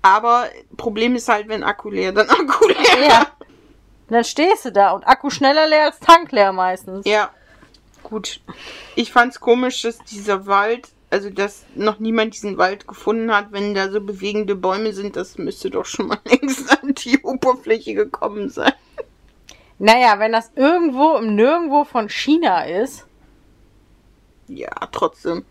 Aber 0.00 0.44
Problem 0.76 1.16
ist 1.16 1.28
halt, 1.28 1.48
wenn 1.48 1.64
Akku 1.64 1.90
leer, 1.90 2.12
dann 2.12 2.30
Akku 2.30 2.68
leer. 2.68 3.08
Ja. 3.08 3.18
Und 4.08 4.14
dann 4.14 4.22
stehst 4.22 4.66
du 4.66 4.70
da 4.70 4.92
und 4.92 5.02
Akku 5.02 5.30
schneller 5.30 5.66
leer 5.66 5.86
als 5.86 5.98
Tank 5.98 6.30
leer 6.30 6.52
meistens. 6.52 7.04
Ja. 7.06 7.30
Gut. 8.04 8.38
Ich 8.94 9.10
fand's 9.12 9.40
komisch, 9.40 9.82
dass 9.82 9.98
dieser 9.98 10.46
Wald, 10.46 10.90
also 11.14 11.30
dass 11.30 11.64
noch 11.76 12.00
niemand 12.00 12.34
diesen 12.34 12.58
Wald 12.58 12.88
gefunden 12.88 13.32
hat, 13.32 13.52
wenn 13.52 13.72
da 13.72 13.88
so 13.88 14.00
bewegende 14.00 14.56
Bäume 14.56 14.92
sind, 14.92 15.14
das 15.14 15.38
müsste 15.38 15.70
doch 15.70 15.84
schon 15.84 16.08
mal 16.08 16.18
längst 16.24 16.68
an 16.82 16.92
die 16.92 17.22
Oberfläche 17.22 17.94
gekommen 17.94 18.50
sein. 18.50 18.72
Naja, 19.78 20.18
wenn 20.18 20.32
das 20.32 20.50
irgendwo 20.56 21.14
im 21.16 21.36
Nirgendwo 21.36 21.84
von 21.84 22.08
China 22.08 22.64
ist 22.64 23.06
Ja, 24.48 24.70
trotzdem. 24.90 25.44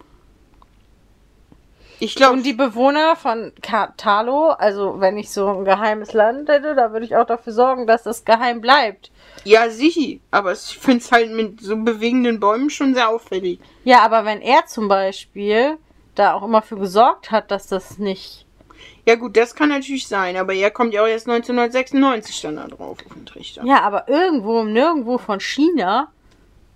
Ich 1.99 2.16
glaube, 2.16 2.34
und 2.34 2.45
die 2.45 2.51
Bewohner 2.51 3.16
von 3.16 3.53
Katalo, 3.61 4.49
also 4.49 4.99
wenn 4.99 5.18
ich 5.18 5.32
so 5.32 5.47
ein 5.47 5.64
geheimes 5.64 6.11
Land 6.11 6.49
hätte, 6.49 6.76
da 6.76 6.91
würde 6.91 7.05
ich 7.05 7.16
auch 7.16 7.26
dafür 7.26 7.53
sorgen, 7.53 7.88
dass 7.88 8.03
das 8.03 8.26
geheim 8.26 8.59
bleibt. 8.59 9.12
Ja, 9.44 9.70
sicher. 9.70 10.20
Aber 10.32 10.54
ich 10.54 10.78
find's 10.80 11.12
halt 11.12 11.32
mit 11.32 11.62
so 11.62 11.76
bewegenden 11.76 12.40
Bäumen 12.40 12.70
schon 12.70 12.94
sehr 12.94 13.10
auffällig. 13.10 13.60
Ja, 13.84 14.02
aber 14.02 14.26
wenn 14.26 14.42
er 14.42 14.66
zum 14.66 14.88
Beispiel 14.88 15.78
da 16.16 16.34
auch 16.34 16.44
immer 16.44 16.62
für 16.62 16.78
gesorgt 16.78 17.32
hat, 17.32 17.52
dass 17.52 17.68
das 17.68 17.98
nicht. 17.98 18.46
Ja 19.06 19.16
gut, 19.16 19.36
das 19.36 19.56
kann 19.56 19.70
natürlich 19.70 20.08
sein, 20.08 20.38
aber 20.38 20.54
er 20.54 20.72
kommt 20.72 20.94
ja 20.94 21.04
auch 21.04 21.08
erst 21.08 21.28
1996 21.28 22.42
dann 22.42 22.56
da 22.56 22.68
drauf 22.68 23.00
auf 23.06 23.14
den 23.14 23.26
Trichter. 23.26 23.64
Ja, 23.66 23.82
aber 23.82 24.08
irgendwo 24.08 24.62
im 24.62 24.72
Nirgendwo 24.72 25.18
von 25.18 25.40
China. 25.40 26.12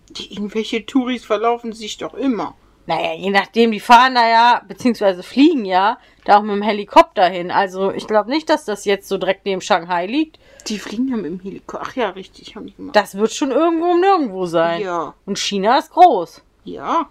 Die 0.09 0.33
irgendwelche 0.33 0.85
Touris 0.85 1.25
verlaufen 1.25 1.73
sich 1.73 1.97
doch 1.97 2.13
immer. 2.13 2.55
Naja, 2.87 3.13
je 3.13 3.29
nachdem, 3.29 3.71
die 3.71 3.79
fahren 3.81 4.15
da 4.15 4.27
ja, 4.27 4.61
beziehungsweise 4.67 5.21
fliegen 5.21 5.65
ja, 5.65 5.97
da 6.23 6.37
auch 6.37 6.41
mit 6.41 6.55
dem 6.55 6.61
Helikopter 6.61 7.27
hin. 7.27 7.51
Also 7.51 7.91
ich 7.91 8.07
glaube 8.07 8.29
nicht, 8.29 8.49
dass 8.49 8.63
das 8.65 8.85
jetzt 8.85 9.07
so 9.09 9.17
direkt 9.17 9.45
neben 9.45 9.61
Shanghai 9.61 10.05
liegt. 10.05 10.39
Die 10.67 10.79
fliegen 10.79 11.09
ja 11.09 11.17
mit 11.17 11.25
dem 11.25 11.39
Helikopter. 11.41 11.85
Ach 11.89 11.95
ja, 11.95 12.09
richtig, 12.11 12.55
haben 12.55 12.67
die 12.67 12.73
gemacht. 12.73 12.95
Das 12.95 13.15
wird 13.15 13.33
schon 13.33 13.51
irgendwo 13.51 13.91
im 13.91 13.99
Nirgendwo 13.99 14.45
sein. 14.45 14.81
ja, 14.81 15.13
Und 15.25 15.37
China 15.37 15.77
ist 15.77 15.91
groß. 15.91 16.41
ja. 16.63 17.07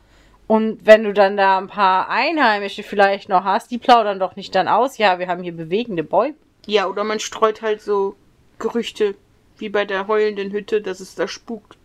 Und 0.49 0.87
wenn 0.87 1.03
du 1.03 1.12
dann 1.12 1.37
da 1.37 1.59
ein 1.59 1.66
paar 1.66 2.09
Einheimische 2.09 2.85
vielleicht 2.85 3.29
noch 3.29 3.43
hast, 3.43 3.68
die 3.72 3.79
plaudern 3.79 4.20
doch 4.20 4.37
nicht 4.37 4.55
dann 4.55 4.68
aus, 4.68 4.97
ja, 4.97 5.18
wir 5.18 5.27
haben 5.27 5.43
hier 5.43 5.51
bewegende 5.57 6.05
Bäume. 6.05 6.37
Ja, 6.66 6.87
oder 6.87 7.03
man 7.03 7.18
streut 7.18 7.62
halt 7.62 7.83
so 7.83 8.14
Gerüchte, 8.61 9.16
wie 9.59 9.68
bei 9.68 9.85
der 9.85 10.07
heulenden 10.07 10.53
Hütte, 10.53 10.81
dass 10.81 11.01
es 11.01 11.16
da 11.16 11.27
spukt. 11.27 11.77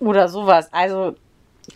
Oder 0.00 0.28
sowas. 0.28 0.68
Also 0.72 1.14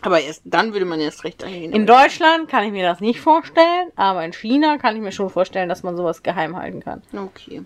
Aber 0.01 0.19
erst 0.19 0.41
dann 0.45 0.73
würde 0.73 0.85
man 0.85 0.99
erst 0.99 1.23
recht 1.23 1.43
eingehen. 1.43 1.71
in 1.71 1.85
Deutschland 1.85 2.49
kann 2.49 2.65
ich 2.65 2.71
mir 2.71 2.83
das 2.83 2.99
nicht 2.99 3.19
vorstellen, 3.19 3.91
aber 3.95 4.25
in 4.25 4.33
China 4.33 4.77
kann 4.77 4.95
ich 4.95 5.01
mir 5.01 5.11
schon 5.11 5.29
vorstellen, 5.29 5.69
dass 5.69 5.83
man 5.83 5.95
sowas 5.95 6.23
geheim 6.23 6.55
halten 6.55 6.81
kann. 6.81 7.01
Okay. 7.13 7.63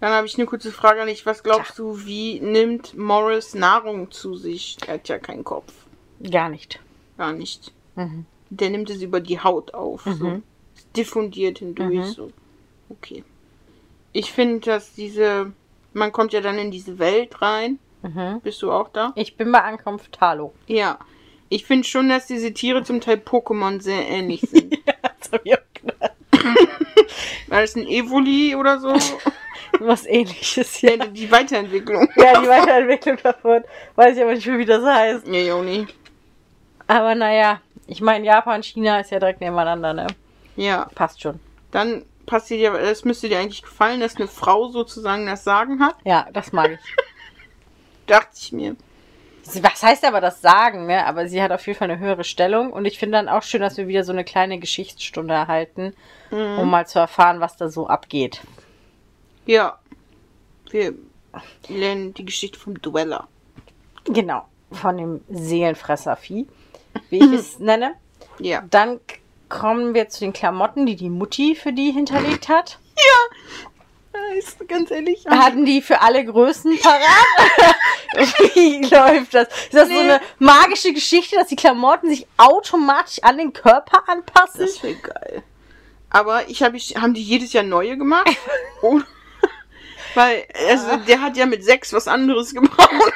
Dann 0.00 0.12
habe 0.12 0.26
ich 0.26 0.36
eine 0.36 0.46
kurze 0.46 0.72
Frage 0.72 1.00
an 1.00 1.06
dich. 1.06 1.26
Was 1.26 1.44
glaubst 1.44 1.78
du, 1.78 2.04
wie 2.06 2.40
nimmt 2.40 2.98
Morris 2.98 3.54
Nahrung 3.54 4.10
zu 4.10 4.34
sich? 4.34 4.76
Er 4.86 4.94
hat 4.94 5.08
ja 5.08 5.18
keinen 5.18 5.44
Kopf. 5.44 5.72
Gar 6.28 6.48
nicht. 6.48 6.80
Gar 7.16 7.32
nicht. 7.32 7.72
Mhm. 7.94 8.26
Der 8.50 8.70
nimmt 8.70 8.90
es 8.90 9.00
über 9.00 9.20
die 9.20 9.38
Haut 9.38 9.74
auf. 9.74 10.02
So. 10.04 10.42
Ist 10.74 10.96
diffundiert 10.96 11.58
hindurch. 11.58 11.94
Mhm. 11.94 12.04
So. 12.04 12.32
Okay. 12.88 13.22
Ich 14.12 14.32
finde, 14.32 14.60
dass 14.60 14.92
diese. 14.92 15.52
Man 15.92 16.10
kommt 16.10 16.32
ja 16.32 16.40
dann 16.40 16.58
in 16.58 16.70
diese 16.70 16.98
Welt 16.98 17.40
rein. 17.40 17.78
Mhm. 18.02 18.40
Bist 18.42 18.60
du 18.62 18.72
auch 18.72 18.88
da? 18.88 19.12
Ich 19.14 19.36
bin 19.36 19.52
bei 19.52 19.62
Ankunft 19.62 20.12
Talo. 20.12 20.52
Ja. 20.66 20.98
Ich 21.52 21.66
finde 21.66 21.86
schon, 21.86 22.08
dass 22.08 22.26
diese 22.26 22.54
Tiere 22.54 22.82
zum 22.82 23.02
Teil 23.02 23.16
Pokémon 23.16 23.78
sehr 23.82 24.08
ähnlich 24.08 24.40
sind. 24.40 24.78
Das 25.20 25.32
hab 25.32 25.46
ich 25.46 25.54
auch 25.54 25.62
gedacht. 25.74 26.12
War 27.48 27.60
das 27.60 27.76
ein 27.76 27.86
Evoli 27.86 28.56
oder 28.56 28.80
so? 28.80 28.94
Was 29.78 30.04
ähnliches 30.04 30.74
hier. 30.74 30.96
Ja, 30.96 31.06
die 31.06 31.30
Weiterentwicklung. 31.30 32.08
Ja, 32.16 32.40
die 32.40 32.48
Weiterentwicklung 32.48 33.18
davon. 33.22 33.62
Weiß 33.94 34.16
ich 34.16 34.22
aber 34.22 34.34
nicht 34.34 34.46
mehr, 34.46 34.58
wie 34.58 34.64
das 34.64 34.84
heißt. 34.84 35.26
Ja, 35.28 35.40
Joni. 35.40 35.86
Aber 36.86 37.14
naja, 37.14 37.60
ich 37.86 38.00
meine, 38.00 38.26
Japan, 38.26 38.62
China 38.62 39.00
ist 39.00 39.10
ja 39.10 39.18
direkt 39.18 39.40
nebeneinander, 39.40 39.94
ne? 39.94 40.06
Ja. 40.56 40.88
Passt 40.94 41.22
schon. 41.22 41.38
Dann 41.70 42.04
passiert 42.26 42.60
ja, 42.60 42.76
das 42.76 43.04
müsste 43.04 43.28
dir 43.28 43.38
eigentlich 43.38 43.62
gefallen, 43.62 44.00
dass 44.00 44.16
eine 44.16 44.28
Frau 44.28 44.68
sozusagen 44.68 45.26
das 45.26 45.44
Sagen 45.44 45.80
hat. 45.80 45.96
Ja, 46.04 46.26
das 46.32 46.52
mag 46.52 46.72
ich. 46.72 46.80
Dachte 48.06 48.36
ich 48.36 48.52
mir. 48.52 48.76
Was 49.60 49.82
heißt 49.82 50.04
aber 50.04 50.20
das 50.20 50.40
Sagen, 50.40 50.86
ne? 50.86 51.04
Aber 51.06 51.26
sie 51.26 51.42
hat 51.42 51.50
auf 51.50 51.66
jeden 51.66 51.78
Fall 51.78 51.90
eine 51.90 51.98
höhere 51.98 52.24
Stellung 52.24 52.72
und 52.72 52.84
ich 52.84 52.98
finde 52.98 53.18
dann 53.18 53.28
auch 53.28 53.42
schön, 53.42 53.60
dass 53.60 53.76
wir 53.76 53.88
wieder 53.88 54.04
so 54.04 54.12
eine 54.12 54.24
kleine 54.24 54.58
Geschichtsstunde 54.58 55.34
erhalten, 55.34 55.94
um 56.30 56.70
mal 56.70 56.86
zu 56.86 56.98
erfahren, 56.98 57.40
was 57.40 57.56
da 57.56 57.68
so 57.68 57.88
abgeht. 57.88 58.40
Ja. 59.46 59.78
Wir 60.70 60.94
lernen 61.68 62.14
die 62.14 62.24
Geschichte 62.24 62.58
vom 62.58 62.80
Dueller. 62.80 63.28
Genau, 64.04 64.46
von 64.70 64.96
dem 64.96 65.20
Seelenfresservieh, 65.28 66.46
wie 67.10 67.18
ich 67.18 67.32
es 67.32 67.58
nenne. 67.58 67.94
Ja. 68.38 68.62
Dann 68.70 69.00
kommen 69.48 69.92
wir 69.94 70.08
zu 70.08 70.20
den 70.20 70.32
Klamotten, 70.32 70.86
die 70.86 70.96
die 70.96 71.10
Mutti 71.10 71.54
für 71.54 71.72
die 71.72 71.90
hinterlegt 71.90 72.48
hat. 72.48 72.78
Ist 74.38 74.68
ganz 74.68 74.90
ehrlich. 74.90 75.24
Hatten 75.26 75.64
die 75.64 75.82
für 75.82 76.00
alle 76.00 76.24
Größen 76.24 76.78
parat? 76.78 77.76
Wie 78.54 78.82
läuft 78.82 79.34
das? 79.34 79.48
Ist 79.48 79.74
das 79.74 79.88
so 79.88 79.94
Nee. 79.94 80.00
eine 80.00 80.20
magische 80.38 80.92
Geschichte, 80.92 81.36
dass 81.36 81.48
die 81.48 81.56
Klamotten 81.56 82.08
sich 82.08 82.26
automatisch 82.36 83.22
an 83.22 83.38
den 83.38 83.52
Körper 83.52 84.08
anpassen? 84.08 84.60
Das 84.60 84.82
wäre 84.82 84.94
geil. 84.96 85.42
Aber 86.10 86.48
ich 86.48 86.62
habe 86.62 86.76
ich, 86.76 86.96
haben 86.96 87.14
die 87.14 87.22
jedes 87.22 87.52
Jahr 87.52 87.64
neue 87.64 87.96
gemacht? 87.96 88.28
oh. 88.82 89.00
Weil, 90.14 90.44
also, 90.68 90.96
der 91.06 91.22
hat 91.22 91.38
ja 91.38 91.46
mit 91.46 91.64
sechs 91.64 91.92
was 91.94 92.06
anderes 92.06 92.52
gebraucht. 92.52 93.12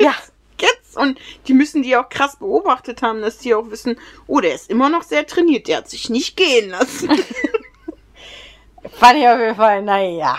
Ja. 0.00 0.14
Jetzt. 0.60 0.94
Und 0.96 1.18
die 1.46 1.54
müssen 1.54 1.82
die 1.82 1.96
auch 1.96 2.10
krass 2.10 2.36
beobachtet 2.36 3.00
haben, 3.00 3.22
dass 3.22 3.38
die 3.38 3.54
auch 3.54 3.70
wissen, 3.70 3.98
oh, 4.26 4.40
der 4.40 4.54
ist 4.54 4.68
immer 4.68 4.90
noch 4.90 5.04
sehr 5.04 5.26
trainiert, 5.26 5.68
der 5.68 5.78
hat 5.78 5.88
sich 5.88 6.10
nicht 6.10 6.36
gehen 6.36 6.68
lassen. 6.70 7.08
Fand 8.92 9.18
ich 9.18 9.28
auf 9.28 9.38
jeden 9.38 9.54
Fall, 9.56 9.82
naja. 9.82 10.36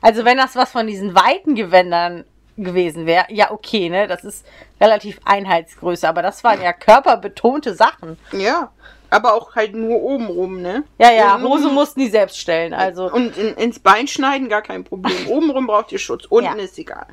Also 0.00 0.24
wenn 0.24 0.36
das 0.36 0.56
was 0.56 0.70
von 0.70 0.86
diesen 0.86 1.14
weiten 1.14 1.54
Gewändern 1.54 2.24
gewesen 2.56 3.06
wäre, 3.06 3.26
ja 3.28 3.50
okay, 3.52 3.88
ne? 3.88 4.06
Das 4.08 4.24
ist 4.24 4.44
relativ 4.80 5.20
Einheitsgröße, 5.24 6.08
aber 6.08 6.22
das 6.22 6.42
waren 6.44 6.60
ja 6.62 6.72
körperbetonte 6.72 7.74
Sachen. 7.74 8.18
ja. 8.32 8.70
Aber 9.10 9.32
auch 9.32 9.56
halt 9.56 9.74
nur 9.74 10.02
oben 10.02 10.26
rum, 10.26 10.60
ne? 10.60 10.84
Ja, 10.98 11.10
ja, 11.10 11.34
Oben- 11.36 11.44
Hose 11.44 11.68
mussten 11.70 12.00
die 12.00 12.08
selbst 12.08 12.38
stellen, 12.38 12.74
also. 12.74 13.10
Und 13.10 13.38
in, 13.38 13.54
ins 13.54 13.78
Bein 13.78 14.06
schneiden, 14.06 14.50
gar 14.50 14.60
kein 14.60 14.84
Problem. 14.84 15.16
Obenrum 15.28 15.66
braucht 15.66 15.92
ihr 15.92 15.98
Schutz. 15.98 16.26
Unten 16.26 16.58
Ja. 16.58 16.62
ist 16.62 16.78
egal. 16.78 17.06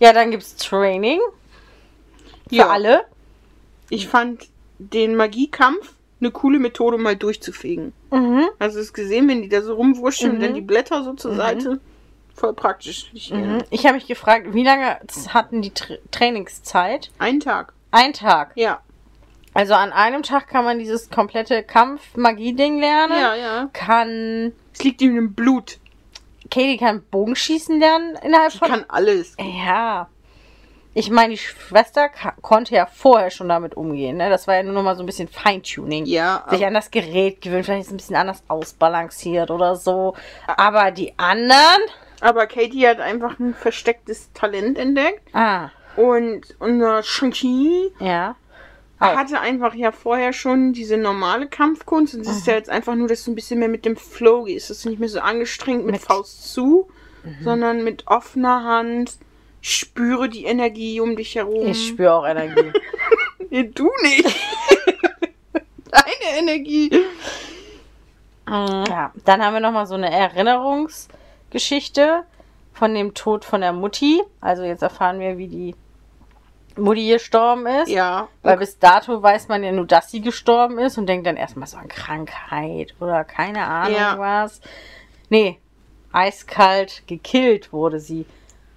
Ja, 0.00 0.12
dann 0.12 0.32
gibt's 0.32 0.56
Training 0.56 1.20
für 2.48 2.54
Ja. 2.56 2.70
alle. 2.70 3.04
Ich 3.88 4.08
fand 4.08 4.48
den 4.80 5.14
Magiekampf 5.14 5.92
eine 6.20 6.30
coole 6.30 6.58
Methode, 6.58 6.96
um 6.96 7.02
mal 7.02 7.16
durchzufegen. 7.16 7.92
Mhm. 8.10 8.46
Du 8.58 8.64
es 8.64 8.92
gesehen, 8.92 9.28
wenn 9.28 9.42
die 9.42 9.48
da 9.48 9.60
so 9.62 9.74
rumwurschteln 9.74 10.32
und 10.32 10.38
Mhm. 10.38 10.42
dann 10.42 10.54
die 10.54 10.60
Blätter 10.62 11.04
so 11.04 11.12
zur 11.14 11.34
Seite? 11.34 11.80
Voll 12.34 12.52
praktisch. 12.54 13.10
Ich, 13.14 13.32
äh, 13.32 13.36
Mhm. 13.36 13.62
Ich 13.70 13.84
habe 13.86 13.94
mich 13.96 14.06
gefragt, 14.06 14.52
wie 14.52 14.62
lange 14.64 14.98
hatten 15.28 15.62
die 15.62 15.70
Tra 15.70 15.94
Trainingszeit? 16.10 17.10
Ein 17.18 17.40
Tag. 17.40 17.72
Ein 17.90 18.12
Tag. 18.12 18.52
Ja. 18.56 18.80
Also 19.54 19.72
an 19.74 19.92
einem 19.92 20.22
Tag 20.22 20.48
kann 20.48 20.64
man 20.66 20.78
dieses 20.78 21.08
komplette 21.08 21.62
Kampf-Magie-Ding 21.62 22.78
lernen. 22.78 23.14
Ja, 23.18 23.34
ja. 23.34 23.70
Kann. 23.72 24.52
Es 24.74 24.84
liegt 24.84 25.00
ihm 25.00 25.16
im 25.16 25.32
Blut. 25.32 25.78
Katie 26.50 26.76
kann 26.76 27.02
Bogenschießen 27.10 27.78
lernen 27.80 28.16
innerhalb 28.22 28.52
Die 28.52 28.58
von. 28.58 28.68
kann 28.68 28.84
alles. 28.88 29.34
Ja. 29.38 30.08
Ich 30.98 31.10
meine, 31.10 31.34
die 31.34 31.38
Schwester 31.38 32.08
konnte 32.40 32.74
ja 32.74 32.86
vorher 32.86 33.30
schon 33.30 33.50
damit 33.50 33.76
umgehen. 33.76 34.16
Ne? 34.16 34.30
Das 34.30 34.46
war 34.46 34.54
ja 34.56 34.62
nur 34.62 34.72
noch 34.72 34.82
mal 34.82 34.96
so 34.96 35.02
ein 35.02 35.06
bisschen 35.06 35.28
Feintuning. 35.28 36.06
Ja, 36.06 36.44
Sich 36.48 36.60
aber, 36.60 36.68
an 36.68 36.74
das 36.74 36.90
Gerät 36.90 37.42
gewöhnt, 37.42 37.66
vielleicht 37.66 37.82
ist 37.82 37.86
es 37.88 37.92
ein 37.92 37.98
bisschen 37.98 38.16
anders 38.16 38.42
ausbalanciert 38.48 39.50
oder 39.50 39.76
so. 39.76 40.14
Aber 40.46 40.90
die 40.92 41.12
anderen, 41.18 41.82
Aber 42.22 42.46
Katie 42.46 42.88
hat 42.88 43.00
einfach 43.00 43.38
ein 43.38 43.52
verstecktes 43.52 44.32
Talent 44.32 44.78
entdeckt. 44.78 45.20
Ah, 45.34 45.68
Und 45.96 46.56
unser 46.60 47.02
Shang-Chi 47.02 47.92
ja. 48.00 48.34
Auch. 48.98 49.14
hatte 49.16 49.38
einfach 49.40 49.74
ja 49.74 49.92
vorher 49.92 50.32
schon 50.32 50.72
diese 50.72 50.96
normale 50.96 51.46
Kampfkunst. 51.46 52.14
Und 52.14 52.22
es 52.22 52.28
ist 52.38 52.46
ja 52.46 52.54
jetzt 52.54 52.70
einfach 52.70 52.94
nur, 52.94 53.08
dass 53.08 53.22
du 53.24 53.32
ein 53.32 53.34
bisschen 53.34 53.58
mehr 53.58 53.68
mit 53.68 53.84
dem 53.84 53.96
Flow 53.98 54.44
gehst. 54.44 54.70
Dass 54.70 54.80
du 54.80 54.88
nicht 54.88 54.98
mehr 54.98 55.10
so 55.10 55.20
angestrengt 55.20 55.84
mit, 55.84 55.92
Mit- 55.96 56.00
Faust 56.00 56.54
zu, 56.54 56.88
sondern 57.42 57.84
mit 57.84 58.06
offener 58.06 58.64
Hand. 58.64 59.18
Spüre 59.68 60.28
die 60.28 60.44
Energie 60.44 61.00
um 61.00 61.16
dich 61.16 61.34
herum. 61.34 61.66
Ich 61.66 61.88
spüre 61.88 62.14
auch 62.14 62.24
Energie. 62.26 62.72
Nee, 63.50 63.64
du 63.74 63.90
nicht. 64.02 64.24
Deine 65.90 66.38
Energie. 66.38 66.90
Ja, 68.48 69.12
dann 69.24 69.42
haben 69.44 69.54
wir 69.54 69.60
nochmal 69.60 69.86
so 69.86 69.94
eine 69.94 70.10
Erinnerungsgeschichte 70.10 72.22
von 72.74 72.92
dem 72.94 73.14
Tod 73.14 73.44
von 73.44 73.60
der 73.60 73.72
Mutti. 73.72 74.20
Also 74.40 74.62
jetzt 74.64 74.82
erfahren 74.82 75.18
wir, 75.20 75.38
wie 75.38 75.46
die 75.48 75.74
Mutti 76.76 77.08
gestorben 77.08 77.66
ist. 77.66 77.88
Ja. 77.88 78.26
Weil 78.42 78.56
bis 78.58 78.78
dato 78.80 79.22
weiß 79.22 79.46
man 79.48 79.62
ja 79.64 79.70
nur, 79.72 79.86
dass 79.86 80.10
sie 80.10 80.20
gestorben 80.20 80.78
ist 80.78 80.98
und 80.98 81.06
denkt 81.06 81.26
dann 81.26 81.36
erstmal 81.36 81.66
so 81.68 81.76
an 81.76 81.88
Krankheit 81.88 82.94
oder 83.00 83.22
keine 83.24 83.64
Ahnung 83.64 83.96
Ja. 83.96 84.18
was. 84.18 84.60
Nee, 85.28 85.58
eiskalt 86.12 87.02
gekillt 87.06 87.72
wurde 87.72 88.00
sie. 88.00 88.26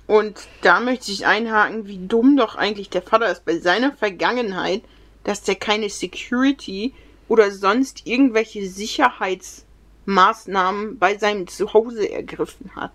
Und 0.10 0.42
da 0.64 0.80
möchte 0.80 1.12
ich 1.12 1.28
einhaken, 1.28 1.86
wie 1.86 2.08
dumm 2.08 2.36
doch 2.36 2.56
eigentlich 2.56 2.90
der 2.90 3.04
Vater 3.04 3.32
ist 3.32 3.46
bei 3.46 3.60
seiner 3.60 3.92
Vergangenheit, 3.92 4.82
dass 5.24 5.44
der 5.44 5.54
keine 5.54 5.88
Security 5.88 6.96
oder 7.28 7.52
sonst 7.52 8.08
irgendwelche 8.08 8.68
Sicherheitsmaßnahmen 8.68 10.98
bei 10.98 11.16
seinem 11.16 11.48
Zuhause 11.48 12.12
ergriffen 12.12 12.72
hat. 12.76 12.90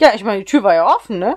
Ja, 0.00 0.12
ich 0.16 0.24
meine, 0.24 0.40
die 0.40 0.46
Tür 0.46 0.64
war 0.64 0.74
ja 0.74 0.92
offen, 0.92 1.20
ne? 1.20 1.36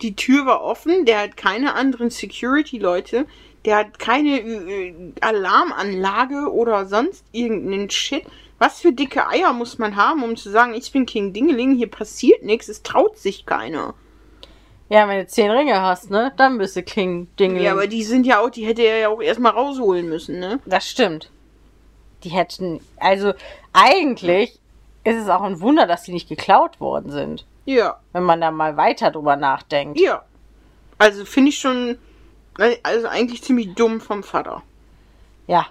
Die 0.00 0.16
Tür 0.16 0.46
war 0.46 0.62
offen, 0.62 1.04
der 1.04 1.20
hat 1.20 1.36
keine 1.36 1.74
anderen 1.74 2.08
Security-Leute, 2.08 3.26
der 3.66 3.76
hat 3.76 3.98
keine 3.98 4.40
äh, 4.40 5.12
Alarmanlage 5.20 6.50
oder 6.50 6.86
sonst 6.86 7.26
irgendeinen 7.32 7.90
Shit. 7.90 8.24
Was 8.58 8.80
für 8.80 8.94
dicke 8.94 9.28
Eier 9.28 9.52
muss 9.52 9.76
man 9.76 9.96
haben, 9.96 10.22
um 10.22 10.34
zu 10.34 10.48
sagen, 10.48 10.72
ich 10.72 10.90
bin 10.92 11.04
King 11.04 11.34
Dingeling, 11.34 11.76
hier 11.76 11.90
passiert 11.90 12.42
nichts, 12.42 12.70
es 12.70 12.82
traut 12.82 13.18
sich 13.18 13.44
keiner. 13.44 13.92
Ja, 14.90 15.08
wenn 15.08 15.20
du 15.20 15.26
zehn 15.26 15.50
Ringe 15.50 15.80
hast, 15.80 16.10
ne? 16.10 16.32
Dann 16.36 16.58
bist 16.58 16.74
du 16.76 16.82
King 16.82 17.28
Dingeling. 17.38 17.64
Ja, 17.64 17.72
aber 17.72 17.86
die 17.86 18.02
sind 18.04 18.26
ja 18.26 18.40
auch, 18.40 18.50
die 18.50 18.66
hätte 18.66 18.82
er 18.82 18.98
ja 18.98 19.08
auch 19.08 19.22
erstmal 19.22 19.52
rausholen 19.52 20.08
müssen, 20.08 20.38
ne? 20.40 20.58
Das 20.66 20.86
stimmt. 20.90 21.30
Die 22.24 22.30
hätten, 22.30 22.80
also 22.98 23.32
eigentlich 23.72 24.58
ist 25.04 25.16
es 25.16 25.28
auch 25.28 25.42
ein 25.42 25.60
Wunder, 25.60 25.86
dass 25.86 26.02
die 26.02 26.12
nicht 26.12 26.28
geklaut 26.28 26.80
worden 26.80 27.10
sind, 27.10 27.46
Ja, 27.64 28.00
wenn 28.12 28.24
man 28.24 28.40
da 28.40 28.50
mal 28.50 28.76
weiter 28.76 29.10
drüber 29.10 29.36
nachdenkt. 29.36 29.98
ja. 29.98 30.22
Also 30.98 31.24
finde 31.24 31.48
ich 31.48 31.58
schon, 31.58 31.96
also 32.82 33.08
eigentlich 33.08 33.42
ziemlich 33.42 33.72
dumm 33.74 34.02
vom 34.02 34.22
Vater. 34.22 34.60
Ja. 35.46 35.66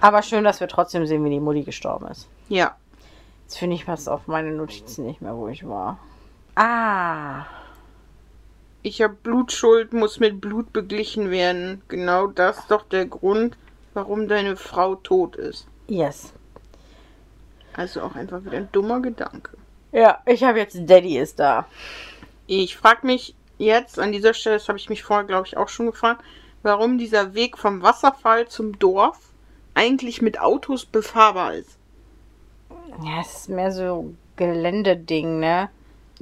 Aber 0.00 0.22
schön, 0.22 0.42
dass 0.44 0.60
wir 0.60 0.68
trotzdem 0.68 1.04
sehen, 1.06 1.22
wie 1.24 1.28
die 1.30 1.38
Mutti 1.40 1.64
gestorben 1.64 2.06
ist. 2.06 2.28
Ja. 2.48 2.74
Jetzt 3.42 3.58
finde 3.58 3.76
ich 3.76 3.86
was 3.86 4.08
auf 4.08 4.26
meine 4.28 4.52
Notizen 4.52 5.04
nicht 5.04 5.20
mehr, 5.20 5.36
wo 5.36 5.48
ich 5.48 5.68
war. 5.68 5.98
Ah. 6.54 7.44
Ich 8.82 9.00
habe 9.00 9.14
Blutschuld, 9.14 9.92
muss 9.92 10.18
mit 10.18 10.40
Blut 10.40 10.72
beglichen 10.72 11.30
werden. 11.30 11.82
Genau 11.88 12.26
das 12.26 12.58
ist 12.58 12.70
doch 12.70 12.82
der 12.82 13.06
Grund, 13.06 13.56
warum 13.94 14.26
deine 14.26 14.56
Frau 14.56 14.96
tot 14.96 15.36
ist. 15.36 15.66
Yes. 15.86 16.32
Also 17.74 18.02
auch 18.02 18.16
einfach 18.16 18.44
wieder 18.44 18.58
ein 18.58 18.68
dummer 18.72 19.00
Gedanke. 19.00 19.56
Ja, 19.92 20.18
ich 20.26 20.42
habe 20.42 20.58
jetzt 20.58 20.78
Daddy 20.80 21.18
ist 21.18 21.38
da. 21.38 21.66
Ich 22.46 22.76
frage 22.76 23.06
mich 23.06 23.34
jetzt 23.58 23.98
an 23.98 24.10
dieser 24.10 24.34
Stelle, 24.34 24.56
das 24.56 24.68
habe 24.68 24.78
ich 24.78 24.88
mich 24.88 25.02
vorher, 25.02 25.24
glaube 25.24 25.46
ich, 25.46 25.56
auch 25.56 25.68
schon 25.68 25.86
gefragt, 25.86 26.24
warum 26.62 26.98
dieser 26.98 27.34
Weg 27.34 27.58
vom 27.58 27.82
Wasserfall 27.82 28.48
zum 28.48 28.78
Dorf 28.78 29.18
eigentlich 29.74 30.22
mit 30.22 30.40
Autos 30.40 30.84
befahrbar 30.84 31.54
ist. 31.54 31.78
Ja, 33.04 33.20
es 33.20 33.34
ist 33.34 33.48
mehr 33.48 33.70
so 33.70 34.12
Geländeding, 34.36 35.38
ne? 35.38 35.70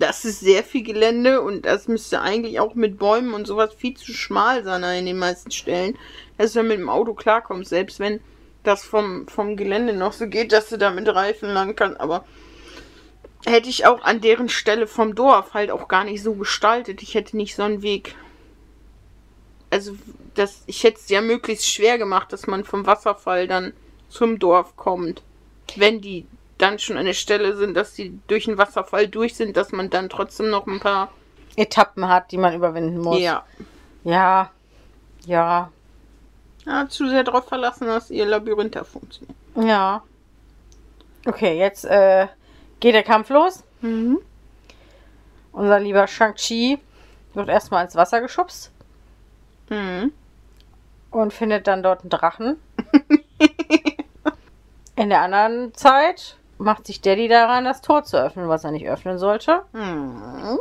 Das 0.00 0.24
ist 0.24 0.40
sehr 0.40 0.64
viel 0.64 0.82
Gelände 0.82 1.42
und 1.42 1.66
das 1.66 1.86
müsste 1.86 2.22
eigentlich 2.22 2.58
auch 2.58 2.74
mit 2.74 2.98
Bäumen 2.98 3.34
und 3.34 3.46
sowas 3.46 3.74
viel 3.74 3.94
zu 3.94 4.14
schmal 4.14 4.64
sein 4.64 4.82
an 4.82 5.04
den 5.04 5.18
meisten 5.18 5.50
Stellen, 5.50 5.98
dass 6.38 6.54
du 6.54 6.62
mit 6.62 6.78
dem 6.78 6.88
Auto 6.88 7.12
klarkommst, 7.12 7.68
selbst 7.68 8.00
wenn 8.00 8.18
das 8.62 8.82
vom, 8.82 9.28
vom 9.28 9.58
Gelände 9.58 9.92
noch 9.92 10.14
so 10.14 10.26
geht, 10.26 10.52
dass 10.52 10.70
du 10.70 10.78
da 10.78 10.90
mit 10.90 11.06
Reifen 11.06 11.50
lang 11.50 11.76
kannst, 11.76 12.00
aber 12.00 12.24
hätte 13.44 13.68
ich 13.68 13.84
auch 13.84 14.02
an 14.02 14.22
deren 14.22 14.48
Stelle 14.48 14.86
vom 14.86 15.14
Dorf 15.14 15.52
halt 15.52 15.70
auch 15.70 15.86
gar 15.86 16.04
nicht 16.04 16.22
so 16.22 16.32
gestaltet. 16.32 17.02
Ich 17.02 17.14
hätte 17.14 17.36
nicht 17.36 17.54
so 17.54 17.62
einen 17.62 17.82
Weg. 17.82 18.14
Also, 19.68 19.96
das, 20.34 20.62
ich 20.66 20.82
hätte 20.82 20.98
es 20.98 21.10
ja 21.10 21.20
möglichst 21.20 21.68
schwer 21.68 21.98
gemacht, 21.98 22.32
dass 22.32 22.46
man 22.46 22.64
vom 22.64 22.86
Wasserfall 22.86 23.46
dann 23.46 23.74
zum 24.08 24.38
Dorf 24.38 24.76
kommt. 24.76 25.22
Wenn 25.76 26.00
die 26.00 26.26
dann 26.60 26.78
schon 26.78 26.96
an 26.96 27.06
der 27.06 27.14
Stelle 27.14 27.56
sind, 27.56 27.74
dass 27.76 27.94
sie 27.94 28.18
durch 28.26 28.44
den 28.46 28.58
Wasserfall 28.58 29.08
durch 29.08 29.34
sind, 29.34 29.56
dass 29.56 29.72
man 29.72 29.90
dann 29.90 30.08
trotzdem 30.08 30.50
noch 30.50 30.66
ein 30.66 30.80
paar. 30.80 31.10
Etappen 31.56 32.08
hat, 32.08 32.30
die 32.30 32.38
man 32.38 32.54
überwinden 32.54 33.00
muss. 33.00 33.18
Ja. 33.20 33.44
Ja. 34.04 34.50
Ja. 35.26 35.70
ja. 36.64 36.88
Zu 36.88 37.08
sehr 37.08 37.24
darauf 37.24 37.48
verlassen, 37.48 37.88
dass 37.88 38.08
ihr 38.10 38.24
Labyrinth 38.24 38.76
da 38.76 38.84
funktioniert. 38.84 39.36
Ja. 39.56 40.02
Okay, 41.26 41.58
jetzt 41.58 41.84
äh, 41.84 42.28
geht 42.78 42.94
der 42.94 43.02
Kampf 43.02 43.30
los. 43.30 43.64
Mhm. 43.80 44.20
Unser 45.52 45.80
lieber 45.80 46.06
Shang-Chi 46.06 46.78
wird 47.34 47.48
erstmal 47.48 47.84
ins 47.84 47.96
Wasser 47.96 48.20
geschubst 48.20 48.70
Mhm. 49.68 50.12
und 51.10 51.32
findet 51.32 51.66
dann 51.66 51.82
dort 51.82 52.02
einen 52.02 52.10
Drachen. 52.10 52.56
In 54.96 55.08
der 55.10 55.20
anderen 55.22 55.74
Zeit 55.74 56.36
macht 56.60 56.86
sich 56.86 57.00
Daddy 57.00 57.28
daran, 57.28 57.64
das 57.64 57.80
Tor 57.80 58.04
zu 58.04 58.22
öffnen, 58.22 58.48
was 58.48 58.64
er 58.64 58.70
nicht 58.70 58.88
öffnen 58.88 59.18
sollte. 59.18 59.62
Mhm. 59.72 60.58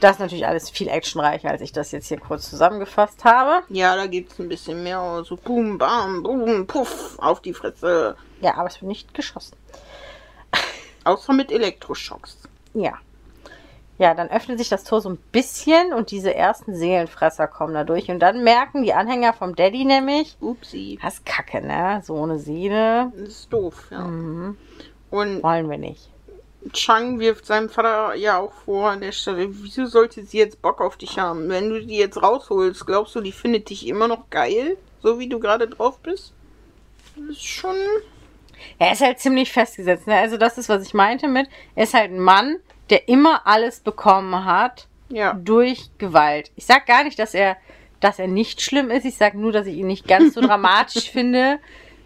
Das 0.00 0.12
ist 0.12 0.18
natürlich 0.18 0.46
alles 0.46 0.68
viel 0.68 0.88
actionreicher, 0.88 1.48
als 1.48 1.60
ich 1.60 1.72
das 1.72 1.92
jetzt 1.92 2.08
hier 2.08 2.18
kurz 2.18 2.50
zusammengefasst 2.50 3.24
habe. 3.24 3.62
Ja, 3.68 3.94
da 3.94 4.06
gibt 4.06 4.32
es 4.32 4.38
ein 4.40 4.48
bisschen 4.48 4.82
mehr 4.82 5.22
so 5.24 5.36
Boom, 5.36 5.78
Bam, 5.78 6.22
Boom, 6.24 6.66
Puff 6.66 7.18
auf 7.18 7.40
die 7.40 7.54
Fresse. 7.54 8.16
Ja, 8.40 8.56
aber 8.56 8.66
es 8.66 8.80
wird 8.80 8.88
nicht 8.88 9.14
geschossen. 9.14 9.56
Außer 11.04 11.32
mit 11.32 11.52
Elektroschocks. 11.52 12.36
Ja. 12.74 12.94
Ja, 13.98 14.14
dann 14.14 14.30
öffnet 14.30 14.58
sich 14.58 14.68
das 14.68 14.84
Tor 14.84 15.00
so 15.00 15.10
ein 15.10 15.18
bisschen 15.32 15.92
und 15.92 16.10
diese 16.10 16.34
ersten 16.34 16.74
Seelenfresser 16.74 17.46
kommen 17.46 17.74
da 17.74 17.84
durch. 17.84 18.10
Und 18.10 18.20
dann 18.20 18.42
merken 18.42 18.82
die 18.82 18.94
Anhänger 18.94 19.32
vom 19.32 19.54
Daddy 19.54 19.84
nämlich, 19.84 20.36
Upsi. 20.40 20.98
das 21.00 21.14
ist 21.14 21.26
kacke, 21.26 21.64
ne? 21.64 22.00
So 22.04 22.20
eine 22.22 22.38
Seele 22.38 23.12
Das 23.16 23.28
ist 23.28 23.52
doof, 23.52 23.88
ja. 23.90 24.00
mhm. 24.00 24.56
Und 25.10 25.42
wollen 25.42 25.68
wir 25.68 25.78
nicht. 25.78 26.08
Chang 26.72 27.18
wirft 27.18 27.44
seinem 27.44 27.68
Vater 27.68 28.14
ja 28.14 28.38
auch 28.38 28.52
vor 28.52 28.90
an 28.90 29.00
der 29.00 29.12
Stelle, 29.12 29.48
wieso 29.50 29.86
sollte 29.86 30.24
sie 30.24 30.38
jetzt 30.38 30.62
Bock 30.62 30.80
auf 30.80 30.96
dich 30.96 31.18
haben? 31.18 31.48
Wenn 31.48 31.70
du 31.70 31.84
die 31.84 31.96
jetzt 31.96 32.22
rausholst, 32.22 32.86
glaubst 32.86 33.14
du, 33.14 33.20
die 33.20 33.32
findet 33.32 33.68
dich 33.68 33.86
immer 33.86 34.08
noch 34.08 34.30
geil? 34.30 34.76
So 35.02 35.18
wie 35.18 35.28
du 35.28 35.40
gerade 35.40 35.68
drauf 35.68 35.98
bist? 35.98 36.32
Das 37.16 37.36
ist 37.36 37.44
schon. 37.44 37.76
Er 38.78 38.92
ist 38.92 39.00
halt 39.00 39.18
ziemlich 39.18 39.50
festgesetzt. 39.52 40.06
Ne? 40.06 40.14
Also 40.14 40.36
das 40.36 40.56
ist, 40.56 40.68
was 40.68 40.86
ich 40.86 40.94
meinte 40.94 41.26
mit, 41.26 41.48
er 41.74 41.84
ist 41.84 41.94
halt 41.94 42.12
ein 42.12 42.20
Mann, 42.20 42.58
der 42.90 43.08
immer 43.08 43.46
alles 43.46 43.80
bekommen 43.80 44.44
hat 44.44 44.88
Ja. 45.08 45.34
durch 45.34 45.90
Gewalt. 45.98 46.50
Ich 46.56 46.66
sag 46.66 46.86
gar 46.86 47.04
nicht, 47.04 47.18
dass 47.18 47.34
er, 47.34 47.56
dass 48.00 48.18
er 48.18 48.28
nicht 48.28 48.60
schlimm 48.62 48.90
ist. 48.90 49.04
Ich 49.04 49.16
sag 49.16 49.34
nur, 49.34 49.52
dass 49.52 49.66
ich 49.66 49.76
ihn 49.76 49.86
nicht 49.86 50.06
ganz 50.08 50.34
so 50.34 50.40
dramatisch 50.40 51.10
finde 51.12 51.58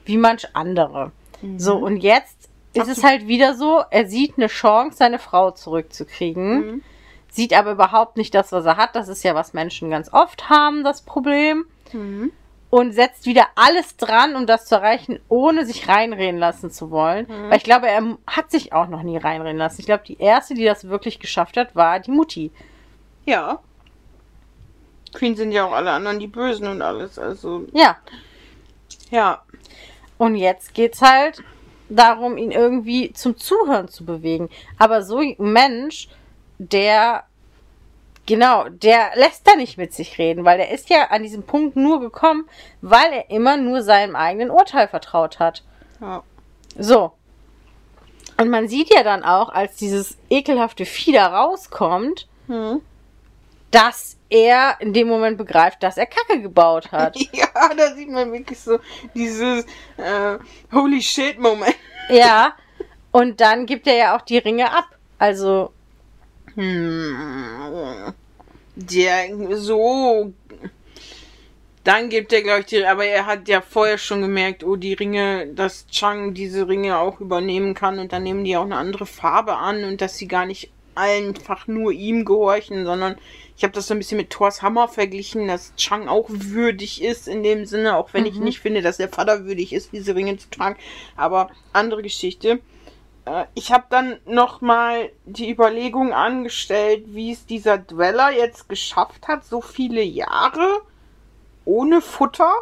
wie 0.04 0.16
manch 0.16 0.46
andere. 0.54 1.12
So, 1.56 1.76
und 1.76 1.98
jetzt 1.98 2.48
ist 2.74 2.88
es 2.88 3.02
halt 3.04 3.26
wieder 3.26 3.54
so, 3.54 3.82
er 3.90 4.06
sieht 4.06 4.34
eine 4.36 4.46
Chance, 4.48 4.96
seine 4.98 5.18
Frau 5.18 5.50
zurückzukriegen. 5.50 6.58
Mhm. 6.66 6.82
Sieht 7.30 7.52
aber 7.52 7.72
überhaupt 7.72 8.16
nicht 8.16 8.34
das, 8.34 8.52
was 8.52 8.64
er 8.64 8.76
hat. 8.76 8.96
Das 8.96 9.08
ist 9.08 9.22
ja, 9.22 9.34
was 9.34 9.52
Menschen 9.52 9.90
ganz 9.90 10.12
oft 10.12 10.48
haben, 10.48 10.84
das 10.84 11.02
Problem. 11.02 11.66
Mhm. 11.92 12.32
Und 12.78 12.92
setzt 12.92 13.24
wieder 13.24 13.46
alles 13.54 13.96
dran, 13.96 14.36
um 14.36 14.46
das 14.46 14.66
zu 14.66 14.74
erreichen, 14.74 15.18
ohne 15.30 15.64
sich 15.64 15.88
reinreden 15.88 16.38
lassen 16.38 16.70
zu 16.70 16.90
wollen. 16.90 17.26
Weil 17.48 17.56
ich 17.56 17.64
glaube, 17.64 17.88
er 17.88 18.18
hat 18.26 18.50
sich 18.50 18.74
auch 18.74 18.88
noch 18.88 19.02
nie 19.02 19.16
reinreden 19.16 19.56
lassen. 19.56 19.80
Ich 19.80 19.86
glaube, 19.86 20.04
die 20.06 20.18
erste, 20.18 20.52
die 20.52 20.66
das 20.66 20.86
wirklich 20.86 21.18
geschafft 21.18 21.56
hat, 21.56 21.74
war 21.74 22.00
die 22.00 22.10
Mutti. 22.10 22.50
Ja. 23.24 23.60
Queen 25.14 25.36
sind 25.36 25.52
ja 25.52 25.64
auch 25.64 25.72
alle 25.72 25.90
anderen 25.90 26.18
die 26.18 26.26
Bösen 26.26 26.66
und 26.66 26.82
alles. 26.82 27.18
Also, 27.18 27.64
Ja. 27.72 27.96
ja. 29.10 29.40
Und 30.18 30.36
jetzt 30.36 30.74
geht's 30.74 31.00
halt 31.00 31.42
darum, 31.88 32.36
ihn 32.36 32.50
irgendwie 32.50 33.14
zum 33.14 33.38
Zuhören 33.38 33.88
zu 33.88 34.04
bewegen. 34.04 34.50
Aber 34.76 35.02
so 35.02 35.20
ein 35.20 35.34
Mensch, 35.38 36.08
der, 36.58 37.24
genau, 38.26 38.68
der 38.68 39.10
lässt 39.14 39.46
da 39.46 39.56
nicht 39.56 39.78
mit 39.78 39.92
sich 39.94 40.18
reden, 40.18 40.44
weil 40.44 40.58
der 40.58 40.70
ist 40.70 40.90
ja 40.90 41.04
an 41.10 41.22
diesem 41.22 41.42
Punkt 41.44 41.76
nur 41.76 42.00
gekommen, 42.00 42.48
weil 42.82 43.12
er 43.12 43.30
immer 43.30 43.56
nur 43.56 43.82
seinem 43.82 44.16
eigenen 44.16 44.50
Urteil 44.50 44.88
vertraut 44.88 45.38
hat. 45.38 45.62
ja. 46.00 46.22
So. 46.78 47.12
Und 48.38 48.50
man 48.50 48.68
sieht 48.68 48.92
ja 48.94 49.02
dann 49.02 49.24
auch, 49.24 49.48
als 49.48 49.76
dieses 49.76 50.18
ekelhafte 50.28 50.84
Vieh 50.84 51.12
da 51.12 51.28
rauskommt, 51.28 52.28
Hm. 52.48 52.82
dass 53.70 54.18
er 54.28 54.76
in 54.80 54.92
dem 54.92 55.08
Moment 55.08 55.38
begreift, 55.38 55.82
dass 55.82 55.96
er 55.96 56.04
Kacke 56.06 56.42
gebaut 56.42 56.92
hat. 56.92 57.16
Ja, 57.32 57.46
da 57.74 57.94
sieht 57.94 58.10
man 58.10 58.30
wirklich 58.32 58.60
so 58.60 58.78
dieses 59.14 59.64
äh, 59.96 60.38
Holy 60.72 61.00
shit 61.00 61.38
Moment. 61.38 61.76
ja. 62.10 62.54
Und 63.10 63.40
dann 63.40 63.64
gibt 63.64 63.86
er 63.86 63.94
ja 63.96 64.16
auch 64.16 64.20
die 64.20 64.36
Ringe 64.38 64.70
ab. 64.70 64.84
Also, 65.18 65.72
Hm. 66.56 68.12
Der 68.76 69.56
so. 69.56 70.32
Dann 71.84 72.08
gibt 72.08 72.32
er, 72.32 72.42
glaube 72.42 72.60
ich, 72.60 72.66
die. 72.66 72.84
Aber 72.84 73.04
er 73.04 73.26
hat 73.26 73.48
ja 73.48 73.60
vorher 73.60 73.98
schon 73.98 74.22
gemerkt, 74.22 74.64
oh, 74.64 74.76
die 74.76 74.94
Ringe, 74.94 75.46
dass 75.54 75.86
Chang 75.86 76.34
diese 76.34 76.66
Ringe 76.66 76.98
auch 76.98 77.20
übernehmen 77.20 77.74
kann 77.74 77.98
und 77.98 78.12
dann 78.12 78.24
nehmen 78.24 78.44
die 78.44 78.56
auch 78.56 78.64
eine 78.64 78.76
andere 78.76 79.06
Farbe 79.06 79.56
an 79.56 79.84
und 79.84 80.00
dass 80.00 80.16
sie 80.16 80.26
gar 80.26 80.46
nicht 80.46 80.70
einfach 80.96 81.68
nur 81.68 81.92
ihm 81.92 82.24
gehorchen, 82.24 82.84
sondern 82.86 83.16
ich 83.56 83.62
habe 83.62 83.72
das 83.72 83.86
so 83.86 83.94
ein 83.94 83.98
bisschen 83.98 84.16
mit 84.16 84.30
Thors 84.30 84.62
Hammer 84.62 84.88
verglichen, 84.88 85.46
dass 85.46 85.74
Chang 85.76 86.08
auch 86.08 86.26
würdig 86.28 87.02
ist 87.02 87.28
in 87.28 87.42
dem 87.42 87.66
Sinne, 87.66 87.96
auch 87.96 88.12
wenn 88.12 88.26
ich 88.26 88.38
nicht 88.38 88.60
finde, 88.60 88.82
dass 88.82 88.96
der 88.96 89.08
Vater 89.08 89.44
würdig 89.44 89.72
ist, 89.72 89.92
diese 89.92 90.14
Ringe 90.14 90.36
zu 90.36 90.50
tragen. 90.50 90.76
Aber 91.16 91.50
andere 91.72 92.02
Geschichte. 92.02 92.60
Äh, 93.26 93.44
Ich 93.54 93.72
habe 93.72 93.84
dann 93.90 94.18
noch 94.24 94.60
mal 94.60 95.10
die 95.26 95.50
Überlegung 95.50 96.12
angestellt, 96.12 97.04
wie 97.08 97.32
es 97.32 97.44
dieser 97.44 97.76
Dweller 97.78 98.30
jetzt 98.30 98.68
geschafft 98.68 99.28
hat, 99.28 99.44
so 99.44 99.60
viele 99.60 100.02
Jahre 100.02 100.80
ohne 101.64 102.00
Futter 102.00 102.52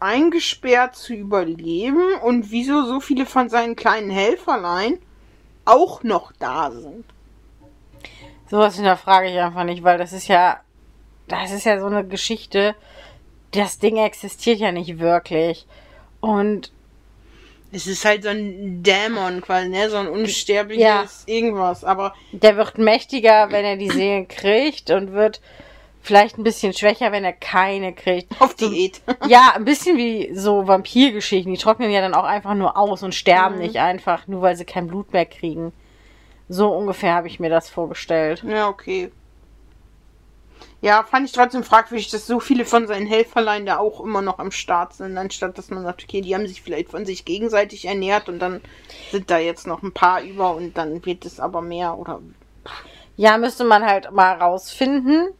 eingesperrt 0.00 0.96
zu 0.96 1.12
überleben 1.12 2.14
und 2.22 2.50
wieso 2.50 2.84
so 2.84 3.00
viele 3.00 3.26
von 3.26 3.48
seinen 3.48 3.76
kleinen 3.76 4.10
Helferlein 4.10 4.98
auch 5.64 6.02
noch 6.02 6.32
da 6.38 6.70
sind. 6.70 7.04
sowas 8.48 8.76
hinterfrage 8.76 9.28
ich 9.28 9.38
einfach 9.38 9.64
nicht, 9.64 9.82
weil 9.82 9.98
das 9.98 10.12
ist 10.12 10.28
ja, 10.28 10.60
das 11.26 11.52
ist 11.52 11.64
ja 11.64 11.78
so 11.80 11.86
eine 11.86 12.06
Geschichte. 12.06 12.74
Das 13.50 13.78
Ding 13.78 13.96
existiert 13.98 14.58
ja 14.60 14.72
nicht 14.72 14.98
wirklich. 14.98 15.66
Und 16.20 16.72
Es 17.70 17.86
ist 17.86 18.04
halt 18.04 18.22
so 18.22 18.30
ein 18.30 18.82
Dämon 18.82 19.40
quasi, 19.42 19.68
ne? 19.68 19.90
So 19.90 19.98
ein 19.98 20.08
unsterbliches 20.08 20.82
Ja. 20.82 21.04
irgendwas. 21.26 21.84
Aber 21.84 22.14
der 22.32 22.56
wird 22.56 22.78
mächtiger, 22.78 23.50
wenn 23.50 23.64
er 23.64 23.76
die 23.76 23.90
Seelen 23.90 24.26
kriegt 24.28 24.90
und 24.90 25.12
wird 25.12 25.40
vielleicht 26.00 26.38
ein 26.38 26.44
bisschen 26.44 26.72
schwächer, 26.72 27.12
wenn 27.12 27.24
er 27.24 27.34
keine 27.34 27.92
kriegt. 27.92 28.32
auf 28.40 28.54
Diät. 28.54 29.02
Ja, 29.26 29.52
ein 29.54 29.64
bisschen 29.66 29.98
wie 29.98 30.30
so 30.34 30.66
Vampirgeschichten. 30.66 31.52
Die 31.52 31.60
trocknen 31.60 31.90
ja 31.90 32.00
dann 32.00 32.14
auch 32.14 32.24
einfach 32.24 32.54
nur 32.54 32.76
aus 32.78 33.02
und 33.02 33.14
sterben 33.14 33.56
Mhm. 33.56 33.62
nicht 33.62 33.76
einfach, 33.76 34.26
nur 34.26 34.40
weil 34.40 34.56
sie 34.56 34.64
kein 34.64 34.86
Blut 34.86 35.12
mehr 35.12 35.26
kriegen. 35.26 35.72
So 36.48 36.70
ungefähr 36.70 37.12
habe 37.14 37.26
ich 37.28 37.38
mir 37.40 37.50
das 37.50 37.68
vorgestellt. 37.68 38.42
Ja, 38.48 38.68
okay. 38.68 39.10
Ja, 40.80 41.02
fand 41.02 41.26
ich 41.26 41.32
trotzdem 41.32 41.64
fragwürdig, 41.64 42.08
dass 42.10 42.26
so 42.26 42.38
viele 42.38 42.64
von 42.64 42.86
seinen 42.86 43.06
Helferlein 43.06 43.66
da 43.66 43.78
auch 43.78 44.00
immer 44.00 44.22
noch 44.22 44.38
am 44.38 44.52
Start 44.52 44.94
sind, 44.94 45.18
anstatt 45.18 45.58
dass 45.58 45.70
man 45.70 45.82
sagt, 45.82 46.04
okay, 46.04 46.20
die 46.20 46.34
haben 46.34 46.46
sich 46.46 46.62
vielleicht 46.62 46.90
von 46.90 47.04
sich 47.04 47.24
gegenseitig 47.24 47.84
ernährt 47.86 48.28
und 48.28 48.38
dann 48.38 48.60
sind 49.10 49.28
da 49.30 49.38
jetzt 49.38 49.66
noch 49.66 49.82
ein 49.82 49.92
paar 49.92 50.22
über 50.22 50.54
und 50.54 50.78
dann 50.78 51.04
wird 51.04 51.24
es 51.24 51.40
aber 51.40 51.62
mehr 51.62 51.98
oder 51.98 52.20
Ja, 53.16 53.38
müsste 53.38 53.64
man 53.64 53.84
halt 53.84 54.12
mal 54.12 54.34
rausfinden. 54.40 55.30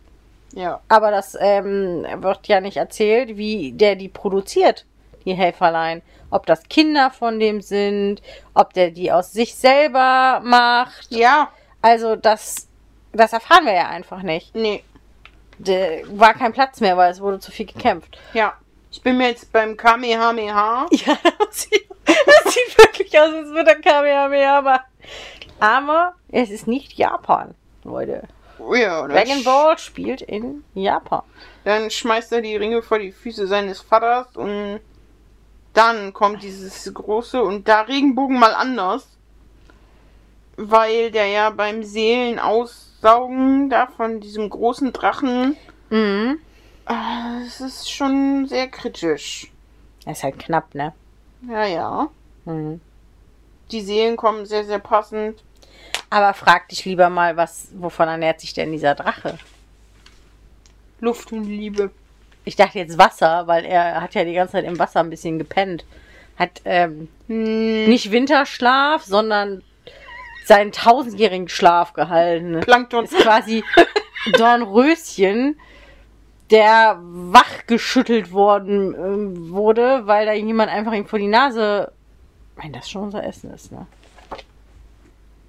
ja. 0.52 0.80
Aber 0.88 1.10
das 1.12 1.36
ähm, 1.40 2.04
wird 2.20 2.48
ja 2.48 2.60
nicht 2.60 2.76
erzählt, 2.76 3.36
wie 3.36 3.72
der 3.72 3.96
die 3.96 4.08
produziert, 4.08 4.86
die 5.24 5.34
Helferlein. 5.34 6.02
Ob 6.30 6.46
das 6.46 6.64
Kinder 6.68 7.10
von 7.10 7.38
dem 7.40 7.60
sind, 7.62 8.22
ob 8.54 8.72
der 8.74 8.90
die 8.90 9.12
aus 9.12 9.32
sich 9.32 9.54
selber 9.54 10.40
macht. 10.44 11.08
Ja, 11.10 11.52
Also 11.80 12.16
das, 12.16 12.68
das 13.12 13.32
erfahren 13.32 13.64
wir 13.66 13.74
ja 13.74 13.88
einfach 13.88 14.22
nicht. 14.22 14.54
nee, 14.54 14.82
Da 15.58 15.72
war 16.06 16.34
kein 16.34 16.52
Platz 16.52 16.80
mehr, 16.80 16.96
weil 16.96 17.10
es 17.10 17.20
wurde 17.20 17.40
zu 17.40 17.50
viel 17.50 17.66
gekämpft. 17.66 18.18
ja. 18.34 18.54
Ich 18.90 19.02
bin 19.02 19.18
mir 19.18 19.28
jetzt 19.28 19.52
beim 19.52 19.76
Kamehameha. 19.76 20.86
Ja, 20.92 21.18
das 21.38 21.60
sieht, 21.60 21.86
das 22.06 22.54
sieht 22.54 22.78
wirklich 22.78 23.18
aus, 23.20 23.34
als 23.34 23.48
würde 23.50 23.72
er 23.72 23.80
Kamehameha 23.82 24.62
machen. 24.62 24.82
Aber 25.60 26.14
es 26.30 26.48
ist 26.48 26.66
nicht 26.66 26.94
Japan, 26.94 27.54
Leute. 27.84 28.22
Oh 28.58 28.74
ja, 28.74 29.06
Dragon 29.06 29.44
Ball 29.44 29.76
spielt 29.76 30.22
in 30.22 30.64
Japan. 30.72 31.22
dann 31.64 31.90
schmeißt 31.90 32.32
er 32.32 32.40
die 32.40 32.56
Ringe 32.56 32.80
vor 32.80 32.98
die 32.98 33.12
Füße 33.12 33.46
seines 33.46 33.82
Vaters 33.82 34.34
und 34.36 34.80
dann 35.74 36.14
kommt 36.14 36.42
dieses 36.42 36.92
große 36.92 37.42
und 37.42 37.68
da 37.68 37.82
Regenbogen 37.82 38.38
mal 38.38 38.54
anders. 38.54 39.06
Weil 40.56 41.10
der 41.10 41.26
ja 41.26 41.50
beim 41.50 41.82
Seelenaussaugen 43.00 43.70
da 43.70 43.86
von 43.86 44.20
diesem 44.20 44.50
großen 44.50 44.92
Drachen 44.92 45.56
Mhm. 45.90 46.38
Ah, 46.84 47.40
Es 47.46 47.60
ist 47.62 47.90
schon 47.90 48.46
sehr 48.46 48.68
kritisch. 48.68 49.50
Das 50.04 50.18
ist 50.18 50.24
halt 50.24 50.38
knapp, 50.38 50.74
ne? 50.74 50.92
Ja, 51.48 51.64
ja. 51.64 52.08
Mhm. 52.44 52.80
Die 53.70 53.80
Seelen 53.80 54.16
kommen 54.16 54.44
sehr, 54.46 54.64
sehr 54.64 54.78
passend. 54.78 55.42
Aber 56.10 56.34
frag 56.34 56.68
dich 56.68 56.84
lieber 56.84 57.08
mal, 57.10 57.36
was, 57.38 57.68
wovon 57.74 58.08
ernährt 58.08 58.40
sich 58.40 58.52
denn 58.52 58.72
dieser 58.72 58.94
Drache? 58.94 59.38
Luft 61.00 61.32
und 61.32 61.44
Liebe. 61.44 61.90
Ich 62.44 62.56
dachte 62.56 62.78
jetzt 62.78 62.98
Wasser, 62.98 63.46
weil 63.46 63.64
er 63.64 64.00
hat 64.00 64.14
ja 64.14 64.24
die 64.24 64.34
ganze 64.34 64.52
Zeit 64.52 64.64
im 64.64 64.78
Wasser 64.78 65.00
ein 65.00 65.10
bisschen 65.10 65.38
gepennt. 65.38 65.84
Hat 66.38 66.60
ähm, 66.64 67.08
Hm, 67.28 67.88
nicht 67.88 68.10
Winterschlaf, 68.10 69.04
sondern 69.04 69.62
seinen 70.48 70.72
tausendjährigen 70.72 71.48
Schlaf 71.48 71.92
gehalten. 71.92 72.60
Plankton. 72.60 73.04
Ist 73.04 73.18
quasi 73.18 73.62
Dornröschen, 74.32 75.60
der 76.50 76.98
wachgeschüttelt 77.02 78.32
worden 78.32 78.94
ähm, 78.94 79.50
wurde, 79.50 80.06
weil 80.06 80.24
da 80.24 80.32
jemand 80.32 80.70
einfach 80.70 80.94
ihm 80.94 81.06
vor 81.06 81.18
die 81.18 81.28
Nase. 81.28 81.92
Wenn 82.56 82.72
das 82.72 82.90
schon 82.90 83.02
unser 83.02 83.22
Essen 83.22 83.52
ist, 83.52 83.70
ne? 83.70 83.86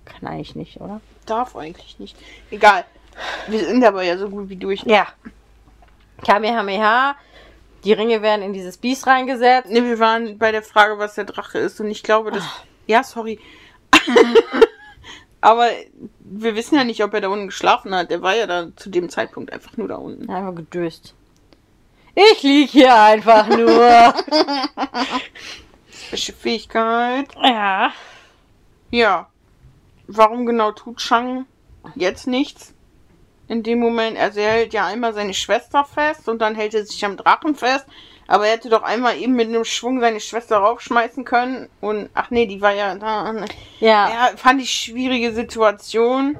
Kann 0.05 0.27
eigentlich 0.27 0.55
nicht, 0.55 0.81
oder? 0.81 0.99
Darf 1.25 1.55
eigentlich 1.55 1.97
nicht. 1.97 2.17
Egal. 2.51 2.83
Wir 3.47 3.59
sind 3.65 3.83
aber 3.83 4.03
ja 4.03 4.17
so 4.17 4.29
gut 4.29 4.49
wie 4.49 4.57
durch. 4.57 4.83
Ja. 4.83 5.07
Kamehameha. 6.25 7.15
Die 7.85 7.93
Ringe 7.93 8.21
werden 8.21 8.41
in 8.41 8.51
dieses 8.51 8.77
Biest 8.77 9.07
reingesetzt. 9.07 9.71
Ne, 9.71 9.83
wir 9.85 9.97
waren 9.99 10.37
bei 10.37 10.51
der 10.51 10.61
Frage, 10.61 10.99
was 10.99 11.15
der 11.15 11.23
Drache 11.23 11.57
ist. 11.57 11.79
Und 11.79 11.89
ich 11.89 12.03
glaube, 12.03 12.31
dass. 12.31 12.43
Ja, 12.85 13.01
sorry. 13.03 13.39
aber 15.41 15.67
wir 16.19 16.55
wissen 16.55 16.75
ja 16.75 16.83
nicht, 16.83 17.03
ob 17.03 17.13
er 17.13 17.21
da 17.21 17.29
unten 17.29 17.47
geschlafen 17.47 17.93
hat. 17.95 18.11
Er 18.11 18.21
war 18.21 18.35
ja 18.35 18.47
da 18.47 18.67
zu 18.75 18.89
dem 18.89 19.09
Zeitpunkt 19.09 19.51
einfach 19.53 19.77
nur 19.77 19.87
da 19.87 19.95
unten. 19.95 20.29
Einfach 20.29 20.55
gedöst. 20.55 21.13
Ich 22.15 22.43
lieg 22.43 22.69
hier 22.71 22.93
einfach 22.95 23.47
nur. 23.47 24.13
Welche 26.09 26.33
Fähigkeit? 26.33 27.27
ja. 27.43 27.91
Ja. 28.91 29.29
Warum 30.07 30.47
genau 30.47 30.71
tut 30.71 30.97
Chang 30.97 31.45
jetzt 31.95 32.25
nichts? 32.25 32.73
In 33.47 33.61
dem 33.63 33.79
Moment, 33.79 34.17
also 34.17 34.39
er 34.39 34.51
hält 34.51 34.73
ja 34.73 34.85
einmal 34.87 35.13
seine 35.13 35.33
Schwester 35.35 35.85
fest 35.85 36.27
und 36.27 36.39
dann 36.39 36.55
hält 36.55 36.73
er 36.73 36.85
sich 36.85 37.03
am 37.05 37.15
Drachen 37.17 37.55
fest. 37.55 37.85
Aber 38.29 38.45
er 38.45 38.53
hätte 38.53 38.69
doch 38.69 38.83
einmal 38.83 39.17
eben 39.17 39.33
mit 39.33 39.47
einem 39.47 39.65
Schwung 39.65 39.99
seine 40.01 40.19
Schwester 40.19 40.57
raufschmeißen 40.57 41.25
können. 41.25 41.67
Und 41.81 42.11
ach 42.13 42.29
nee, 42.29 42.45
die 42.45 42.61
war 42.61 42.73
ja 42.73 42.93
da. 42.93 43.33
Ja. 43.79 44.07
Ja, 44.07 44.29
fand 44.35 44.61
ich 44.61 44.69
schwierige 44.71 45.33
Situation. 45.33 46.37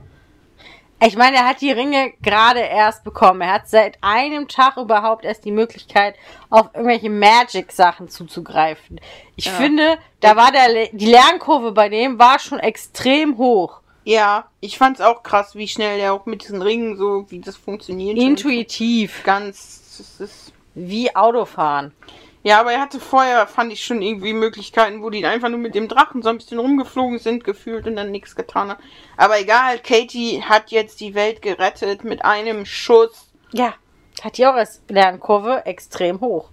Ich 1.04 1.18
meine, 1.18 1.38
er 1.38 1.48
hat 1.48 1.62
die 1.62 1.72
Ringe 1.72 2.14
gerade 2.22 2.60
erst 2.60 3.04
bekommen. 3.04 3.42
Er 3.42 3.54
hat 3.54 3.68
seit 3.68 3.98
einem 4.02 4.48
Tag 4.48 4.78
überhaupt 4.78 5.26
erst 5.26 5.46
die 5.46 5.52
Möglichkeit, 5.52 6.14
auf 6.52 6.68
irgendwelche 6.76 7.10
Magic-Sachen 7.10 8.08
zuzugreifen. 8.08 9.02
Ich 9.36 9.46
Ja. 9.46 9.54
finde, 9.54 9.98
da 10.20 10.36
war 10.36 10.52
der, 10.52 10.90
die 10.92 11.08
Lernkurve 11.08 11.72
bei 11.72 11.90
dem 11.90 12.20
war 12.20 12.38
schon 12.38 12.60
extrem 12.60 13.40
hoch. 13.40 13.80
Ja, 14.04 14.46
ich 14.60 14.78
fand's 14.78 15.02
auch 15.02 15.24
krass, 15.24 15.56
wie 15.56 15.68
schnell 15.68 15.98
der 15.98 16.14
auch 16.14 16.28
mit 16.28 16.44
diesen 16.44 16.62
Ringen 16.62 16.98
so, 16.98 17.26
wie 17.30 17.40
das 17.40 17.58
funktioniert. 17.58 18.16
Intuitiv. 18.16 19.24
Ganz, 19.24 19.96
das 19.98 20.20
ist 20.30 20.54
Wie 20.76 21.16
Autofahren. 21.16 21.94
Ja, 22.42 22.62
aber 22.62 22.72
er 22.72 22.82
hatte 22.82 23.00
vorher, 23.00 23.48
fand 23.48 23.74
ich 23.74 23.84
schon 23.84 24.02
irgendwie 24.02 24.32
Möglichkeiten, 24.32 25.04
wo 25.04 25.10
die 25.10 25.26
einfach 25.26 25.50
nur 25.50 25.60
mit 25.60 25.76
dem 25.76 25.90
Drachen 25.90 26.22
so 26.22 26.30
ein 26.30 26.38
bisschen 26.38 26.60
rumgeflogen 26.60 27.20
sind, 27.20 27.44
gefühlt 27.44 27.86
und 27.86 27.98
dann 27.98 28.12
nichts 28.12 28.36
getan 28.36 28.70
haben. 28.70 28.84
Aber 29.18 29.40
egal, 29.40 29.80
Katie 29.80 30.42
hat 30.42 30.72
jetzt 30.72 31.02
die 31.02 31.16
Welt 31.16 31.42
gerettet 31.42 32.06
mit 32.06 32.24
einem 32.24 32.66
Schuss. 32.66 33.28
Ja. 33.52 33.74
Hat 34.22 34.38
die 34.38 34.46
auch 34.46 34.54
als 34.54 34.82
Lernkurve 34.88 35.66
extrem 35.66 36.22
hoch. 36.22 36.50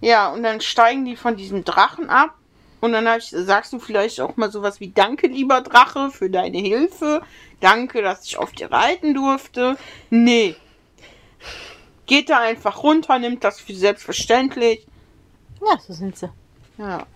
Ja, 0.00 0.28
und 0.32 0.42
dann 0.42 0.60
steigen 0.60 1.04
die 1.04 1.16
von 1.16 1.36
diesem 1.36 1.64
Drachen 1.64 2.08
ab. 2.08 2.34
Und 2.80 2.92
dann 2.92 3.08
ich, 3.18 3.30
sagst 3.30 3.72
du 3.72 3.80
vielleicht 3.80 4.20
auch 4.20 4.36
mal 4.36 4.50
sowas 4.50 4.80
wie 4.80 4.90
Danke, 4.90 5.26
lieber 5.26 5.60
Drache, 5.62 6.10
für 6.10 6.30
deine 6.30 6.58
Hilfe. 6.58 7.22
Danke, 7.60 8.02
dass 8.02 8.24
ich 8.24 8.38
auf 8.38 8.52
dir 8.52 8.70
reiten 8.70 9.14
durfte. 9.14 9.76
Nee. 10.10 10.54
Geht 12.08 12.28
da 12.30 12.40
einfach 12.40 12.82
runter, 12.82 13.18
nimmt 13.20 13.44
das 13.44 13.60
für 13.60 13.74
selbstverständlich. 13.74 14.84
Ja, 15.64 15.78
so 15.78 15.92
sind 15.92 16.16
sie. 16.18 16.28
Ja. 16.78 17.06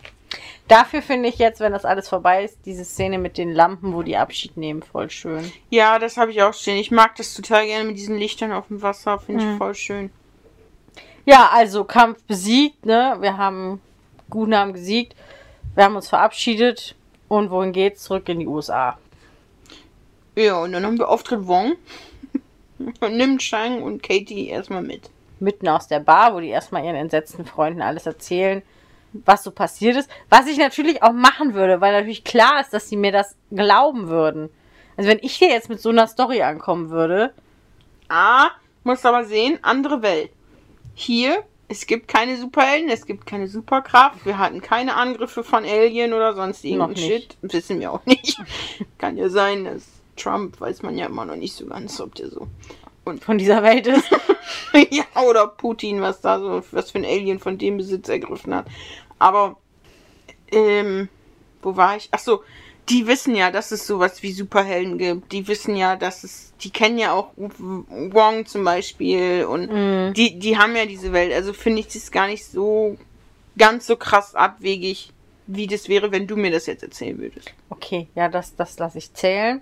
Dafür 0.68 1.02
finde 1.02 1.28
ich 1.28 1.38
jetzt, 1.38 1.60
wenn 1.60 1.72
das 1.72 1.84
alles 1.84 2.08
vorbei 2.08 2.44
ist, 2.44 2.58
diese 2.64 2.84
Szene 2.84 3.18
mit 3.18 3.36
den 3.36 3.52
Lampen, 3.52 3.92
wo 3.94 4.02
die 4.02 4.16
Abschied 4.16 4.56
nehmen, 4.56 4.82
voll 4.82 5.10
schön. 5.10 5.50
Ja, 5.70 5.98
das 5.98 6.16
habe 6.16 6.30
ich 6.30 6.42
auch 6.42 6.54
stehen. 6.54 6.78
Ich 6.78 6.90
mag 6.90 7.16
das 7.16 7.34
total 7.34 7.66
gerne 7.66 7.84
mit 7.88 7.96
diesen 7.98 8.16
Lichtern 8.16 8.52
auf 8.52 8.68
dem 8.68 8.80
Wasser. 8.80 9.18
Finde 9.18 9.42
ich 9.42 9.50
Mhm. 9.50 9.58
voll 9.58 9.74
schön. 9.74 10.10
Ja, 11.26 11.50
also 11.52 11.84
Kampf 11.84 12.22
besiegt, 12.24 12.86
ne? 12.86 13.16
Wir 13.20 13.36
haben 13.36 13.80
guten 14.30 14.50
Namen 14.50 14.72
gesiegt. 14.72 15.14
Wir 15.74 15.84
haben 15.84 15.96
uns 15.96 16.08
verabschiedet. 16.08 16.94
Und 17.28 17.50
wohin 17.50 17.72
geht's? 17.72 18.02
Zurück 18.04 18.28
in 18.28 18.40
die 18.40 18.46
USA. 18.46 18.98
Ja, 20.36 20.58
und 20.60 20.72
dann 20.72 20.84
haben 20.84 20.98
wir 20.98 21.08
Auftritt 21.08 21.46
Wong. 21.46 21.74
Und 23.00 23.16
nimmt 23.16 23.42
Shang 23.42 23.82
und 23.82 24.02
Katie 24.02 24.48
erstmal 24.48 24.82
mit. 24.82 25.10
Mitten 25.40 25.68
aus 25.68 25.88
der 25.88 26.00
Bar, 26.00 26.34
wo 26.34 26.40
die 26.40 26.48
erstmal 26.48 26.84
ihren 26.84 26.96
entsetzten 26.96 27.44
Freunden 27.44 27.82
alles 27.82 28.06
erzählen, 28.06 28.62
was 29.12 29.42
so 29.42 29.50
passiert 29.50 29.96
ist. 29.96 30.08
Was 30.28 30.46
ich 30.46 30.56
natürlich 30.56 31.02
auch 31.02 31.12
machen 31.12 31.54
würde, 31.54 31.80
weil 31.80 31.92
natürlich 31.92 32.24
klar 32.24 32.60
ist, 32.60 32.72
dass 32.72 32.88
sie 32.88 32.96
mir 32.96 33.12
das 33.12 33.36
glauben 33.50 34.08
würden. 34.08 34.50
Also 34.96 35.10
wenn 35.10 35.18
ich 35.22 35.34
hier 35.34 35.48
jetzt 35.48 35.68
mit 35.68 35.80
so 35.80 35.88
einer 35.88 36.06
Story 36.06 36.42
ankommen 36.42 36.90
würde, 36.90 37.32
Ah, 38.14 38.50
muss 38.84 39.06
aber 39.06 39.24
sehen, 39.24 39.58
andere 39.62 40.02
Welt. 40.02 40.30
Hier, 40.94 41.44
es 41.68 41.86
gibt 41.86 42.08
keine 42.08 42.36
Superhelden, 42.36 42.90
es 42.90 43.06
gibt 43.06 43.24
keine 43.24 43.48
Superkraft. 43.48 44.26
Wir 44.26 44.36
hatten 44.36 44.60
keine 44.60 44.96
Angriffe 44.96 45.42
von 45.42 45.64
Alien 45.64 46.12
oder 46.12 46.34
sonst 46.34 46.62
irgendein. 46.62 46.96
Shit. 46.98 47.38
Wissen 47.40 47.80
wir 47.80 47.90
auch 47.90 48.04
nicht. 48.04 48.38
Kann 48.98 49.16
ja 49.16 49.30
sein, 49.30 49.64
dass 49.64 50.01
Trump, 50.22 50.60
weiß 50.60 50.82
man 50.82 50.96
ja 50.96 51.06
immer 51.06 51.24
noch 51.24 51.36
nicht 51.36 51.54
so 51.54 51.66
ganz, 51.66 52.00
ob 52.00 52.14
der 52.14 52.28
so. 52.28 52.46
von 53.20 53.38
dieser 53.38 53.62
Welt 53.62 53.86
ist. 53.86 54.08
ja, 54.90 55.04
oder 55.28 55.46
Putin, 55.48 56.00
was 56.00 56.20
da 56.20 56.38
so, 56.38 56.62
was 56.70 56.90
für 56.90 56.98
ein 56.98 57.04
Alien 57.04 57.38
von 57.38 57.58
dem 57.58 57.76
Besitz 57.78 58.08
ergriffen 58.08 58.54
hat. 58.54 58.66
Aber, 59.18 59.56
ähm, 60.50 61.08
wo 61.62 61.76
war 61.76 61.96
ich? 61.96 62.08
Ach 62.12 62.18
so, 62.18 62.42
die 62.88 63.06
wissen 63.06 63.34
ja, 63.34 63.50
dass 63.50 63.70
es 63.70 63.86
sowas 63.86 64.22
wie 64.22 64.32
Superhelden 64.32 64.98
gibt. 64.98 65.32
Die 65.32 65.46
wissen 65.46 65.76
ja, 65.76 65.96
dass 65.96 66.24
es, 66.24 66.52
die 66.62 66.70
kennen 66.70 66.98
ja 66.98 67.12
auch 67.12 67.30
Wong 67.36 68.46
zum 68.46 68.64
Beispiel 68.64 69.44
und 69.44 69.70
Mhm. 69.70 70.14
die, 70.14 70.38
die 70.38 70.58
haben 70.58 70.74
ja 70.74 70.86
diese 70.86 71.12
Welt. 71.12 71.32
Also 71.32 71.52
finde 71.52 71.80
ich 71.80 71.88
das 71.88 72.10
gar 72.10 72.26
nicht 72.26 72.44
so 72.44 72.96
ganz 73.56 73.86
so 73.86 73.96
krass 73.96 74.34
abwegig, 74.34 75.12
wie 75.46 75.66
das 75.66 75.88
wäre, 75.88 76.10
wenn 76.10 76.26
du 76.26 76.36
mir 76.36 76.50
das 76.50 76.66
jetzt 76.66 76.82
erzählen 76.82 77.18
würdest. 77.18 77.52
Okay, 77.68 78.08
ja, 78.14 78.28
das, 78.28 78.56
das 78.56 78.78
lasse 78.78 78.98
ich 78.98 79.12
zählen. 79.14 79.60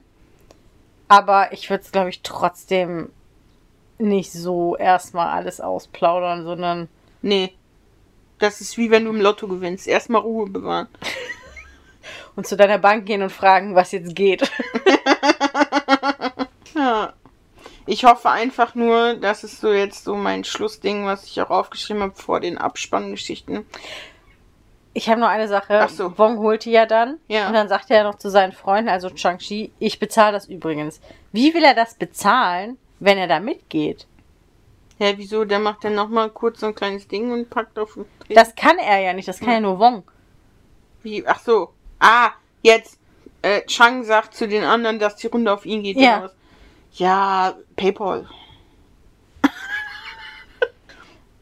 Aber 1.11 1.52
ich 1.52 1.68
würde 1.68 1.82
es, 1.82 1.90
glaube 1.90 2.08
ich, 2.08 2.22
trotzdem 2.22 3.11
nicht 3.98 4.32
so 4.32 4.76
erstmal 4.76 5.26
alles 5.26 5.61
ausplaudern, 5.61 6.44
sondern 6.44 6.88
Nee. 7.20 7.52
Das 8.38 8.61
ist 8.61 8.78
wie 8.78 8.90
wenn 8.90 9.04
du 9.04 9.11
im 9.11 9.20
Lotto 9.20 9.48
gewinnst. 9.48 9.86
Erstmal 9.86 10.22
Ruhe 10.22 10.48
bewahren. 10.48 10.88
und 12.36 12.46
zu 12.46 12.56
deiner 12.56 12.78
Bank 12.78 13.06
gehen 13.06 13.22
und 13.22 13.30
fragen, 13.30 13.74
was 13.74 13.92
jetzt 13.92 14.14
geht. 14.14 14.50
Ja. 16.76 17.12
Ich 17.84 18.04
hoffe 18.04 18.30
einfach 18.30 18.74
nur, 18.74 19.14
das 19.14 19.44
ist 19.44 19.61
so 19.61 19.72
jetzt 19.72 20.04
so 20.04 20.14
mein 20.14 20.44
Schlussding, 20.44 21.04
was 21.04 21.24
ich 21.24 21.42
auch 21.42 21.50
aufgeschrieben 21.50 22.02
habe 22.02 22.14
vor 22.14 22.40
den 22.40 22.56
Abspanngeschichten. 22.56 23.66
Ich 25.01 25.09
habe 25.09 25.18
noch 25.18 25.28
eine 25.28 25.48
Sache. 25.48 25.80
Ach 25.80 25.88
so. 25.88 26.18
Wong 26.18 26.40
holt 26.40 26.66
die 26.66 26.72
ja 26.72 26.84
dann. 26.84 27.16
Ja. 27.26 27.48
Und 27.48 27.55
dann 27.55 27.70
sagt 27.70 27.90
er 27.90 28.05
noch 28.05 28.16
zu 28.16 28.28
seinen 28.28 28.53
Freunden, 28.53 28.90
also 28.90 29.09
Chang-Chi, 29.09 29.72
ich 29.78 29.98
bezahle 29.98 30.32
das 30.32 30.46
übrigens. 30.46 31.01
Wie 31.32 31.55
will 31.55 31.64
er 31.64 31.72
das 31.72 31.94
bezahlen, 31.94 32.76
wenn 32.98 33.16
er 33.16 33.26
da 33.26 33.40
mitgeht? 33.40 34.07
Ja, 34.98 35.16
wieso? 35.16 35.46
Der 35.46 35.59
macht 35.59 35.84
dann 35.84 35.94
nochmal 35.94 36.28
kurz 36.28 36.61
so 36.61 36.66
ein 36.66 36.74
kleines 36.74 37.09
Ding 37.09 37.32
und 37.32 37.48
packt 37.48 37.78
auf 37.78 37.94
den 37.94 38.05
Tresen. 38.18 38.34
Das 38.34 38.55
kann 38.55 38.76
er 38.76 38.98
ja 38.98 39.14
nicht, 39.14 39.26
das 39.26 39.40
kann 39.40 39.55
ja 39.55 39.61
nur 39.61 39.78
Wong. 39.78 40.03
Wie? 41.03 41.26
Ach 41.26 41.40
so. 41.40 41.70
Ah, 41.98 42.32
jetzt. 42.61 42.98
Äh, 43.40 43.62
Chang 43.62 44.05
sagt 44.05 44.34
zu 44.34 44.46
den 44.46 44.64
anderen, 44.64 44.98
dass 44.98 45.16
die 45.16 45.28
Runde 45.28 45.51
auf 45.51 45.64
ihn 45.64 45.82
geht. 45.82 45.96
Ja. 45.96 46.28
Ja, 46.92 47.55
Paypal. 47.74 48.28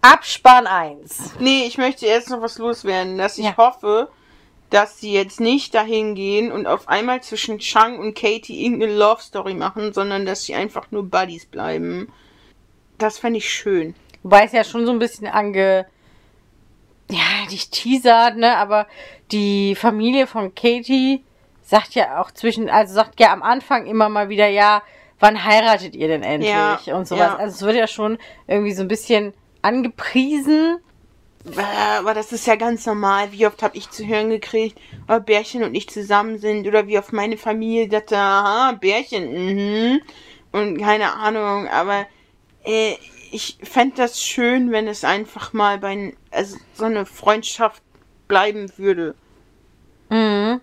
Abspann 0.01 0.67
1. 0.67 1.35
Nee, 1.41 1.65
ich 1.67 1.77
möchte 1.79 2.07
erst 2.07 2.31
noch 2.31 2.41
was 2.41 2.59
loswerden, 2.59 3.19
dass 3.19 3.39
ich 3.39 3.45
Ja. 3.47 3.57
hoffe, 3.57 4.09
dass 4.71 5.01
sie 5.01 5.13
jetzt 5.13 5.41
nicht 5.41 5.75
dahin 5.75 6.15
gehen 6.15 6.53
und 6.53 6.67
auf 6.67 6.89
einmal 6.89 7.23
zwischen 7.23 7.59
Chang 7.59 7.99
und 7.99 8.15
Katie 8.15 8.65
irgendeine 8.65 8.95
Love 8.95 9.23
Story 9.23 9.55
machen, 9.55 9.93
sondern 9.93 10.27
dass 10.27 10.45
sie 10.45 10.55
einfach 10.55 10.91
nur 10.91 11.05
Buddies 11.05 11.47
bleiben. 11.47 12.13
Das 12.99 13.19
fände 13.19 13.39
ich 13.39 13.51
schön. 13.51 13.95
Wobei 14.23 14.45
es 14.45 14.53
ja 14.53 14.65
schon 14.65 14.85
so 14.87 14.93
ein 14.93 14.99
bisschen 14.99 15.27
ange. 15.27 15.87
Ja, 17.11 17.47
nicht 17.49 17.73
teasert, 17.73 18.37
ne? 18.37 18.57
Aber 18.57 18.87
die 19.33 19.75
Familie 19.75 20.27
von 20.27 20.55
Katie 20.55 21.25
sagt 21.63 21.95
ja 21.95 22.21
auch 22.21 22.31
zwischen, 22.31 22.69
also 22.69 22.93
sagt 22.95 23.19
ja 23.21 23.33
am 23.33 23.43
Anfang 23.43 23.87
immer 23.87 24.09
mal 24.11 24.29
wieder, 24.29 24.49
ja, 24.49 24.83
wann 25.19 25.43
heiratet 25.45 25.95
ihr 25.97 26.09
denn 26.09 26.23
endlich? 26.23 26.51
Ja, 26.87 26.95
und 26.95 27.09
sowas. 27.09 27.21
ja. 27.21 27.37
Also 27.37 27.55
es 27.57 27.63
wird 27.63 27.77
ja 27.77 27.87
schon 27.87 28.19
irgendwie 28.47 28.73
so 28.73 28.83
ein 28.83 28.89
bisschen 28.89 29.33
angepriesen. 29.63 30.79
Aber 31.99 32.15
das 32.15 32.33
ist 32.33 32.47
ja 32.47 32.57
ganz 32.57 32.85
normal. 32.85 33.33
Wie 33.33 33.47
oft 33.47 33.63
habe 33.63 33.77
ich 33.77 33.91
zu 33.91 34.07
hören 34.07 34.31
gekriegt, 34.31 34.79
ob 35.07 35.27
Bärchen 35.27 35.63
und 35.63 35.75
ich 35.75 35.89
zusammen 35.89 36.39
sind 36.39 36.67
oder 36.67 36.87
wie 36.87 36.99
oft 36.99 37.13
meine 37.13 37.37
Familie 37.37 37.89
dachte, 37.89 38.17
aha, 38.17 38.73
Bärchen, 38.73 39.33
mhm. 39.33 40.01
Und 40.51 40.79
keine 40.79 41.13
Ahnung, 41.13 41.69
aber 41.69 42.07
äh, 42.65 42.95
ich 43.31 43.59
fände 43.63 43.97
das 43.97 44.23
schön, 44.23 44.71
wenn 44.71 44.89
es 44.89 45.05
einfach 45.05 45.53
mal 45.53 45.79
bei 45.79 46.15
also 46.31 46.57
so 46.75 46.85
eine 46.85 47.05
Freundschaft 47.05 47.83
bleiben 48.27 48.71
würde. 48.77 49.15
Mhm. 50.09 50.61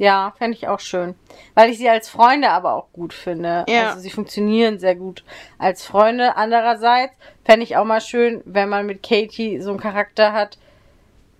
Ja, 0.00 0.32
fände 0.38 0.56
ich 0.56 0.66
auch 0.66 0.80
schön. 0.80 1.14
Weil 1.52 1.68
ich 1.68 1.76
sie 1.76 1.90
als 1.90 2.08
Freunde 2.08 2.48
aber 2.48 2.72
auch 2.72 2.90
gut 2.90 3.12
finde. 3.12 3.66
Ja. 3.68 3.90
Also 3.90 4.00
sie 4.00 4.08
funktionieren 4.08 4.78
sehr 4.78 4.94
gut 4.94 5.24
als 5.58 5.84
Freunde. 5.84 6.36
Andererseits 6.36 7.12
fände 7.44 7.64
ich 7.64 7.76
auch 7.76 7.84
mal 7.84 8.00
schön, 8.00 8.40
wenn 8.46 8.70
man 8.70 8.86
mit 8.86 9.02
Katie 9.02 9.60
so 9.60 9.68
einen 9.68 9.78
Charakter 9.78 10.32
hat, 10.32 10.56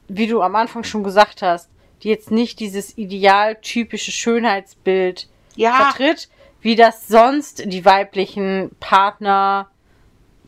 wie 0.08 0.26
du 0.26 0.42
am 0.42 0.56
Anfang 0.56 0.84
schon 0.84 1.02
gesagt 1.04 1.40
hast, 1.40 1.70
die 2.02 2.10
jetzt 2.10 2.30
nicht 2.30 2.60
dieses 2.60 2.98
idealtypische 2.98 4.12
Schönheitsbild 4.12 5.26
Ja, 5.56 5.72
vertritt, 5.72 6.28
wie 6.60 6.76
das 6.76 7.08
sonst 7.08 7.62
die 7.64 7.86
weiblichen 7.86 8.76
Partner, 8.78 9.70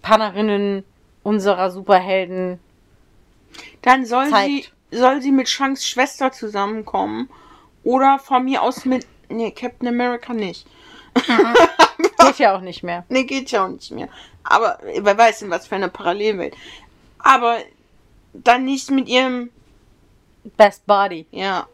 Partnerinnen 0.02 0.84
unserer 1.22 1.70
Superhelden 1.70 2.60
dann 3.82 4.06
soll 4.06 4.26
sie, 4.26 4.30
zeigt. 4.30 4.72
soll 4.90 5.22
sie 5.22 5.32
mit 5.32 5.48
Shanks 5.48 5.86
Schwester 5.86 6.32
zusammenkommen. 6.32 7.28
Oder 7.85 8.18
von 8.18 8.45
mir 8.45 8.62
aus 8.62 8.85
mit. 8.85 9.07
Nee, 9.28 9.51
Captain 9.51 9.89
America 9.89 10.33
nicht. 10.33 10.66
geht 11.14 12.39
ja 12.39 12.57
auch 12.57 12.61
nicht 12.61 12.83
mehr. 12.83 13.05
Nee, 13.09 13.24
geht 13.24 13.51
ja 13.51 13.64
auch 13.64 13.68
nicht 13.68 13.91
mehr. 13.91 14.09
Aber 14.45 14.78
wer 14.83 15.16
weiß 15.16 15.43
in 15.43 15.51
was 15.51 15.66
für 15.66 15.76
eine 15.76 15.89
Parallelwelt. 15.89 16.55
Aber 17.18 17.59
dann 18.33 18.64
nicht 18.64 18.91
mit 18.91 19.09
ihrem. 19.09 19.51
Best 20.57 20.87
Body. 20.87 21.26
Ja. 21.30 21.68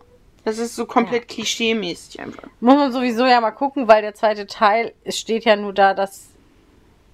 Das 0.45 0.59
ist 0.59 0.77
so 0.77 0.87
komplett 0.87 1.29
klischee-mäßig 1.29 2.21
einfach. 2.21 2.45
Muss 2.61 2.77
man 2.77 2.93
sowieso 2.93 3.27
ja 3.27 3.41
mal 3.41 3.51
gucken, 3.51 3.89
weil 3.89 4.03
der 4.03 4.15
zweite 4.15 4.47
Teil, 4.47 4.95
es 5.05 5.19
steht 5.19 5.45
ja 5.45 5.57
nur 5.57 5.73
da, 5.73 5.95
dass 5.95 6.29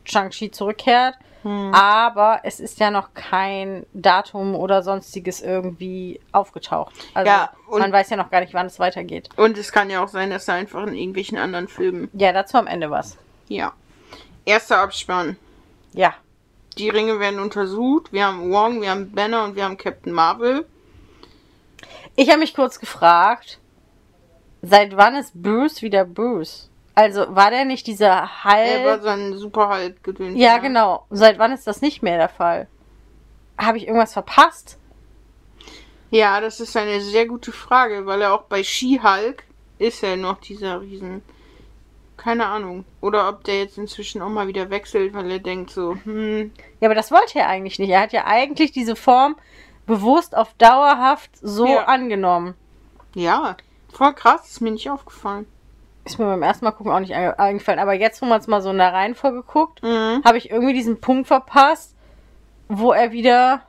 Shang-Chi 0.05 0.51
zurückkehrt. 0.51 1.17
Hm. 1.45 1.75
Aber 1.75 2.41
es 2.43 2.59
ist 2.59 2.81
ja 2.81 2.91
noch 2.91 3.13
kein 3.13 3.85
Datum 3.93 4.55
oder 4.55 4.83
sonstiges 4.83 5.43
irgendwie 5.43 6.19
aufgetaucht. 6.33 6.95
Also 7.13 7.31
Ja, 7.31 7.51
man 7.71 7.93
weiß 7.93 8.09
ja 8.11 8.17
noch 8.17 8.31
gar 8.31 8.41
nicht, 8.41 8.55
wann 8.55 8.67
es 8.67 8.79
weitergeht. 8.79 9.29
Und 9.37 9.59
es 9.59 9.71
kann 9.71 9.91
ja 9.91 10.03
auch 10.03 10.09
sein, 10.09 10.31
dass 10.31 10.49
er 10.49 10.55
einfach 10.55 10.87
in 10.87 10.95
irgendwelchen 10.95 11.37
anderen 11.37 11.69
Filmen. 11.69 12.09
Ja, 12.15 12.33
dazu 12.33 12.57
am 12.57 12.67
Ende 12.67 12.91
was. 12.91 13.19
Ja. 13.49 13.75
Erster 14.47 14.79
Abspann. 14.79 15.37
Ja. 15.93 16.15
Die 16.79 16.89
Ringe 16.89 17.21
werden 17.21 17.39
untersucht. 17.39 18.11
Wir 18.13 18.27
haben 18.27 18.51
Wong, 18.51 18.81
wir 18.81 18.91
haben 18.91 19.13
Banner 19.13 19.45
und 19.45 19.55
wir 19.55 19.65
haben 19.65 19.77
Captain 19.77 20.13
Marvel. 20.13 20.67
Ich 22.17 22.31
habe 22.31 22.41
mich 22.41 22.55
kurz 22.55 22.81
gefragt, 22.81 23.59
seit 24.63 24.97
wann 24.97 25.15
ist 25.17 25.35
Bruce 25.35 25.83
wieder 25.83 26.07
Bruce? 26.07 26.71
Also 26.95 27.35
war 27.35 27.51
der 27.51 27.65
nicht 27.65 27.87
dieser 27.87 28.31
Er 28.47 28.85
war 28.87 29.01
so 29.03 29.09
ein 29.09 29.37
super 29.37 29.69
halt 29.69 30.05
gedöns. 30.05 30.39
Ja, 30.39 30.59
genau. 30.59 31.07
Seit 31.11 31.39
wann 31.39 31.53
ist 31.53 31.67
das 31.67 31.81
nicht 31.81 32.03
mehr 32.03 32.19
der 32.19 32.29
Fall? 32.29 32.69
Habe 33.59 33.79
ich 33.79 33.87
irgendwas 33.87 34.13
verpasst? 34.13 34.79
Ja, 36.11 36.41
das 36.41 36.61
ist 36.61 36.77
eine 36.77 37.01
sehr 37.01 37.27
gute 37.27 37.51
Frage, 37.51 38.07
weil 38.07 38.23
er 38.23 38.33
auch 38.35 38.43
bei 38.43 38.63
She-Hulk 38.63 39.43
ist 39.79 40.03
er 40.05 40.17
noch 40.17 40.39
dieser 40.39 40.81
Riesen. 40.81 41.23
Keine 42.17 42.47
Ahnung. 42.47 42.85
Oder 43.01 43.29
ob 43.29 43.43
der 43.43 43.59
jetzt 43.59 43.77
inzwischen 43.77 44.23
auch 44.23 44.29
mal 44.29 44.47
wieder 44.47 44.71
wechselt, 44.71 45.13
weil 45.15 45.29
er 45.31 45.41
denkt 45.41 45.71
so, 45.71 45.97
hm, 46.05 46.53
Ja, 46.81 46.87
aber 46.89 46.95
das 46.95 47.11
wollte 47.11 47.41
er 47.41 47.49
eigentlich 47.49 47.81
nicht. 47.81 47.91
Er 47.91 48.01
hat 48.03 48.13
ja 48.13 48.25
eigentlich 48.27 48.71
diese 48.71 48.95
Form 48.95 49.35
bewusst 49.87 50.37
auf 50.37 50.55
dauerhaft 50.55 51.31
so 51.43 51.67
Ja. 51.67 51.85
angenommen. 51.85 52.55
ja, 53.15 53.57
voll 53.93 54.15
krass, 54.15 54.49
ist 54.51 54.61
mir 54.61 54.71
nicht 54.71 54.89
aufgefallen. 54.91 55.47
Ist 56.05 56.19
mir 56.19 56.27
beim 56.27 56.43
ersten 56.43 56.65
Mal 56.65 56.73
gucken 56.73 56.93
auch 56.93 57.01
nicht 57.01 57.15
einge- 57.15 57.39
eingefallen. 57.39 57.79
Aber 57.81 57.95
jetzt, 57.95 58.21
wo 58.23 58.27
man 58.27 58.39
es 58.41 58.47
mal 58.47 58.61
so 58.63 58.71
in 58.71 58.79
der 58.79 58.93
Reihenfolge 58.93 59.43
guckt, 59.43 59.83
Mhm. 59.83 60.23
habe 60.25 60.37
ich 60.39 60.51
irgendwie 60.51 60.75
diesen 60.75 61.01
Punkt 61.01 61.27
verpasst, 61.29 61.95
wo 62.69 62.93
er 62.93 63.13
wieder 63.13 63.63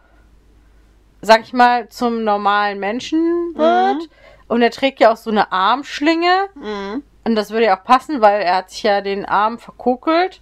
sag 1.22 1.42
ich 1.42 1.54
mal, 1.54 1.90
zum 1.90 2.24
normalen 2.24 2.80
Menschen 2.80 3.56
wird. 3.56 3.96
Mhm. 4.04 4.10
Und 4.48 4.62
er 4.62 4.70
trägt 4.70 5.00
ja 5.00 5.12
auch 5.12 5.18
so 5.18 5.32
eine 5.32 5.52
Armschlinge. 5.52 6.50
Mhm. 6.54 7.02
Und 7.24 7.36
das 7.36 7.50
würde 7.50 7.66
ja 7.66 7.80
auch 7.80 7.84
passen, 7.84 8.22
weil 8.22 8.42
er 8.44 8.58
hat 8.58 8.70
sich 8.70 8.84
ja 8.84 9.02
den 9.02 9.26
Arm 9.26 9.58
verkokelt. 9.58 10.42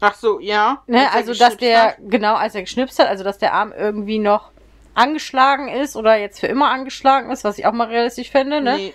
Ach 0.00 0.14
so, 0.14 0.40
ja. 0.40 0.82
Ne? 0.88 1.06
Als 1.06 1.28
Also, 1.28 1.34
dass 1.34 1.56
der, 1.56 1.82
hat. 1.84 1.96
genau, 2.08 2.34
als 2.34 2.56
er 2.56 2.62
geschnipst 2.62 2.98
hat, 2.98 3.06
also 3.06 3.22
dass 3.22 3.38
der 3.38 3.54
Arm 3.54 3.72
irgendwie 3.76 4.18
noch 4.18 4.50
angeschlagen 4.94 5.68
ist 5.68 5.94
oder 5.94 6.16
jetzt 6.16 6.40
für 6.40 6.48
immer 6.48 6.70
angeschlagen 6.70 7.30
ist, 7.30 7.44
was 7.44 7.56
ich 7.56 7.66
auch 7.66 7.72
mal 7.72 7.86
realistisch 7.86 8.30
finde, 8.32 8.60
ne? 8.60 8.74
Nee. 8.76 8.94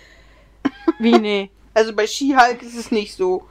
Wie, 0.98 1.12
nee. 1.18 1.50
Also 1.74 1.94
bei 1.94 2.06
She-Hulk 2.06 2.62
ist 2.62 2.76
es 2.76 2.90
nicht 2.90 3.14
so. 3.14 3.46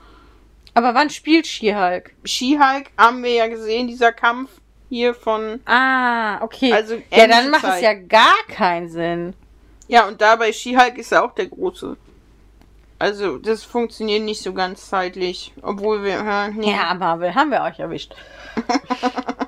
Aber 0.74 0.94
wann 0.94 1.10
spielt 1.10 1.46
She-Hulk? 1.46 2.14
She-Hulk 2.24 2.90
haben 2.96 3.22
wir 3.22 3.32
ja 3.32 3.46
gesehen, 3.48 3.88
dieser 3.88 4.12
Kampf 4.12 4.50
hier 4.88 5.14
von. 5.14 5.60
Ah, 5.66 6.42
okay. 6.42 6.72
Also 6.72 6.96
ja, 7.10 7.26
dann 7.26 7.50
macht 7.50 7.64
es 7.64 7.70
Zeit. 7.70 7.82
ja 7.82 7.94
gar 7.94 8.36
keinen 8.48 8.88
Sinn. 8.88 9.34
Ja, 9.88 10.06
und 10.06 10.20
da 10.20 10.36
bei 10.36 10.52
She-Hulk 10.52 10.98
ist 10.98 11.12
er 11.12 11.24
auch 11.24 11.34
der 11.34 11.46
Große. 11.46 11.96
Also, 12.98 13.38
das 13.38 13.64
funktioniert 13.64 14.22
nicht 14.22 14.42
so 14.42 14.52
ganz 14.52 14.88
zeitlich. 14.88 15.52
Obwohl 15.62 16.04
wir. 16.04 16.18
Äh, 16.18 16.50
nee. 16.50 16.70
Ja, 16.70 16.92
Marvel, 16.94 17.34
haben 17.34 17.50
wir 17.50 17.62
euch 17.62 17.78
erwischt. 17.78 18.14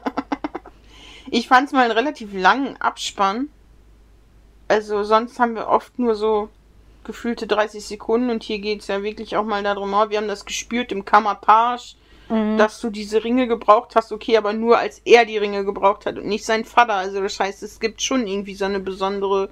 Ich 1.35 1.49
fand 1.49 1.67
es 1.67 1.73
mal 1.73 1.85
einen 1.85 1.93
relativ 1.93 2.35
langen 2.35 2.79
Abspann. 2.79 3.49
Also, 4.69 5.03
sonst 5.03 5.39
haben 5.39 5.55
wir 5.55 5.67
oft 5.67 5.99
nur 5.99 6.15
so 6.15 6.51
gefühlte 7.05 7.47
30 7.47 7.85
Sekunden 7.85 8.31
und 8.31 8.43
hier 8.43 8.59
geht 8.59 8.81
es 8.81 8.89
ja 8.89 9.03
wirklich 9.03 9.37
auch 9.37 9.45
mal 9.45 9.63
darum, 9.63 9.93
oh, 9.95 10.09
wir 10.11 10.19
haben 10.19 10.29
das 10.29 10.45
gespürt 10.45 10.93
im 10.93 11.05
Kammerpage, 11.05 11.97
Mhm. 12.29 12.57
dass 12.57 12.81
du 12.81 12.89
diese 12.89 13.25
Ringe 13.25 13.47
gebraucht 13.49 13.95
hast, 13.97 14.11
okay, 14.13 14.37
aber 14.39 14.53
nur 14.53 14.79
als 14.79 15.01
er 15.05 15.25
die 15.27 15.37
Ringe 15.39 15.65
gebraucht 15.65 16.07
hat 16.07 16.17
und 16.17 16.27
nicht 16.27 16.45
sein 16.47 16.65
Vater. 16.65 16.95
Also 16.95 17.21
das 17.21 17.39
heißt, 17.39 17.63
es 17.63 17.79
gibt 17.81 18.01
schon 18.01 18.27
irgendwie 18.27 18.55
so 18.55 18.65
eine 18.65 18.81
besondere. 18.81 19.51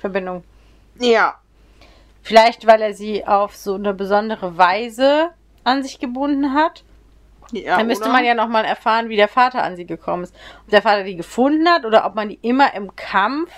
Verbindung. 0.00 0.42
Ja, 0.98 1.36
Vielleicht, 2.22 2.66
weil 2.66 2.80
er 2.82 2.94
sie 2.94 3.26
auf 3.26 3.56
so 3.56 3.74
eine 3.74 3.94
besondere 3.94 4.56
Weise 4.56 5.30
an 5.64 5.82
sich 5.82 5.98
gebunden 5.98 6.54
hat. 6.54 6.84
ja 7.50 7.76
Dann 7.78 7.88
müsste 7.88 8.04
oder? 8.04 8.12
man 8.12 8.24
ja 8.24 8.34
nochmal 8.34 8.64
erfahren, 8.64 9.08
wie 9.08 9.16
der 9.16 9.28
Vater 9.28 9.62
an 9.62 9.76
sie 9.76 9.86
gekommen 9.86 10.22
ist. 10.24 10.34
Ob 10.64 10.70
der 10.70 10.82
Vater 10.82 11.02
die 11.04 11.16
gefunden 11.16 11.68
hat 11.68 11.84
oder 11.84 12.06
ob 12.06 12.14
man 12.14 12.28
die 12.28 12.38
immer 12.42 12.74
im 12.74 12.94
Kampf 12.94 13.50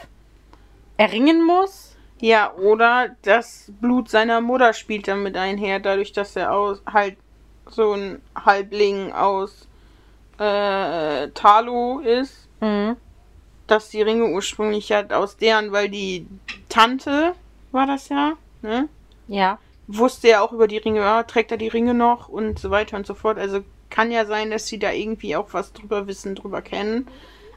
erringen 0.96 1.44
muss. 1.44 1.83
Ja, 2.24 2.54
oder 2.54 3.10
das 3.20 3.70
Blut 3.82 4.08
seiner 4.08 4.40
Mutter 4.40 4.72
spielt 4.72 5.08
damit 5.08 5.36
einher, 5.36 5.78
dadurch, 5.78 6.10
dass 6.10 6.34
er 6.36 6.54
aus 6.54 6.80
halt 6.90 7.18
so 7.66 7.92
ein 7.92 8.22
Halbling 8.34 9.12
aus 9.12 9.68
äh, 10.38 11.28
Talo 11.34 11.98
ist. 11.98 12.48
Mhm. 12.62 12.96
Dass 13.66 13.90
die 13.90 14.00
Ringe 14.00 14.30
ursprünglich 14.30 14.90
halt 14.90 15.12
aus 15.12 15.36
deren, 15.36 15.70
weil 15.70 15.90
die 15.90 16.26
Tante 16.70 17.34
war 17.72 17.86
das 17.86 18.08
ja, 18.08 18.32
ne? 18.62 18.88
Ja. 19.28 19.58
Wusste 19.86 20.28
ja 20.28 20.40
auch 20.40 20.52
über 20.52 20.66
die 20.66 20.78
Ringe, 20.78 21.00
ja, 21.00 21.24
trägt 21.24 21.50
er 21.50 21.58
die 21.58 21.68
Ringe 21.68 21.92
noch 21.92 22.30
und 22.30 22.58
so 22.58 22.70
weiter 22.70 22.96
und 22.96 23.06
so 23.06 23.12
fort. 23.12 23.36
Also 23.36 23.60
kann 23.90 24.10
ja 24.10 24.24
sein, 24.24 24.50
dass 24.50 24.66
sie 24.66 24.78
da 24.78 24.92
irgendwie 24.92 25.36
auch 25.36 25.48
was 25.52 25.74
drüber 25.74 26.06
wissen, 26.06 26.34
drüber 26.34 26.62
kennen. 26.62 27.06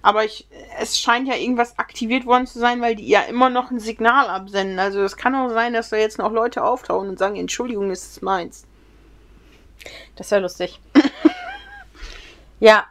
Aber 0.07 0.23
ich, 0.23 0.47
es 0.79 0.97
scheint 0.97 1.27
ja 1.27 1.35
irgendwas 1.35 1.77
aktiviert 1.77 2.25
worden 2.25 2.47
zu 2.47 2.59
sein, 2.59 2.79
weil 2.79 2.95
die 2.95 3.09
ja 3.09 3.23
immer 3.23 3.49
noch 3.49 3.71
ein 3.71 3.79
Signal 3.81 4.29
absenden. 4.29 4.79
Also 4.79 5.01
es 5.01 5.17
kann 5.17 5.35
auch 5.35 5.49
sein, 5.49 5.73
dass 5.73 5.89
da 5.89 5.97
jetzt 5.97 6.17
noch 6.17 6.31
Leute 6.31 6.63
auftauchen 6.63 7.09
und 7.09 7.19
sagen, 7.19 7.35
Entschuldigung, 7.35 7.89
das 7.89 8.05
ist 8.05 8.23
meins. 8.23 8.65
Das 10.15 10.31
wäre 10.31 10.39
lustig. 10.39 10.79
ja. 12.61 12.85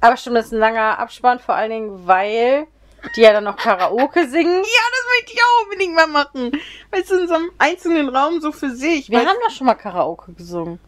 Aber 0.00 0.16
stimmt, 0.16 0.38
das 0.38 0.46
ist 0.46 0.52
ein 0.52 0.60
langer 0.60 0.98
Abspann, 0.98 1.40
vor 1.40 1.56
allen 1.56 1.70
Dingen, 1.70 2.06
weil 2.06 2.68
die 3.16 3.20
ja 3.20 3.34
dann 3.34 3.44
noch 3.44 3.56
Karaoke 3.56 4.26
singen. 4.26 4.64
Ja, 4.64 4.82
das 4.92 5.04
möchte 5.18 5.34
ich 5.34 5.40
auch 5.42 5.64
unbedingt 5.64 5.94
mal 5.94 6.06
machen. 6.06 6.58
Weißt 6.90 7.10
du, 7.10 7.20
in 7.20 7.28
so 7.28 7.34
einem 7.34 7.50
einzelnen 7.58 8.08
Raum 8.08 8.40
so 8.40 8.50
für 8.50 8.70
sich. 8.70 9.10
Wir 9.10 9.18
haben 9.18 9.36
doch 9.46 9.54
schon 9.54 9.66
mal 9.66 9.74
Karaoke 9.74 10.32
gesungen. 10.32 10.80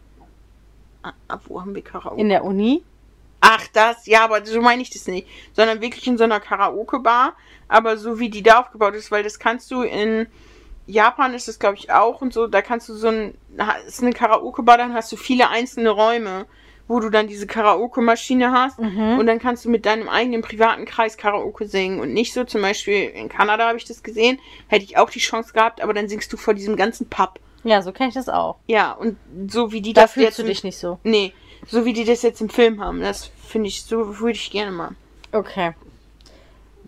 Ah, 1.03 1.13
ah, 1.27 1.37
wo 1.45 1.61
haben 1.61 1.75
wir 1.75 1.83
Karaoke? 1.83 2.19
In 2.19 2.29
der 2.29 2.43
Uni. 2.43 2.83
Ach, 3.41 3.65
das, 3.73 4.07
ja, 4.07 4.23
aber 4.23 4.45
so 4.45 4.61
meine 4.61 4.81
ich 4.81 4.89
das 4.89 5.07
nicht. 5.07 5.27
Sondern 5.53 5.81
wirklich 5.81 6.07
in 6.07 6.17
so 6.17 6.23
einer 6.23 6.39
Karaoke-Bar. 6.39 7.35
Aber 7.67 7.97
so 7.97 8.19
wie 8.19 8.29
die 8.29 8.43
da 8.43 8.61
aufgebaut 8.61 8.95
ist, 8.95 9.11
weil 9.11 9.23
das 9.23 9.39
kannst 9.39 9.69
du 9.71 9.81
in 9.81 10.27
Japan 10.87 11.33
ist 11.33 11.49
es, 11.49 11.59
glaube 11.59 11.75
ich, 11.75 11.91
auch 11.91 12.21
und 12.21 12.33
so. 12.33 12.47
Da 12.47 12.61
kannst 12.61 12.87
du 12.89 12.93
so 12.95 13.09
ein, 13.09 13.33
ist 13.85 14.01
eine 14.01 14.13
Karaoke-Bar, 14.13 14.77
dann 14.77 14.93
hast 14.93 15.11
du 15.11 15.17
viele 15.17 15.49
einzelne 15.49 15.89
Räume, 15.89 16.45
wo 16.87 17.01
du 17.01 17.09
dann 17.09 17.27
diese 17.27 17.45
Karaoke-Maschine 17.45 18.51
hast. 18.51 18.79
Mhm. 18.79 19.19
Und 19.19 19.27
dann 19.27 19.39
kannst 19.39 19.65
du 19.65 19.69
mit 19.69 19.85
deinem 19.85 20.07
eigenen 20.07 20.41
privaten 20.41 20.85
Kreis 20.85 21.17
Karaoke 21.17 21.67
singen. 21.67 21.99
Und 21.99 22.13
nicht 22.13 22.33
so, 22.33 22.45
zum 22.45 22.61
Beispiel 22.61 23.09
in 23.09 23.27
Kanada 23.27 23.67
habe 23.67 23.77
ich 23.77 23.85
das 23.85 24.01
gesehen, 24.01 24.39
hätte 24.69 24.85
ich 24.85 24.97
auch 24.97 25.09
die 25.09 25.19
Chance 25.19 25.51
gehabt, 25.51 25.81
aber 25.81 25.93
dann 25.93 26.07
singst 26.07 26.31
du 26.31 26.37
vor 26.37 26.53
diesem 26.53 26.77
ganzen 26.77 27.09
Pub. 27.09 27.39
Ja, 27.65 27.81
so 27.81 27.91
kenne 27.91 28.07
ich 28.09 28.15
das 28.15 28.29
auch. 28.29 28.55
Ja, 28.67 28.93
und 28.93 29.17
so 29.49 29.73
wie 29.73 29.81
die 29.81 29.91
Da 29.91 30.03
das 30.03 30.13
fühlst 30.13 30.29
jetzt. 30.29 30.39
du 30.39 30.43
dich 30.43 30.63
nicht 30.63 30.77
so. 30.77 30.99
Nee, 31.03 31.33
so 31.69 31.85
wie 31.85 31.93
die 31.93 32.05
das 32.05 32.21
jetzt 32.21 32.41
im 32.41 32.49
Film 32.49 32.81
haben. 32.81 33.01
Das 33.01 33.29
finde 33.47 33.67
ich, 33.69 33.83
so 33.83 34.19
würde 34.19 34.37
ich 34.37 34.51
gerne 34.51 34.71
mal. 34.71 34.91
Okay. 35.31 35.73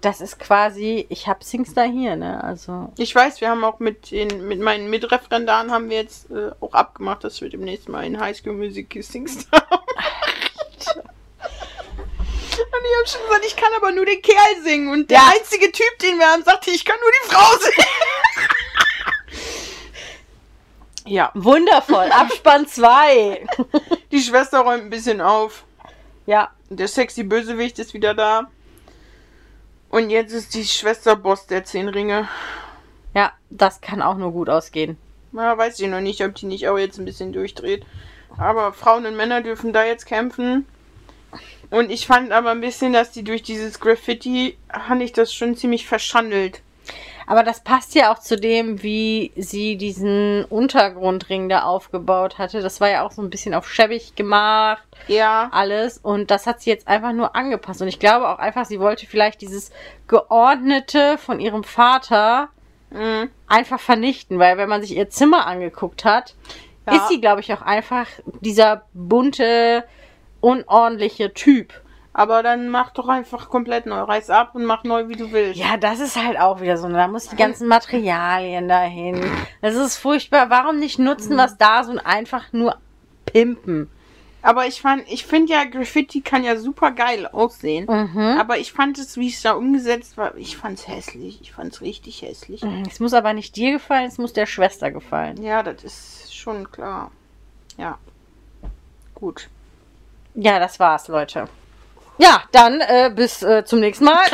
Das 0.01 0.21
ist 0.21 0.39
quasi, 0.39 1.05
ich 1.09 1.27
hab 1.27 1.43
Singstar 1.43 1.85
hier, 1.85 2.15
ne? 2.15 2.41
Also. 2.41 2.93
Ich 2.97 3.13
weiß, 3.13 3.41
wir 3.41 3.49
haben 3.49 3.63
auch 3.65 3.79
mit 3.79 4.11
den, 4.11 4.47
mit 4.47 4.61
meinen 4.61 4.89
Mitreferendaren 4.89 5.71
haben 5.71 5.89
wir 5.89 5.97
jetzt 5.97 6.31
äh, 6.31 6.51
auch 6.61 6.73
abgemacht, 6.73 7.25
dass 7.25 7.41
wir 7.41 7.49
demnächst 7.49 7.89
mal 7.89 8.05
in 8.05 8.17
High 8.19 8.37
School 8.37 8.53
Music 8.53 8.97
Singstar 9.01 9.61
haben. 9.69 9.83
Und 12.71 12.85
ich 12.85 12.97
habe 12.97 13.07
schon 13.07 13.21
gesagt, 13.27 13.45
ich 13.45 13.55
kann 13.55 13.73
aber 13.75 13.91
nur 13.91 14.05
den 14.05 14.21
Kerl 14.21 14.63
singen. 14.63 14.89
Und 14.91 15.09
der 15.09 15.17
Ja. 15.17 15.33
einzige 15.37 15.71
Typ, 15.71 15.99
den 16.01 16.17
wir 16.17 16.27
haben, 16.27 16.43
sagte, 16.43 16.71
ich 16.71 16.85
kann 16.85 16.97
nur 17.01 17.11
die 17.11 17.29
Frau 17.29 17.57
singen. 17.57 17.87
Ja, 21.09 21.31
Wundervoll. 21.33 22.09
Abspann 22.11 22.67
2. 22.67 23.45
die 24.11 24.21
Schwester 24.21 24.59
räumt 24.59 24.83
ein 24.83 24.89
bisschen 24.89 25.21
auf. 25.21 25.63
ja. 26.25 26.49
Der 26.71 26.87
sexy 26.87 27.23
Bösewicht 27.23 27.79
ist 27.79 27.95
wieder 27.95 28.13
da. 28.13 28.47
Und 29.89 30.11
jetzt 30.11 30.33
ist 30.33 30.53
die 30.53 30.65
Schwester 30.65 31.15
Boss 31.15 31.47
der 31.47 31.63
Zehn 31.63 31.89
Ringe. 31.89 32.27
Ja, 33.15 33.33
das 33.49 33.81
kann 33.81 34.03
auch 34.03 34.17
nur 34.17 34.31
gut 34.31 34.49
ausgehen. 34.49 34.95
Na, 35.31 35.57
weiß 35.57 35.79
ich 35.79 35.87
noch 35.87 35.99
nicht, 35.99 36.23
ob 36.23 36.35
die 36.35 36.45
nicht 36.45 36.67
auch 36.67 36.77
jetzt 36.77 36.99
ein 36.99 37.05
bisschen 37.05 37.33
durchdreht. 37.33 37.87
Aber 38.37 38.71
Frauen 38.71 39.07
und 39.07 39.17
Männer 39.17 39.41
dürfen 39.41 39.73
da 39.73 39.83
jetzt 39.83 40.05
kämpfen. 40.05 40.67
Und 41.71 41.89
ich 41.89 42.05
fand 42.05 42.31
aber 42.31 42.51
ein 42.51 42.61
bisschen, 42.61 42.93
dass 42.93 43.11
die 43.11 43.23
durch 43.23 43.41
dieses 43.41 43.79
Graffiti, 43.79 44.57
fand 44.87 45.01
ich 45.01 45.11
das 45.11 45.33
schon 45.33 45.55
ziemlich 45.57 45.87
verschandelt. 45.87 46.61
Aber 47.29 47.43
das 47.43 47.59
passt 47.59 47.93
ja 47.93 48.11
auch 48.11 48.17
zu 48.17 48.37
dem, 48.37 48.81
wie 48.81 49.31
sie 49.35 49.77
diesen 49.77 50.45
Untergrundring 50.45 51.47
da 51.47 51.61
aufgebaut 51.61 52.39
hatte. 52.39 52.59
Das 52.63 52.81
war 52.81 52.89
ja 52.89 53.05
auch 53.05 53.11
so 53.11 53.21
ein 53.21 53.29
bisschen 53.29 53.53
auf 53.53 53.69
schäbig 53.69 54.15
gemacht, 54.15 54.81
Ja, 55.07 55.47
alles. 55.51 55.99
Und 55.99 56.31
das 56.31 56.47
hat 56.47 56.59
sie 56.63 56.71
jetzt 56.71 56.87
einfach 56.87 57.13
nur 57.13 57.35
angepasst. 57.35 57.83
Und 57.83 57.87
ich 57.87 57.99
glaube 57.99 58.27
auch 58.29 58.39
einfach, 58.39 58.65
sie 58.65 58.79
wollte 58.79 59.05
vielleicht 59.05 59.41
dieses 59.41 59.69
Geordnete 60.07 61.19
von 61.19 61.39
ihrem 61.39 61.63
Vater 61.63 62.49
mhm. 62.89 63.29
einfach 63.45 63.79
vernichten. 63.79 64.39
Weil 64.39 64.57
wenn 64.57 64.67
man 64.67 64.81
sich 64.81 64.97
ihr 64.97 65.11
Zimmer 65.11 65.45
angeguckt 65.45 66.05
hat, 66.05 66.33
Ja. 66.87 66.95
ist 66.95 67.09
sie, 67.09 67.21
glaube 67.21 67.41
ich, 67.41 67.53
auch 67.53 67.61
einfach 67.61 68.07
dieser 68.41 68.85
bunte, 68.95 69.83
unordentliche 70.41 71.31
Typ. 71.35 71.73
Aber 72.19 72.43
dann 72.43 72.67
mach 72.67 72.91
doch 72.91 73.07
einfach 73.07 73.47
komplett 73.47 73.85
neu. 73.85 74.01
Reiß 74.01 74.29
ab 74.29 74.53
und 74.53 74.65
mach 74.65 74.83
neu, 74.83 75.07
wie 75.07 75.15
du 75.15 75.31
willst. 75.31 75.57
Ja, 75.57 75.77
das 75.77 76.01
ist 76.01 76.21
halt 76.21 76.37
auch 76.37 76.59
wieder 76.59 76.75
so. 76.75 76.89
Da 76.89 77.07
muss 77.07 77.29
die 77.29 77.37
ganzen 77.37 77.69
Materialien 77.69 78.67
dahin. 78.67 79.23
Das 79.61 79.75
ist 79.75 79.95
furchtbar. 79.95 80.49
Warum 80.49 80.79
nicht 80.79 80.99
nutzen, 80.99 81.37
was 81.37 81.57
da 81.57 81.81
so 81.85 81.93
und 81.93 81.99
einfach 81.99 82.51
nur 82.51 82.75
pimpen? 83.25 83.89
Aber 84.41 84.67
ich 84.67 84.81
fand, 84.81 85.03
ich 85.07 85.25
finde 85.25 85.53
ja, 85.53 85.63
Graffiti 85.63 86.19
kann 86.19 86.43
ja 86.43 86.57
super 86.57 86.91
geil 86.91 87.25
aussehen. 87.25 87.85
Mhm. 87.85 88.37
Aber 88.37 88.57
ich 88.57 88.73
fand 88.73 88.97
es, 88.97 89.15
wie 89.15 89.29
es 89.29 89.41
da 89.41 89.53
umgesetzt 89.53 90.17
war, 90.17 90.35
ich 90.35 90.57
fand 90.57 90.77
es 90.77 90.89
hässlich. 90.89 91.39
Ich 91.41 91.53
fand 91.53 91.71
es 91.71 91.79
richtig 91.79 92.21
hässlich. 92.21 92.61
Es 92.85 92.99
muss 92.99 93.13
aber 93.13 93.31
nicht 93.31 93.55
dir 93.55 93.71
gefallen, 93.71 94.07
es 94.07 94.17
muss 94.17 94.33
der 94.33 94.45
Schwester 94.45 94.91
gefallen. 94.91 95.41
Ja, 95.41 95.63
das 95.63 95.85
ist 95.85 96.35
schon 96.35 96.69
klar. 96.69 97.11
Ja. 97.77 97.97
Gut. 99.15 99.47
Ja, 100.35 100.59
das 100.59 100.81
war's, 100.81 101.07
Leute. 101.07 101.47
Ja, 102.19 102.43
dann 102.51 102.81
äh, 102.81 103.11
bis 103.15 103.41
äh, 103.41 103.63
zum 103.65 103.79
nächsten 103.79 104.03
Mal. 104.03 104.25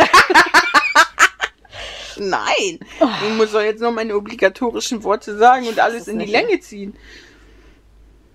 Nein! 2.18 2.80
Ich 3.24 3.34
muss 3.38 3.52
doch 3.52 3.62
jetzt 3.62 3.82
noch 3.82 3.92
meine 3.92 4.16
obligatorischen 4.16 5.04
Worte 5.04 5.38
sagen 5.38 5.68
und 5.68 5.80
alles 5.80 6.08
in 6.08 6.18
die 6.20 6.26
Länge 6.26 6.60
ziehen. 6.60 6.98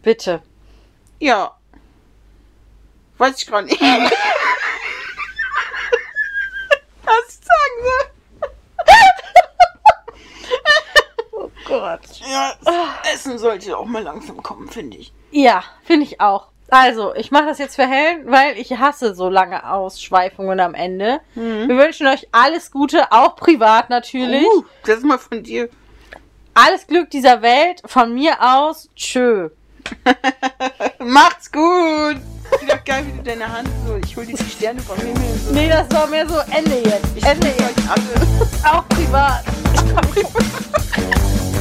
Bitte. 0.02 0.42
Ja. 1.18 1.56
Weiß 3.18 3.42
ich 3.42 3.46
gar 3.46 3.62
nicht. 3.62 3.80
Was 3.80 3.90
ich 7.28 7.34
sagen 7.34 7.76
soll. 7.84 8.10
Gott. 11.64 12.00
Ja, 12.28 12.54
Essen 13.12 13.38
sollte 13.38 13.76
auch 13.76 13.86
mal 13.86 14.02
langsam 14.02 14.42
kommen, 14.42 14.68
finde 14.68 14.96
ich. 14.96 15.12
Ja, 15.30 15.64
finde 15.84 16.04
ich 16.04 16.20
auch. 16.20 16.49
Also, 16.70 17.14
ich 17.14 17.30
mache 17.30 17.46
das 17.46 17.58
jetzt 17.58 17.76
für 17.76 17.86
Helen, 17.86 18.30
weil 18.30 18.56
ich 18.56 18.70
hasse 18.78 19.14
so 19.14 19.28
lange 19.28 19.70
Ausschweifungen 19.70 20.60
am 20.60 20.74
Ende. 20.74 21.20
Wir 21.34 21.76
wünschen 21.76 22.06
euch 22.06 22.28
alles 22.32 22.70
Gute, 22.70 23.10
auch 23.10 23.36
privat 23.36 23.90
natürlich. 23.90 24.44
Uh, 24.44 24.64
das 24.84 24.98
ist 24.98 25.04
mal 25.04 25.18
von 25.18 25.42
dir. 25.42 25.68
Alles 26.54 26.86
Glück 26.86 27.10
dieser 27.10 27.42
Welt. 27.42 27.82
Von 27.86 28.14
mir 28.14 28.36
aus, 28.40 28.88
tschö. 28.94 29.50
Macht's 30.98 31.50
gut. 31.50 32.16
Wieder 32.60 32.78
geil, 32.84 33.04
wie 33.06 33.16
du 33.18 33.22
deine 33.22 33.50
Hand 33.50 33.68
so. 33.86 33.96
Ich 34.04 34.16
hol 34.16 34.26
dir 34.26 34.36
die 34.36 34.50
Sterne 34.50 34.80
vom 34.80 34.96
Himmel. 34.98 35.40
So. 35.46 35.52
Nee, 35.52 35.68
das 35.68 35.90
war 35.92 36.06
mehr 36.06 36.28
so 36.28 36.38
Ende 36.50 36.78
jetzt. 36.78 37.06
Ich 37.14 37.24
Ende 37.24 37.48
jetzt. 37.48 37.78
euch 37.78 37.90
alle. 37.90 38.78
Auch 38.78 38.88
privat. 38.88 39.44